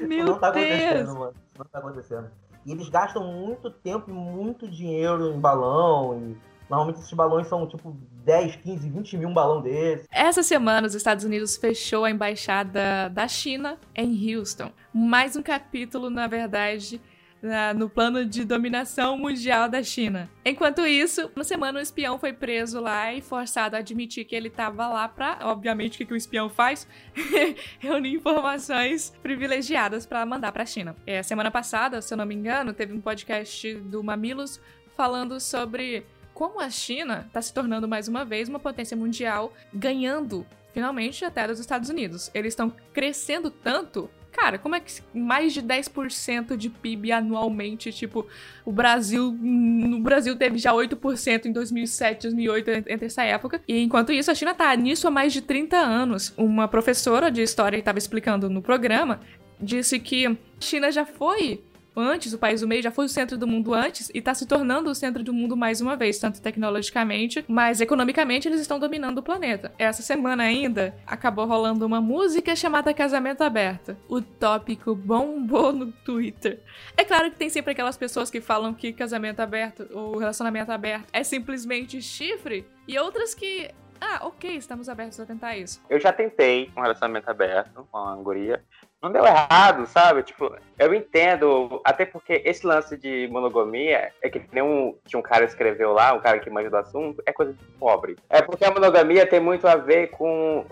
Meu 0.00 0.24
não 0.24 0.38
tá 0.38 0.50
Deus. 0.50 0.64
acontecendo, 0.66 1.18
mano. 1.18 1.32
Isso 1.32 1.58
não 1.58 1.66
tá 1.66 1.78
acontecendo. 1.78 2.30
E 2.64 2.72
eles 2.72 2.88
gastam 2.88 3.22
muito 3.22 3.70
tempo 3.70 4.10
e 4.10 4.14
muito 4.14 4.66
dinheiro 4.66 5.34
em 5.34 5.38
balão. 5.38 6.18
E 6.18 6.38
normalmente 6.70 7.00
esses 7.00 7.12
balões 7.12 7.46
são 7.48 7.66
tipo 7.66 7.94
10, 8.24 8.56
15, 8.56 8.88
20 8.88 9.18
mil 9.18 9.28
um 9.28 9.34
balão 9.34 9.60
desse. 9.60 10.08
Essa 10.10 10.42
semana, 10.42 10.86
os 10.86 10.94
Estados 10.94 11.22
Unidos 11.22 11.58
fechou 11.58 12.06
a 12.06 12.10
embaixada 12.10 13.10
da 13.10 13.28
China 13.28 13.76
em 13.94 14.34
Houston. 14.34 14.72
Mais 14.90 15.36
um 15.36 15.42
capítulo, 15.42 16.08
na 16.08 16.26
verdade, 16.26 16.98
na, 17.46 17.72
no 17.72 17.88
plano 17.88 18.24
de 18.24 18.44
dominação 18.44 19.16
mundial 19.16 19.68
da 19.68 19.82
China. 19.82 20.28
Enquanto 20.44 20.86
isso, 20.86 21.30
uma 21.34 21.44
semana 21.44 21.78
o 21.78 21.82
espião 21.82 22.18
foi 22.18 22.32
preso 22.32 22.80
lá 22.80 23.12
e 23.12 23.20
forçado 23.20 23.76
a 23.76 23.78
admitir 23.78 24.24
que 24.24 24.34
ele 24.34 24.48
estava 24.48 24.88
lá 24.88 25.08
para, 25.08 25.38
obviamente, 25.42 25.94
o 25.94 25.98
que, 25.98 26.06
que 26.06 26.12
o 26.12 26.16
espião 26.16 26.48
faz? 26.48 26.86
Reunir 27.78 28.14
informações 28.14 29.12
privilegiadas 29.22 30.04
para 30.04 30.26
mandar 30.26 30.52
para 30.52 30.64
a 30.64 30.66
China. 30.66 30.96
É, 31.06 31.22
semana 31.22 31.50
passada, 31.50 32.02
se 32.02 32.12
eu 32.12 32.18
não 32.18 32.26
me 32.26 32.34
engano, 32.34 32.72
teve 32.72 32.92
um 32.92 33.00
podcast 33.00 33.74
do 33.74 34.02
Mamilos 34.02 34.60
falando 34.96 35.38
sobre 35.40 36.04
como 36.34 36.60
a 36.60 36.68
China 36.68 37.24
está 37.26 37.40
se 37.40 37.52
tornando 37.52 37.88
mais 37.88 38.08
uma 38.08 38.24
vez 38.24 38.48
uma 38.48 38.58
potência 38.58 38.96
mundial, 38.96 39.54
ganhando 39.72 40.46
finalmente 40.74 41.24
até 41.24 41.46
dos 41.46 41.58
Estados 41.58 41.88
Unidos. 41.88 42.30
Eles 42.34 42.52
estão 42.52 42.70
crescendo 42.92 43.50
tanto 43.50 44.10
Cara, 44.36 44.58
como 44.58 44.74
é 44.74 44.80
que 44.80 44.92
mais 45.14 45.54
de 45.54 45.62
10% 45.62 46.58
de 46.58 46.68
PIB 46.68 47.10
anualmente, 47.10 47.90
tipo, 47.90 48.26
o 48.66 48.70
Brasil, 48.70 49.32
no 49.32 49.98
Brasil 50.00 50.36
teve 50.36 50.58
já 50.58 50.74
8% 50.74 51.46
em 51.46 51.52
2007, 51.52 52.22
2008, 52.24 52.70
entre 52.86 53.06
essa 53.06 53.22
época. 53.22 53.62
E 53.66 53.82
enquanto 53.82 54.12
isso, 54.12 54.30
a 54.30 54.34
China 54.34 54.52
tá 54.52 54.76
nisso 54.76 55.08
há 55.08 55.10
mais 55.10 55.32
de 55.32 55.40
30 55.40 55.78
anos. 55.78 56.34
Uma 56.36 56.68
professora 56.68 57.30
de 57.30 57.40
história 57.40 57.78
que 57.78 57.80
estava 57.80 57.96
explicando 57.96 58.50
no 58.50 58.60
programa 58.60 59.20
disse 59.58 59.98
que 59.98 60.26
a 60.26 60.36
China 60.60 60.92
já 60.92 61.06
foi 61.06 61.64
antes, 62.00 62.32
o 62.32 62.38
país 62.38 62.60
do 62.60 62.68
meio 62.68 62.82
já 62.82 62.90
foi 62.90 63.06
o 63.06 63.08
centro 63.08 63.38
do 63.38 63.46
mundo 63.46 63.74
antes 63.74 64.10
e 64.14 64.18
está 64.18 64.34
se 64.34 64.46
tornando 64.46 64.90
o 64.90 64.94
centro 64.94 65.22
do 65.22 65.32
mundo 65.32 65.56
mais 65.56 65.80
uma 65.80 65.96
vez, 65.96 66.18
tanto 66.18 66.40
tecnologicamente, 66.40 67.44
mas 67.48 67.80
economicamente 67.80 68.48
eles 68.48 68.60
estão 68.60 68.78
dominando 68.78 69.18
o 69.18 69.22
planeta. 69.22 69.72
Essa 69.78 70.02
semana 70.02 70.42
ainda 70.42 70.94
acabou 71.06 71.46
rolando 71.46 71.86
uma 71.86 72.00
música 72.00 72.54
chamada 72.54 72.94
Casamento 72.94 73.42
Aberto. 73.42 73.96
O 74.08 74.20
tópico 74.20 74.94
bombou 74.94 75.72
no 75.72 75.92
Twitter. 75.92 76.60
É 76.96 77.04
claro 77.04 77.30
que 77.30 77.36
tem 77.36 77.48
sempre 77.48 77.72
aquelas 77.72 77.96
pessoas 77.96 78.30
que 78.30 78.40
falam 78.40 78.74
que 78.74 78.92
casamento 78.92 79.40
aberto 79.40 79.88
ou 79.92 80.18
relacionamento 80.18 80.70
aberto 80.72 81.08
é 81.12 81.22
simplesmente 81.22 82.00
chifre 82.02 82.66
e 82.86 82.98
outras 82.98 83.34
que 83.34 83.70
ah, 84.00 84.26
ok, 84.26 84.56
estamos 84.56 84.88
abertos 84.88 85.18
a 85.20 85.26
tentar 85.26 85.56
isso. 85.56 85.82
Eu 85.88 85.98
já 85.98 86.12
tentei 86.12 86.70
um 86.76 86.80
relacionamento 86.80 87.30
aberto 87.30 87.86
com 87.90 87.98
a 87.98 88.14
guria 88.16 88.62
não 89.02 89.12
deu 89.12 89.24
errado, 89.24 89.86
sabe? 89.86 90.22
Tipo, 90.22 90.54
eu 90.78 90.94
entendo, 90.94 91.80
até 91.84 92.04
porque 92.04 92.42
esse 92.44 92.66
lance 92.66 92.96
de 92.96 93.28
monogamia 93.30 94.12
é 94.22 94.28
que 94.28 94.42
nem 94.52 94.62
um, 94.62 94.96
que 95.04 95.16
um 95.16 95.22
cara 95.22 95.44
escreveu 95.44 95.92
lá, 95.92 96.12
um 96.14 96.20
cara 96.20 96.38
que 96.38 96.50
manja 96.50 96.70
do 96.70 96.76
assunto, 96.76 97.22
é 97.26 97.32
coisa 97.32 97.52
de 97.52 97.64
pobre. 97.78 98.16
É 98.28 98.42
porque 98.42 98.64
a 98.64 98.70
monogamia 98.70 99.26
tem 99.26 99.40
muito 99.40 99.66
a 99.66 99.76
ver 99.76 100.08
com. 100.08 100.64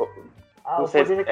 Ah, 0.65 0.83
o 0.83 0.89
poder 0.89 1.27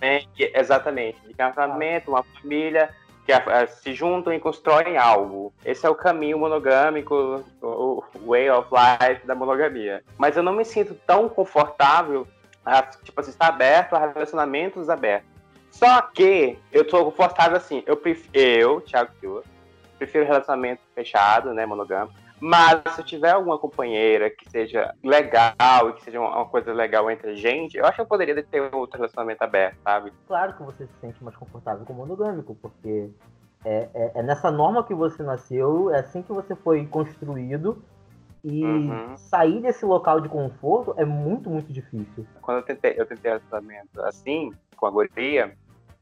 é, 0.00 0.16
é, 0.16 0.58
exatamente. 0.58 1.20
De 1.26 1.34
casamento, 1.34 2.10
uma 2.10 2.22
família 2.22 2.88
que 3.26 3.32
a, 3.32 3.38
a, 3.38 3.66
se 3.66 3.92
juntam 3.92 4.32
e 4.32 4.40
constroem 4.40 4.96
algo. 4.96 5.52
Esse 5.62 5.84
é 5.86 5.90
o 5.90 5.94
caminho 5.94 6.38
monogâmico, 6.38 7.44
o, 7.60 7.66
o 7.66 8.26
way 8.26 8.48
of 8.48 8.70
life 8.72 9.26
da 9.26 9.34
monogamia. 9.34 10.02
Mas 10.16 10.34
eu 10.34 10.42
não 10.42 10.54
me 10.54 10.64
sinto 10.64 10.94
tão 11.06 11.28
confortável 11.28 12.26
a, 12.64 12.82
tipo 12.82 13.20
assim, 13.20 13.30
estar 13.30 13.48
aberto 13.48 13.94
a 13.94 13.98
relacionamentos 13.98 14.88
abertos. 14.88 15.37
Só 15.70 16.02
que 16.02 16.58
eu 16.72 16.86
tô 16.86 17.04
confortável 17.04 17.56
assim, 17.56 17.82
eu 17.86 17.96
prefiro, 17.96 18.30
eu, 18.34 18.80
Thiago 18.80 19.10
Silva, 19.20 19.42
prefiro 19.98 20.24
relacionamento 20.24 20.82
fechado, 20.94 21.52
né, 21.52 21.66
monogâmico. 21.66 22.14
Mas 22.40 22.82
se 22.94 23.00
eu 23.00 23.04
tiver 23.04 23.32
alguma 23.32 23.58
companheira 23.58 24.30
que 24.30 24.48
seja 24.48 24.94
legal 25.02 25.90
e 25.90 25.92
que 25.94 26.04
seja 26.04 26.20
uma 26.20 26.46
coisa 26.46 26.72
legal 26.72 27.10
entre 27.10 27.30
a 27.30 27.34
gente, 27.34 27.76
eu 27.76 27.84
acho 27.84 27.96
que 27.96 28.00
eu 28.02 28.06
poderia 28.06 28.40
ter 28.42 28.74
outro 28.74 28.96
relacionamento 28.96 29.42
aberto, 29.42 29.76
sabe? 29.82 30.12
Claro 30.26 30.52
que 30.54 30.62
você 30.62 30.86
se 30.86 30.92
sente 31.00 31.22
mais 31.22 31.36
confortável 31.36 31.84
com 31.84 31.92
o 31.92 31.96
monogâmico, 31.96 32.56
porque 32.62 33.10
é, 33.64 33.88
é, 33.92 34.12
é 34.14 34.22
nessa 34.22 34.50
norma 34.50 34.84
que 34.84 34.94
você 34.94 35.22
nasceu, 35.22 35.90
é 35.90 35.98
assim 35.98 36.22
que 36.22 36.32
você 36.32 36.54
foi 36.54 36.86
construído. 36.86 37.82
E 38.44 38.64
uhum. 38.64 39.16
sair 39.16 39.60
desse 39.60 39.84
local 39.84 40.20
de 40.20 40.28
conforto 40.28 40.94
é 40.96 41.04
muito, 41.04 41.50
muito 41.50 41.72
difícil. 41.72 42.26
Quando 42.40 42.58
eu 42.58 42.62
tentei, 42.62 42.94
eu 42.96 43.06
tentei 43.06 43.32
relacionamento 43.32 44.00
assim, 44.02 44.52
com 44.76 44.86
a 44.86 44.90
guria. 44.90 45.54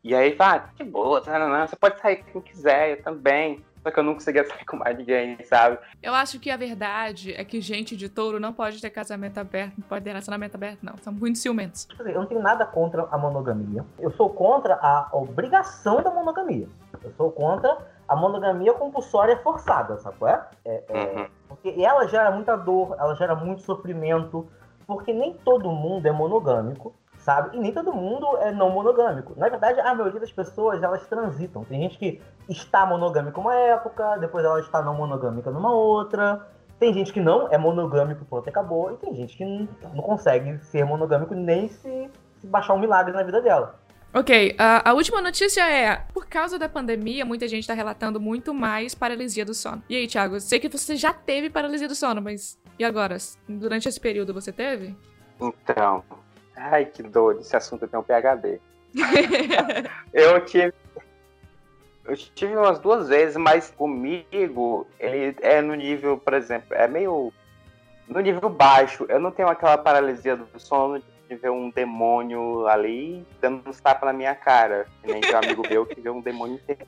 E 0.04 0.14
aí, 0.14 0.34
vai, 0.34 0.58
ah, 0.58 0.68
que 0.76 0.84
boa, 0.84 1.20
tá, 1.20 1.38
não, 1.38 1.48
não, 1.48 1.66
você 1.66 1.74
pode 1.74 2.00
sair 2.00 2.16
com 2.16 2.40
quem 2.40 2.42
quiser, 2.42 2.90
eu 2.90 3.02
também. 3.02 3.64
Só 3.82 3.90
que 3.90 3.98
eu 4.00 4.04
não 4.04 4.14
conseguia 4.14 4.42
sair 4.46 4.64
com 4.64 4.76
mais 4.76 4.96
ninguém, 4.96 5.36
sabe? 5.44 5.78
Eu 6.02 6.14
acho 6.14 6.38
que 6.38 6.50
a 6.50 6.56
verdade 6.56 7.32
é 7.32 7.44
que 7.44 7.60
gente 7.60 7.96
de 7.96 8.08
touro 8.08 8.38
não 8.38 8.52
pode 8.52 8.80
ter 8.80 8.90
casamento 8.90 9.38
aberto, 9.38 9.74
não 9.78 9.88
pode 9.88 10.04
ter 10.04 10.10
relacionamento 10.10 10.56
aberto, 10.56 10.82
não. 10.82 10.96
São 10.98 11.12
muito 11.12 11.38
ciumentos. 11.38 11.88
Eu 11.98 12.20
não 12.20 12.26
tenho 12.26 12.42
nada 12.42 12.66
contra 12.66 13.02
a 13.10 13.18
monogamia. 13.18 13.84
Eu 13.98 14.10
sou 14.12 14.30
contra 14.30 14.74
a 14.74 15.08
obrigação 15.12 16.02
da 16.02 16.10
monogamia. 16.10 16.68
Eu 17.02 17.12
sou 17.16 17.30
contra 17.30 17.95
a 18.08 18.16
monogamia 18.16 18.72
compulsória 18.74 19.36
forçada, 19.38 19.98
sabe 19.98 20.16
é? 20.24 20.44
é, 20.64 20.84
é 20.88 21.18
uhum. 21.18 21.26
Porque 21.48 21.74
ela 21.82 22.06
gera 22.06 22.30
muita 22.30 22.56
dor, 22.56 22.96
ela 22.98 23.14
gera 23.14 23.34
muito 23.34 23.62
sofrimento, 23.62 24.46
porque 24.86 25.12
nem 25.12 25.34
todo 25.34 25.70
mundo 25.70 26.06
é 26.06 26.12
monogâmico 26.12 26.94
sabe? 27.26 27.56
E 27.56 27.60
nem 27.60 27.72
todo 27.72 27.92
mundo 27.92 28.24
é 28.38 28.52
não 28.52 28.70
monogâmico. 28.70 29.34
Na 29.36 29.48
verdade, 29.48 29.80
a 29.80 29.92
maioria 29.92 30.20
das 30.20 30.30
pessoas, 30.30 30.80
elas 30.80 31.04
transitam. 31.08 31.64
Tem 31.64 31.82
gente 31.82 31.98
que 31.98 32.22
está 32.48 32.86
monogâmico 32.86 33.40
uma 33.40 33.52
época, 33.52 34.16
depois 34.18 34.44
ela 34.44 34.60
está 34.60 34.80
não 34.80 34.94
monogâmica 34.94 35.50
numa 35.50 35.72
outra. 35.72 36.46
Tem 36.78 36.94
gente 36.94 37.12
que 37.12 37.20
não 37.20 37.48
é 37.50 37.58
monogâmico, 37.58 38.24
pronto, 38.24 38.48
acabou. 38.48 38.92
E 38.92 38.96
tem 38.98 39.12
gente 39.16 39.36
que 39.36 39.44
não, 39.44 39.68
não 39.92 40.02
consegue 40.04 40.56
ser 40.66 40.84
monogâmico 40.84 41.34
nem 41.34 41.68
se, 41.68 42.08
se 42.38 42.46
baixar 42.46 42.74
um 42.74 42.78
milagre 42.78 43.12
na 43.12 43.24
vida 43.24 43.42
dela. 43.42 43.74
Ok, 44.14 44.54
a, 44.56 44.90
a, 44.90 44.94
última 44.94 45.20
notícia 45.20 45.68
é: 45.70 45.96
por 46.14 46.26
causa 46.26 46.58
da 46.58 46.68
pandemia, 46.68 47.24
muita 47.24 47.46
gente 47.46 47.60
está 47.60 47.74
relatando 47.74 48.18
muito 48.18 48.54
mais 48.54 48.94
paralisia 48.94 49.44
do 49.44 49.52
sono. 49.52 49.82
E 49.88 49.96
aí, 49.96 50.06
Thiago, 50.06 50.40
sei 50.40 50.58
que 50.58 50.68
você 50.68 50.96
já 50.96 51.12
teve 51.12 51.50
paralisia 51.50 51.88
do 51.88 51.94
sono, 51.94 52.22
mas 52.22 52.58
e 52.78 52.84
agora? 52.84 53.16
Durante 53.48 53.88
esse 53.88 54.00
período 54.00 54.32
você 54.32 54.52
teve? 54.52 54.96
Então, 55.40 56.02
Ai, 56.56 56.86
que 56.86 57.02
dor, 57.02 57.38
esse 57.38 57.54
assunto 57.54 57.86
tem 57.86 58.00
um 58.00 58.02
PHD. 58.02 58.58
eu 60.12 60.44
tive. 60.44 60.72
Eu 62.06 62.16
tive 62.16 62.56
umas 62.56 62.78
duas 62.78 63.08
vezes, 63.08 63.36
mas 63.36 63.70
comigo, 63.70 64.86
ele 64.98 65.36
é 65.42 65.60
no 65.60 65.74
nível, 65.74 66.16
por 66.16 66.32
exemplo, 66.34 66.74
é 66.74 66.88
meio. 66.88 67.32
No 68.08 68.20
nível 68.20 68.48
baixo. 68.48 69.04
Eu 69.08 69.20
não 69.20 69.30
tenho 69.30 69.48
aquela 69.48 69.76
paralisia 69.76 70.36
do 70.36 70.48
sono 70.58 71.02
de 71.28 71.36
ver 71.36 71.50
um 71.50 71.70
demônio 71.70 72.66
ali 72.66 73.26
dando 73.40 73.68
uns 73.68 73.80
tapas 73.80 74.06
na 74.06 74.12
minha 74.12 74.34
cara. 74.34 74.86
Que 75.02 75.12
nem 75.12 75.20
um 75.32 75.36
amigo 75.36 75.62
meu 75.68 75.86
que 75.86 76.00
vê 76.00 76.10
um 76.10 76.20
demônio 76.20 76.56
inteiro. 76.56 76.86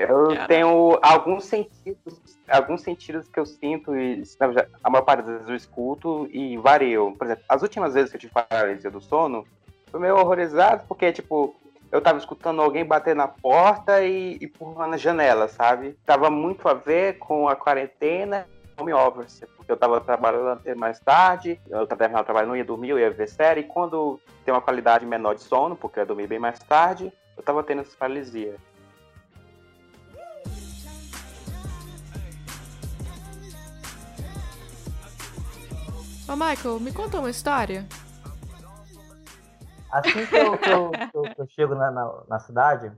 Eu 0.00 0.28
Cara. 0.28 0.46
tenho 0.46 0.98
alguns 1.02 1.44
sentidos, 1.44 2.38
alguns 2.48 2.80
sentidos 2.80 3.28
que 3.28 3.38
eu 3.38 3.44
sinto 3.44 3.94
e 3.94 4.22
na 4.40 4.66
a 4.82 4.88
maior 4.88 5.04
parte 5.04 5.24
das 5.24 5.32
vezes 5.34 5.48
eu 5.48 5.54
escuto 5.54 6.26
e 6.32 6.56
vario. 6.56 7.14
Por 7.18 7.26
exemplo, 7.26 7.44
as 7.46 7.60
últimas 7.60 7.92
vezes 7.92 8.10
que 8.10 8.16
eu 8.16 8.20
tive 8.20 8.32
paralisia 8.32 8.90
do 8.90 8.98
sono, 8.98 9.46
foi 9.90 10.00
meio 10.00 10.16
horrorizado 10.16 10.84
porque, 10.88 11.12
tipo, 11.12 11.54
eu 11.92 12.00
tava 12.00 12.16
escutando 12.16 12.62
alguém 12.62 12.82
bater 12.82 13.14
na 13.14 13.28
porta 13.28 14.02
e 14.02 14.38
e 14.40 14.44
empurrando 14.46 14.94
a 14.94 14.96
janela, 14.96 15.48
sabe? 15.48 15.94
Tava 16.06 16.30
muito 16.30 16.66
a 16.66 16.72
ver 16.72 17.18
com 17.18 17.46
a 17.46 17.54
quarentena 17.54 18.46
home 18.80 18.92
office, 18.92 19.44
porque 19.56 19.70
eu 19.70 19.76
tava 19.76 20.00
trabalhando 20.00 20.48
até 20.48 20.74
mais 20.74 20.98
tarde, 21.00 21.60
eu 21.68 21.86
tava 21.86 21.98
terminando 21.98 22.22
o 22.22 22.24
trabalho, 22.24 22.48
não 22.48 22.56
ia 22.56 22.64
dormir, 22.64 22.90
eu 22.90 22.98
ia 22.98 23.10
ver 23.10 23.28
série, 23.28 23.60
e 23.60 23.64
quando 23.64 24.18
tem 24.44 24.52
uma 24.54 24.60
qualidade 24.62 25.04
menor 25.06 25.34
de 25.34 25.42
sono, 25.42 25.76
porque 25.76 25.98
eu 25.98 26.02
ia 26.02 26.06
dormir 26.06 26.26
bem 26.26 26.38
mais 26.38 26.58
tarde, 26.58 27.12
eu 27.36 27.42
tava 27.42 27.62
tendo 27.62 27.82
essa 27.82 27.96
paralisia. 27.96 28.56
Ô, 36.28 36.36
Michael, 36.36 36.78
me 36.80 36.92
conta 36.92 37.18
uma 37.18 37.30
história. 37.30 37.86
Assim 39.90 40.24
que 40.26 40.36
eu, 40.36 40.56
que 40.58 40.70
eu, 40.70 40.90
que 41.10 41.16
eu- 41.18 41.28
que 41.34 41.40
eu 41.42 41.46
chego 41.48 41.74
na, 41.74 41.90
na, 41.90 42.12
na 42.28 42.38
cidade, 42.38 42.92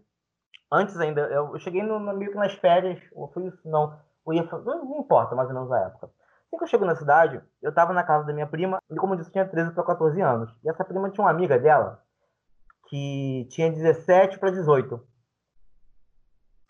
antes 0.71 0.99
ainda, 1.01 1.23
eu, 1.23 1.53
eu 1.55 1.59
cheguei 1.59 1.83
no, 1.83 1.99
no- 1.99 2.13
meio 2.15 2.31
que 2.33 2.37
nas 2.37 2.53
férias, 2.55 3.01
ou 3.13 3.29
foi 3.29 3.47
isso? 3.47 3.59
Não, 3.65 3.99
eu 4.27 4.33
ia, 4.33 4.43
não, 4.43 4.85
não 4.85 5.01
importa 5.01 5.35
mais 5.35 5.49
ou 5.49 5.55
menos 5.55 5.73
a 5.73 5.81
época. 5.81 6.11
Assim 6.47 6.59
que 6.59 6.65
eu 6.65 6.69
chego 6.69 6.85
na 6.85 6.95
cidade, 6.95 7.41
eu 7.63 7.73
tava 7.73 7.93
na 7.93 8.03
casa 8.03 8.27
da 8.27 8.33
minha 8.33 8.47
prima, 8.47 8.79
e 8.91 8.97
como 8.97 9.15
eu 9.15 9.19
disse, 9.19 9.31
eu 9.31 9.33
tinha 9.33 9.49
13 9.49 9.73
para 9.73 9.85
14 9.85 10.21
anos. 10.21 10.51
E 10.63 10.69
essa 10.69 10.85
prima 10.85 11.11
tinha 11.11 11.25
uma 11.25 11.31
amiga 11.31 11.59
dela, 11.59 12.03
que 12.89 13.47
tinha 13.51 13.73
17 13.73 14.39
para 14.39 14.51
18. 14.51 15.01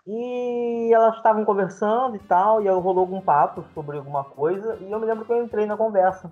E 0.06 0.92
elas 0.92 1.16
estavam 1.16 1.44
conversando 1.44 2.16
e 2.16 2.20
tal, 2.20 2.62
e 2.62 2.68
aí 2.68 2.74
rolou 2.74 3.00
algum 3.00 3.20
papo 3.20 3.64
sobre 3.74 3.98
alguma 3.98 4.24
coisa, 4.24 4.76
e 4.80 4.90
eu 4.90 4.98
me 4.98 5.06
lembro 5.06 5.24
que 5.24 5.32
eu 5.32 5.42
entrei 5.42 5.66
na 5.66 5.76
conversa. 5.76 6.30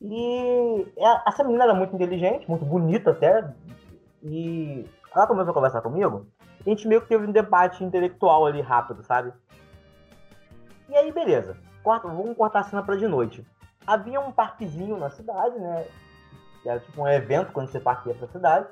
E 0.00 0.92
é- 0.96 1.28
essa 1.28 1.42
menina 1.42 1.64
era 1.64 1.74
muito 1.74 1.94
inteligente, 1.94 2.48
muito 2.48 2.64
bonita 2.64 3.12
até. 3.12 3.48
E 4.22 4.88
ela 5.14 5.26
começou 5.26 5.50
a 5.50 5.54
conversar 5.54 5.80
comigo. 5.80 6.26
E 6.64 6.70
a 6.70 6.74
gente 6.74 6.86
meio 6.86 7.00
que 7.00 7.08
teve 7.08 7.26
um 7.26 7.32
debate 7.32 7.84
intelectual 7.84 8.46
ali 8.46 8.60
rápido, 8.60 9.02
sabe? 9.02 9.32
E 10.88 10.96
aí, 10.96 11.12
beleza. 11.12 11.56
Corta, 11.82 12.08
vamos 12.08 12.36
cortar 12.36 12.60
a 12.60 12.64
cena 12.64 12.82
pra 12.82 12.96
de 12.96 13.06
noite. 13.06 13.46
Havia 13.86 14.20
um 14.20 14.32
parquezinho 14.32 14.96
na 14.96 15.10
cidade, 15.10 15.58
né? 15.58 15.86
Que 16.62 16.68
era 16.68 16.80
tipo 16.80 17.02
um 17.02 17.08
evento 17.08 17.52
quando 17.52 17.68
você 17.68 17.78
parqueia 17.78 18.14
pra 18.14 18.28
cidade. 18.28 18.66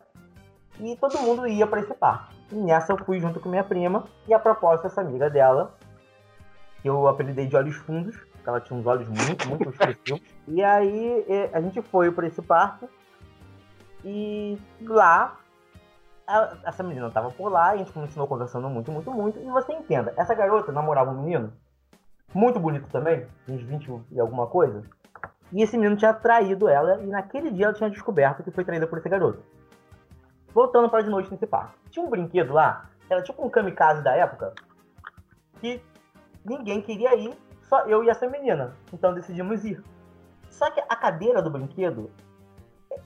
E 0.80 0.96
todo 0.96 1.20
mundo 1.20 1.46
ia 1.46 1.66
pra 1.66 1.80
esse 1.80 1.92
parque. 1.94 2.34
E 2.50 2.54
nessa 2.54 2.92
eu 2.92 3.04
fui 3.04 3.20
junto 3.20 3.38
com 3.40 3.48
minha 3.48 3.64
prima. 3.64 4.04
E 4.26 4.32
a 4.32 4.38
propósito, 4.38 4.86
essa 4.86 5.00
amiga 5.00 5.28
dela, 5.28 5.74
que 6.80 6.88
eu 6.88 7.06
apelidei 7.06 7.46
de 7.46 7.56
olhos 7.56 7.76
fundos, 7.76 8.16
porque 8.32 8.48
ela 8.48 8.60
tinha 8.60 8.78
uns 8.78 8.86
olhos 8.86 9.08
muito, 9.08 9.48
muito 9.48 9.68
expressivos. 9.68 10.22
E 10.48 10.62
aí 10.62 11.24
eh, 11.28 11.50
a 11.52 11.60
gente 11.60 11.80
foi 11.80 12.10
para 12.10 12.26
esse 12.26 12.42
parque 12.42 12.88
e 14.04 14.58
lá 14.80 15.38
essa 16.64 16.82
menina 16.82 17.10
tava 17.10 17.30
por 17.30 17.48
lá, 17.50 17.70
a 17.70 17.76
gente 17.76 17.92
continuou 17.92 18.26
conversando 18.26 18.68
muito, 18.68 18.90
muito, 18.90 19.10
muito. 19.10 19.38
E 19.38 19.50
você 19.50 19.72
entenda, 19.72 20.12
essa 20.16 20.34
garota 20.34 20.72
namorava 20.72 21.10
um 21.10 21.22
menino 21.22 21.52
muito 22.34 22.58
bonito 22.58 22.88
também, 22.88 23.26
uns 23.48 23.62
20 23.62 24.00
e 24.10 24.20
alguma 24.20 24.46
coisa. 24.46 24.82
E 25.52 25.62
esse 25.62 25.76
menino 25.76 25.96
tinha 25.96 26.14
traído 26.14 26.68
ela 26.68 27.00
e 27.02 27.06
naquele 27.06 27.50
dia 27.50 27.66
ela 27.66 27.74
tinha 27.74 27.90
descoberto 27.90 28.42
que 28.42 28.50
foi 28.50 28.64
traída 28.64 28.86
por 28.86 28.98
esse 28.98 29.08
garoto. 29.08 29.42
Voltando 30.52 30.88
para 30.88 31.02
de 31.02 31.10
noite 31.10 31.30
nesse 31.30 31.46
parque. 31.46 31.74
Tinha 31.90 32.04
um 32.04 32.08
brinquedo 32.08 32.52
lá, 32.52 32.88
era 33.08 33.22
tipo 33.22 33.44
um 33.44 33.50
kamikaze 33.50 34.02
da 34.02 34.14
época, 34.14 34.54
que 35.60 35.82
ninguém 36.44 36.80
queria 36.80 37.14
ir, 37.16 37.36
só 37.62 37.86
eu 37.86 38.02
e 38.02 38.08
essa 38.08 38.26
menina. 38.26 38.74
Então 38.92 39.14
decidimos 39.14 39.64
ir. 39.64 39.82
Só 40.48 40.70
que 40.70 40.80
a 40.80 40.96
cadeira 40.96 41.42
do 41.42 41.50
brinquedo, 41.50 42.10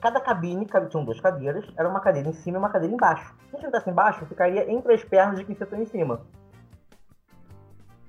cada 0.00 0.20
cabine, 0.20 0.66
tinham 0.88 1.04
duas 1.04 1.20
cadeiras, 1.20 1.64
era 1.76 1.88
uma 1.88 2.00
cadeira 2.00 2.28
em 2.28 2.32
cima 2.32 2.58
e 2.58 2.60
uma 2.60 2.70
cadeira 2.70 2.94
embaixo. 2.94 3.34
Se 3.50 3.56
a 3.56 3.58
gente 3.58 3.66
sentasse 3.66 3.90
embaixo, 3.90 4.26
ficaria 4.26 4.70
entre 4.70 4.94
as 4.94 5.04
pernas 5.04 5.38
de 5.38 5.44
quem 5.44 5.56
sentou 5.56 5.78
em 5.78 5.86
cima. 5.86 6.20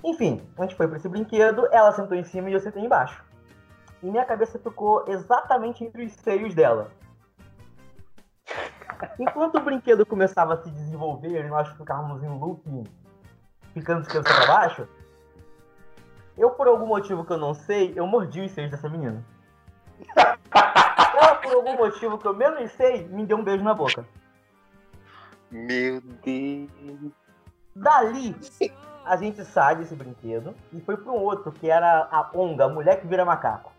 Enfim, 0.07 0.41
a 0.57 0.61
gente 0.61 0.73
foi 0.73 0.87
para 0.87 0.95
esse 0.95 1.09
brinquedo, 1.09 1.67
ela 1.69 1.91
sentou 1.91 2.15
em 2.15 2.23
cima 2.23 2.49
e 2.49 2.53
eu 2.53 2.61
sentei 2.61 2.81
embaixo. 2.81 3.21
E 4.01 4.09
minha 4.09 4.23
cabeça 4.23 4.57
ficou 4.57 5.03
exatamente 5.05 5.83
entre 5.83 6.05
os 6.05 6.13
seios 6.13 6.55
dela. 6.55 6.89
Enquanto 9.19 9.57
o 9.57 9.61
brinquedo 9.61 10.05
começava 10.05 10.53
a 10.53 10.63
se 10.63 10.71
desenvolver 10.71 11.43
e 11.43 11.49
nós 11.49 11.67
ficávamos 11.75 12.23
em 12.23 12.29
looping, 12.29 12.85
ficando 13.73 14.03
de 14.03 14.07
cabeça 14.07 14.33
para 14.33 14.47
baixo, 14.47 14.87
eu, 16.37 16.51
por 16.51 16.69
algum 16.69 16.85
motivo 16.85 17.25
que 17.25 17.33
eu 17.33 17.37
não 17.37 17.53
sei, 17.53 17.91
eu 17.93 18.07
mordi 18.07 18.39
os 18.39 18.51
seios 18.51 18.71
dessa 18.71 18.87
menina. 18.87 19.21
Ela, 20.15 21.35
por 21.35 21.51
algum 21.53 21.75
motivo 21.75 22.17
que 22.17 22.25
eu 22.25 22.33
menos 22.33 22.71
sei, 22.71 23.05
me 23.09 23.25
deu 23.25 23.35
um 23.35 23.43
beijo 23.43 23.61
na 23.61 23.73
boca. 23.73 24.07
Meu 25.51 25.99
Deus. 26.23 27.11
Dali, 27.75 28.33
a 29.07 29.15
gente 29.17 29.43
sai 29.45 29.75
desse 29.75 29.95
brinquedo 29.95 30.53
e 30.73 30.81
foi 30.81 30.97
para 30.97 31.11
um 31.11 31.15
outro, 31.15 31.51
que 31.51 31.69
era 31.69 32.07
a 32.11 32.29
Onga, 32.35 32.65
a 32.65 32.69
mulher 32.69 32.99
que 32.99 33.07
vira 33.07 33.23
macaco. 33.25 33.71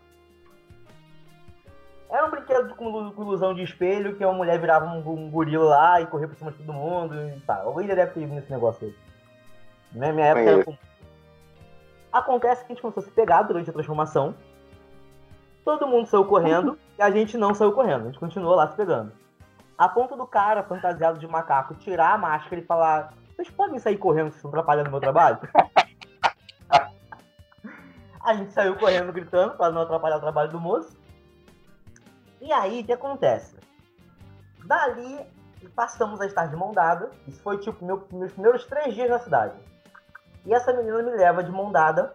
Era 2.09 2.25
um 2.25 2.31
brinquedo 2.31 2.73
com 2.75 2.89
ilu- 2.89 3.11
com 3.13 3.21
ilusão 3.21 3.53
de 3.53 3.61
espelho, 3.63 4.15
que 4.15 4.23
a 4.23 4.31
mulher 4.31 4.59
virava 4.59 4.85
um, 4.85 4.97
um 5.07 5.29
gorila 5.29 5.65
lá 5.69 6.01
e 6.01 6.07
corria 6.07 6.27
por 6.27 6.35
cima 6.35 6.51
de 6.51 6.57
todo 6.57 6.73
mundo 6.73 7.13
e 7.15 7.39
tal. 7.41 7.67
Alguém 7.67 7.87
já 7.87 7.93
deve 7.93 8.11
ter 8.13 8.21
ido 8.21 8.33
nesse 8.33 8.49
negócio 8.51 8.87
aí. 8.87 8.95
Na 9.91 10.11
minha 10.11 10.25
época 10.27 10.41
era 10.49 10.63
comum. 10.65 10.77
Acontece 12.11 12.65
que 12.65 12.71
a 12.71 12.75
gente 12.75 12.81
começou 12.81 13.01
a 13.01 13.05
se 13.05 13.11
pegar 13.11 13.43
durante 13.43 13.69
a 13.69 13.73
transformação. 13.73 14.33
Todo 15.63 15.87
mundo 15.87 16.07
saiu 16.07 16.25
correndo 16.25 16.79
e 16.97 17.01
a 17.01 17.11
gente 17.11 17.37
não 17.37 17.53
saiu 17.53 17.71
correndo. 17.73 18.03
A 18.03 18.05
gente 18.05 18.19
continuou 18.19 18.55
lá 18.55 18.67
se 18.67 18.75
pegando. 18.75 19.11
A 19.77 19.87
ponto 19.87 20.15
do 20.17 20.25
cara, 20.25 20.63
fantasiado 20.63 21.19
de 21.19 21.27
macaco, 21.27 21.75
tirar 21.75 22.13
a 22.13 22.17
máscara 22.17 22.59
e 22.59 22.65
falar: 22.65 23.13
Vocês 23.39 23.51
podem 23.51 23.79
sair 23.79 23.97
correndo, 23.97 24.25
vocês 24.25 24.35
estão 24.35 24.49
atrapalhando 24.49 24.91
meu 24.91 24.99
trabalho? 24.99 25.39
a 28.21 28.33
gente 28.33 28.51
saiu 28.51 28.75
correndo 28.75 29.13
gritando 29.13 29.55
para 29.55 29.71
não 29.71 29.83
atrapalhar 29.83 30.17
o 30.17 30.19
trabalho 30.19 30.51
do 30.51 30.59
moço. 30.59 30.99
E 32.41 32.51
aí, 32.51 32.81
o 32.81 32.83
que 32.83 32.91
acontece? 32.91 33.55
Dali, 34.65 35.25
passamos 35.73 36.19
a 36.19 36.25
estar 36.25 36.47
de 36.47 36.55
mão 36.57 36.73
dada. 36.73 37.11
Isso 37.29 37.41
foi 37.41 37.57
tipo 37.59 37.85
meu- 37.85 38.05
meus 38.11 38.33
primeiros 38.33 38.65
três 38.65 38.93
dias 38.93 39.09
na 39.09 39.19
cidade. 39.19 39.55
E 40.45 40.53
essa 40.53 40.73
menina 40.73 41.01
me 41.01 41.11
leva 41.11 41.41
de 41.41 41.49
mão 41.49 41.71
dada 41.71 42.13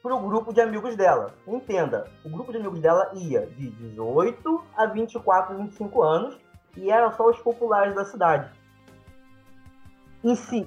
pro 0.00 0.16
grupo 0.20 0.52
de 0.52 0.60
amigos 0.60 0.94
dela. 0.94 1.34
Entenda, 1.44 2.06
o 2.24 2.28
grupo 2.28 2.52
de 2.52 2.58
amigos 2.58 2.78
dela 2.78 3.10
ia 3.14 3.46
de 3.46 3.68
18 3.68 4.64
a 4.76 4.86
24, 4.86 5.56
25 5.56 6.02
anos 6.04 6.38
e 6.76 6.88
eram 6.88 7.10
só 7.10 7.28
os 7.28 7.38
populares 7.40 7.96
da 7.96 8.04
cidade. 8.04 8.62
Em 10.24 10.34
si, 10.34 10.66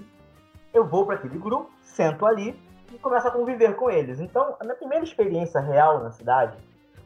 eu 0.74 0.86
vou 0.86 1.05
para 1.05 1.16
aquele 1.16 1.38
grupo, 1.38 1.70
sento 1.82 2.26
ali 2.26 2.58
e 2.93 2.97
começo 2.99 3.28
a 3.28 3.32
conviver 3.32 3.76
com 3.76 3.89
eles. 3.89 4.20
Então, 4.20 4.55
a 4.60 4.64
minha 4.64 4.76
primeira 4.76 5.03
experiência 5.03 5.60
real 5.60 6.03
na 6.03 6.12
cidade 6.12 6.58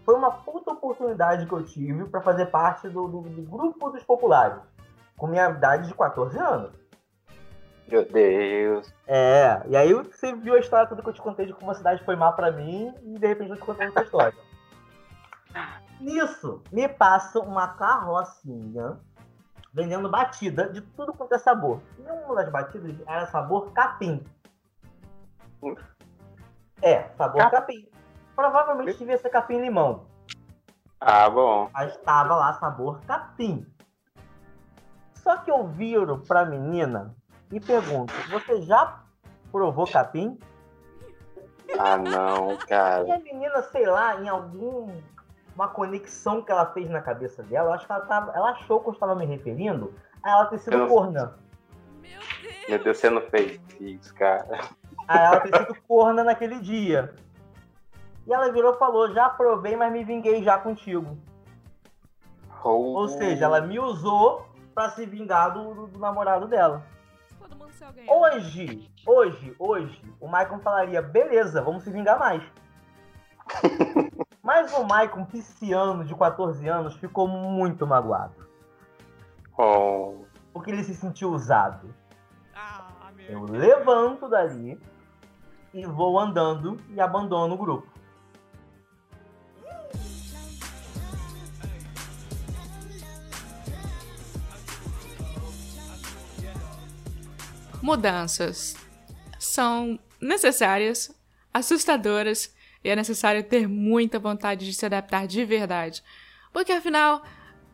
foi 0.06 0.16
uma 0.16 0.32
puta 0.32 0.72
oportunidade 0.72 1.46
que 1.46 1.54
eu 1.54 1.64
tive 1.64 2.06
para 2.06 2.22
fazer 2.22 2.48
parte 2.48 2.90
do, 2.90 3.08
do- 3.08 3.22
do 3.22 3.42
grupo 3.44 3.90
dos 3.90 4.04
populares, 4.04 4.60
com 5.18 5.28
minha 5.28 5.50
idade 5.50 5.88
de 5.88 5.94
14 5.94 6.38
anos. 6.38 6.72
Meu 7.88 8.06
Deus. 8.06 8.94
É, 9.08 9.62
e 9.68 9.76
aí 9.76 9.94
você 9.94 10.34
viu 10.34 10.56
a 10.56 10.60
história 10.60 10.88
toda 10.88 11.02
que 11.02 11.10
eu 11.10 11.14
te 11.14 11.22
contei 11.22 11.46
de 11.46 11.54
como 11.54 11.72
a 11.72 11.76
cidade 11.76 12.04
foi 12.06 12.16
má 12.16 12.32
pra 12.32 12.52
mim 12.52 12.94
e 13.04 13.20
de 13.20 13.28
repente 13.28 13.52
eu 13.52 13.58
te 13.58 13.62
contei 13.64 13.88
outra 13.88 14.04
história. 14.04 14.34
Nisso, 16.00 16.62
me 16.72 16.88
passa 16.88 17.40
uma 17.40 17.68
carrocinha 17.68 18.98
vendendo 19.74 20.10
batida 20.10 20.70
de 20.70 20.82
tudo 20.82 21.14
quanto 21.14 21.34
é 21.34 21.38
sabor. 21.38 21.82
E 21.98 22.02
uma 22.02 22.36
das 22.36 22.50
batidas 22.52 22.96
era 23.08 23.26
sabor 23.28 23.72
capim. 23.72 24.24
É, 26.82 27.04
sabor 27.18 27.42
Cap- 27.44 27.52
capim. 27.52 27.88
Provavelmente 28.36 28.98
devia 28.98 29.18
ser 29.18 29.30
capim 29.30 29.62
limão. 29.62 30.06
Ah, 31.00 31.30
bom. 31.30 31.70
Mas 31.74 31.96
estava 31.96 32.36
lá 32.36 32.54
sabor 32.54 33.00
capim. 33.06 33.66
Só 35.16 35.38
que 35.38 35.52
eu 35.52 35.68
viro 35.68 36.20
pra 36.28 36.46
menina 36.46 37.16
e 37.52 37.60
pergunto: 37.60 38.14
Você 38.32 38.62
já 38.64 39.00
provou 39.52 39.86
capim? 39.88 40.40
Ah, 41.78 41.98
não, 41.98 42.54
E 42.58 42.58
cara. 42.68 43.16
a 43.16 43.20
menina, 43.20 43.62
sei 43.64 43.86
lá, 43.86 44.20
em 44.22 44.28
algum 44.28 44.90
uma 45.56 45.68
conexão 45.68 46.42
que 46.42 46.52
ela 46.52 46.66
fez 46.68 46.90
na 46.90 47.02
cabeça 47.02 47.44
dela, 47.44 47.70
eu 47.70 47.74
acho 47.74 47.86
que 47.86 47.92
ela, 47.92 48.02
tava, 48.06 48.32
ela 48.34 48.52
achou 48.52 48.80
que 48.80 48.90
eu 48.90 48.94
estava 48.94 49.16
me 49.16 49.26
referindo 49.26 49.94
a 50.24 50.32
ela 50.32 50.46
ter 50.46 50.60
sido 50.60 50.78
Eu- 50.78 50.88
corna. 50.88 51.36
Meu 52.02 52.20
Meu 52.70 52.84
Deus, 52.84 52.98
você 52.98 53.10
não 53.10 53.22
fez 53.22 53.60
isso, 53.80 54.14
cara. 54.16 54.60
Aí 55.08 55.20
ela 55.26 55.40
ter 55.42 55.56
sido 55.58 55.76
corna 55.88 56.24
naquele 56.24 56.60
dia. 56.60 57.14
E 58.28 58.34
ela 58.34 58.52
virou 58.52 58.74
e 58.76 58.78
falou: 58.78 59.12
Já 59.14 59.30
provei, 59.30 59.76
mas 59.76 59.92
me 59.92 60.04
vinguei 60.04 60.44
já 60.44 60.58
contigo. 60.58 61.18
Oh. 62.64 62.70
Ou 63.00 63.08
seja, 63.08 63.46
ela 63.46 63.62
me 63.62 63.80
usou 63.80 64.48
pra 64.76 64.90
se 64.92 65.06
vingar 65.06 65.52
do, 65.54 65.74
do- 65.74 65.88
do 65.88 66.00
namorado 66.00 66.48
dela. 66.48 66.84
Alguém. 67.82 68.06
Hoje, 68.08 68.92
hoje, 69.08 69.56
hoje, 69.58 70.02
o 70.20 70.28
Maicon 70.28 70.60
falaria: 70.60 71.02
Beleza, 71.02 71.62
vamos 71.62 71.84
se 71.84 71.90
vingar 71.92 72.20
mais. 72.20 72.44
Mas 74.54 74.74
o 74.74 74.84
Maicon, 74.84 75.24
pisciano 75.24 76.04
de 76.04 76.14
14 76.14 76.68
anos, 76.68 76.94
ficou 76.98 77.26
muito 77.26 77.88
magoado. 77.88 78.36
Oh. 79.58 80.26
Porque 80.52 80.70
ele 80.70 80.84
se 80.84 80.94
sentiu 80.94 81.32
usado. 81.32 81.96
Ah, 82.54 83.12
meu 83.16 83.30
Eu 83.30 83.46
levanto 83.46 84.28
dali 84.28 84.78
e 85.74 85.86
vou 85.86 86.20
andando 86.20 86.76
e 86.90 87.00
abandono 87.00 87.54
o 87.54 87.58
grupo. 87.58 87.88
Mudanças 97.82 98.76
são 99.40 99.98
necessárias, 100.20 101.10
assustadoras 101.54 102.54
e 102.84 102.90
é 102.90 102.96
necessário 102.96 103.44
ter 103.44 103.68
muita 103.68 104.20
vontade 104.20 104.66
de 104.66 104.74
se 104.74 104.86
adaptar 104.86 105.28
de 105.28 105.44
verdade. 105.46 106.04
Porque 106.52 106.72
afinal, 106.72 107.24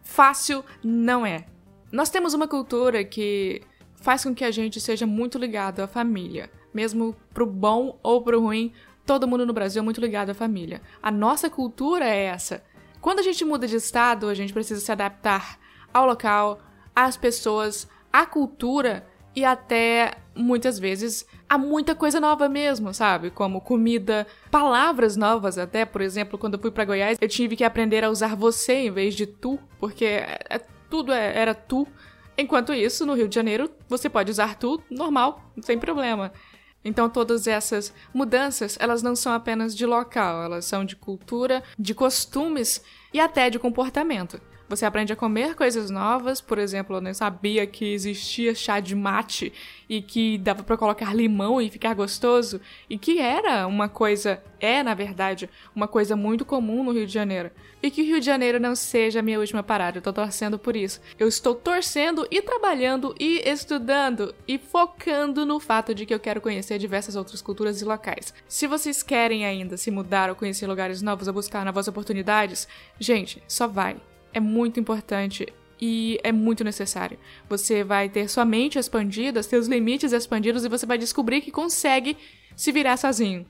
fácil 0.01 0.63
não 0.83 1.25
é. 1.25 1.45
Nós 1.91 2.09
temos 2.09 2.33
uma 2.33 2.47
cultura 2.47 3.03
que 3.03 3.61
faz 3.95 4.23
com 4.23 4.35
que 4.35 4.43
a 4.43 4.51
gente 4.51 4.79
seja 4.79 5.05
muito 5.05 5.37
ligado 5.37 5.79
à 5.79 5.87
família. 5.87 6.49
Mesmo 6.73 7.15
pro 7.33 7.45
bom 7.45 7.99
ou 8.03 8.21
pro 8.21 8.41
ruim, 8.41 8.73
todo 9.05 9.27
mundo 9.27 9.45
no 9.45 9.53
Brasil 9.53 9.81
é 9.81 9.85
muito 9.85 10.01
ligado 10.01 10.29
à 10.29 10.33
família. 10.33 10.81
A 11.01 11.09
nossa 11.09 11.49
cultura 11.49 12.05
é 12.05 12.25
essa. 12.25 12.63
Quando 12.99 13.19
a 13.19 13.23
gente 13.23 13.45
muda 13.45 13.67
de 13.67 13.77
estado, 13.77 14.27
a 14.27 14.33
gente 14.33 14.53
precisa 14.53 14.81
se 14.81 14.91
adaptar 14.91 15.59
ao 15.93 16.05
local, 16.05 16.59
às 16.95 17.15
pessoas, 17.15 17.87
à 18.11 18.25
cultura 18.25 19.07
e 19.37 19.45
até 19.45 20.15
muitas 20.35 20.79
vezes 20.79 21.23
há 21.47 21.59
muita 21.59 21.93
coisa 21.93 22.19
nova 22.19 22.49
mesmo, 22.49 22.91
sabe? 22.91 23.29
Como 23.29 23.61
comida, 23.61 24.25
palavras 24.49 25.15
novas 25.15 25.59
até, 25.59 25.85
por 25.85 26.01
exemplo, 26.01 26.39
quando 26.39 26.55
eu 26.55 26.59
fui 26.59 26.71
pra 26.71 26.83
Goiás, 26.85 27.19
eu 27.21 27.27
tive 27.29 27.55
que 27.55 27.63
aprender 27.63 28.03
a 28.03 28.09
usar 28.09 28.35
você 28.35 28.73
em 28.73 28.91
vez 28.91 29.13
de 29.13 29.27
tu, 29.27 29.59
porque 29.79 30.05
é- 30.05 30.39
é- 30.49 30.61
tudo 30.89 31.13
é- 31.13 31.37
era 31.37 31.53
tu. 31.53 31.87
Enquanto 32.35 32.73
isso, 32.73 33.05
no 33.05 33.13
Rio 33.13 33.27
de 33.27 33.35
Janeiro, 33.35 33.69
você 33.87 34.09
pode 34.09 34.31
usar 34.31 34.55
tu 34.55 34.81
normal, 34.89 35.39
sem 35.61 35.77
problema. 35.77 36.33
Então 36.83 37.07
todas 37.07 37.45
essas 37.45 37.93
mudanças, 38.11 38.75
elas 38.81 39.03
não 39.03 39.15
são 39.15 39.33
apenas 39.33 39.75
de 39.75 39.85
local, 39.85 40.41
elas 40.41 40.65
são 40.65 40.83
de 40.83 40.95
cultura, 40.95 41.61
de 41.77 41.93
costumes 41.93 42.81
e 43.13 43.19
até 43.19 43.51
de 43.51 43.59
comportamento. 43.59 44.41
Você 44.69 44.85
aprende 44.85 45.13
a 45.13 45.15
comer 45.15 45.55
coisas 45.55 45.89
novas, 45.89 46.41
por 46.41 46.57
exemplo, 46.57 46.97
eu 46.97 47.01
nem 47.01 47.13
sabia 47.13 47.65
que 47.65 47.93
existia 47.93 48.53
chá 48.53 48.81
de 48.81 48.95
mate 48.95 49.53
e 49.87 50.01
que 50.01 50.37
dava 50.37 50.61
pra 50.61 50.75
colocar 50.75 51.15
limão 51.15 51.61
e 51.61 51.69
ficar 51.69 51.93
gostoso, 51.93 52.59
e 52.89 52.97
que 52.97 53.19
era 53.19 53.65
uma 53.65 53.87
coisa, 53.87 54.43
é 54.59 54.83
na 54.83 54.93
verdade, 54.93 55.49
uma 55.73 55.87
coisa 55.87 56.17
muito 56.17 56.43
comum 56.43 56.83
no 56.83 56.91
Rio 56.91 57.07
de 57.07 57.13
Janeiro. 57.13 57.49
E 57.81 57.89
que 57.89 58.01
o 58.01 58.05
Rio 58.05 58.19
de 58.19 58.25
Janeiro 58.25 58.59
não 58.59 58.75
seja 58.75 59.19
a 59.19 59.21
minha 59.23 59.39
última 59.39 59.63
parada, 59.63 59.99
eu 59.99 60.01
tô 60.01 60.11
torcendo 60.11 60.59
por 60.59 60.75
isso. 60.75 60.99
Eu 61.17 61.29
estou 61.29 61.55
torcendo 61.55 62.27
e 62.29 62.41
trabalhando 62.41 63.15
e 63.17 63.41
estudando 63.47 64.35
e 64.45 64.57
focando 64.57 65.45
no 65.45 65.61
fato 65.61 65.95
de 65.95 66.05
que 66.05 66.13
eu 66.13 66.19
quero 66.19 66.41
conhecer 66.41 66.77
diversas 66.77 67.15
outras 67.15 67.41
culturas 67.41 67.81
e 67.81 67.85
locais. 67.85 68.33
Se 68.49 68.67
vocês 68.67 69.01
querem 69.01 69.45
ainda 69.45 69.77
se 69.77 69.91
mudar 69.91 70.29
ou 70.29 70.35
conhecer 70.35 70.67
lugares 70.67 71.01
novos 71.01 71.29
ou 71.29 71.33
buscar 71.33 71.63
novas 71.63 71.87
oportunidades, 71.87 72.67
gente, 72.99 73.41
só 73.47 73.65
vai. 73.65 73.95
É 74.37 74.39
muito 74.39 74.79
importante 74.79 75.51
e 75.81 76.19
é 76.23 76.31
muito 76.31 76.63
necessário. 76.63 77.17
Você 77.49 77.83
vai 77.83 78.07
ter 78.07 78.29
sua 78.29 78.45
mente 78.45 78.77
expandida, 78.77 79.41
seus 79.41 79.65
limites 79.65 80.11
expandidos 80.11 80.63
e 80.63 80.69
você 80.69 80.85
vai 80.85 80.95
descobrir 80.95 81.41
que 81.41 81.49
consegue 81.49 82.15
se 82.55 82.71
virar 82.71 82.97
sozinho. 82.97 83.47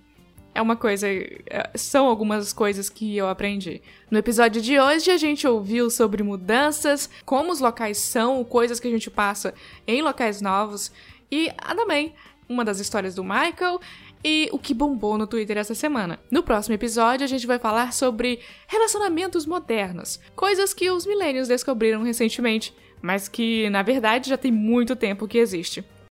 É 0.56 0.62
uma 0.62 0.78
coisa. 0.78 1.06
é, 1.10 1.72
São 1.76 2.08
algumas 2.08 2.54
coisas 2.54 2.90
que 2.90 3.18
eu 3.18 3.28
aprendi. 3.28 3.82
No 4.10 4.18
episódio 4.18 4.62
de 4.62 4.80
hoje, 4.80 5.12
a 5.12 5.18
gente 5.18 5.46
ouviu 5.46 5.90
sobre 5.90 6.24
mudanças, 6.24 7.10
como 7.26 7.52
os 7.52 7.60
locais 7.60 7.98
são, 7.98 8.42
coisas 8.46 8.80
que 8.80 8.88
a 8.88 8.92
gente 8.92 9.12
passa 9.12 9.54
em 9.86 10.02
locais 10.02 10.40
novos. 10.40 10.90
E 11.30 11.52
ah, 11.58 11.76
também 11.76 12.16
uma 12.48 12.64
das 12.64 12.80
histórias 12.80 13.14
do 13.14 13.26
Michael 13.26 13.82
e 14.24 14.50
o 14.52 14.60
que 14.60 14.74
bombou 14.74 15.18
no 15.18 15.28
Twitter 15.28 15.58
essa 15.58 15.76
semana. 15.76 16.20
No 16.30 16.44
próximo 16.44 16.76
episódio, 16.76 17.24
a 17.24 17.28
gente 17.28 17.48
vai 17.48 17.60
falar 17.60 17.94
sobre 17.94 18.40
relacionamentos 18.68 19.46
modernos, 19.46 20.20
coisas 20.36 20.74
que 20.74 20.90
os 20.90 21.06
millennials 21.06 21.48
descobriram 21.48 22.04
recentemente, 22.04 22.74
mas 23.02 23.28
que 23.28 23.70
na 23.70 23.82
verdade 23.84 24.30
já 24.30 24.38
tem 24.38 24.52
muito 24.52 24.96
tempo 24.96 25.28
que 25.28 25.38
existe. 25.38 25.84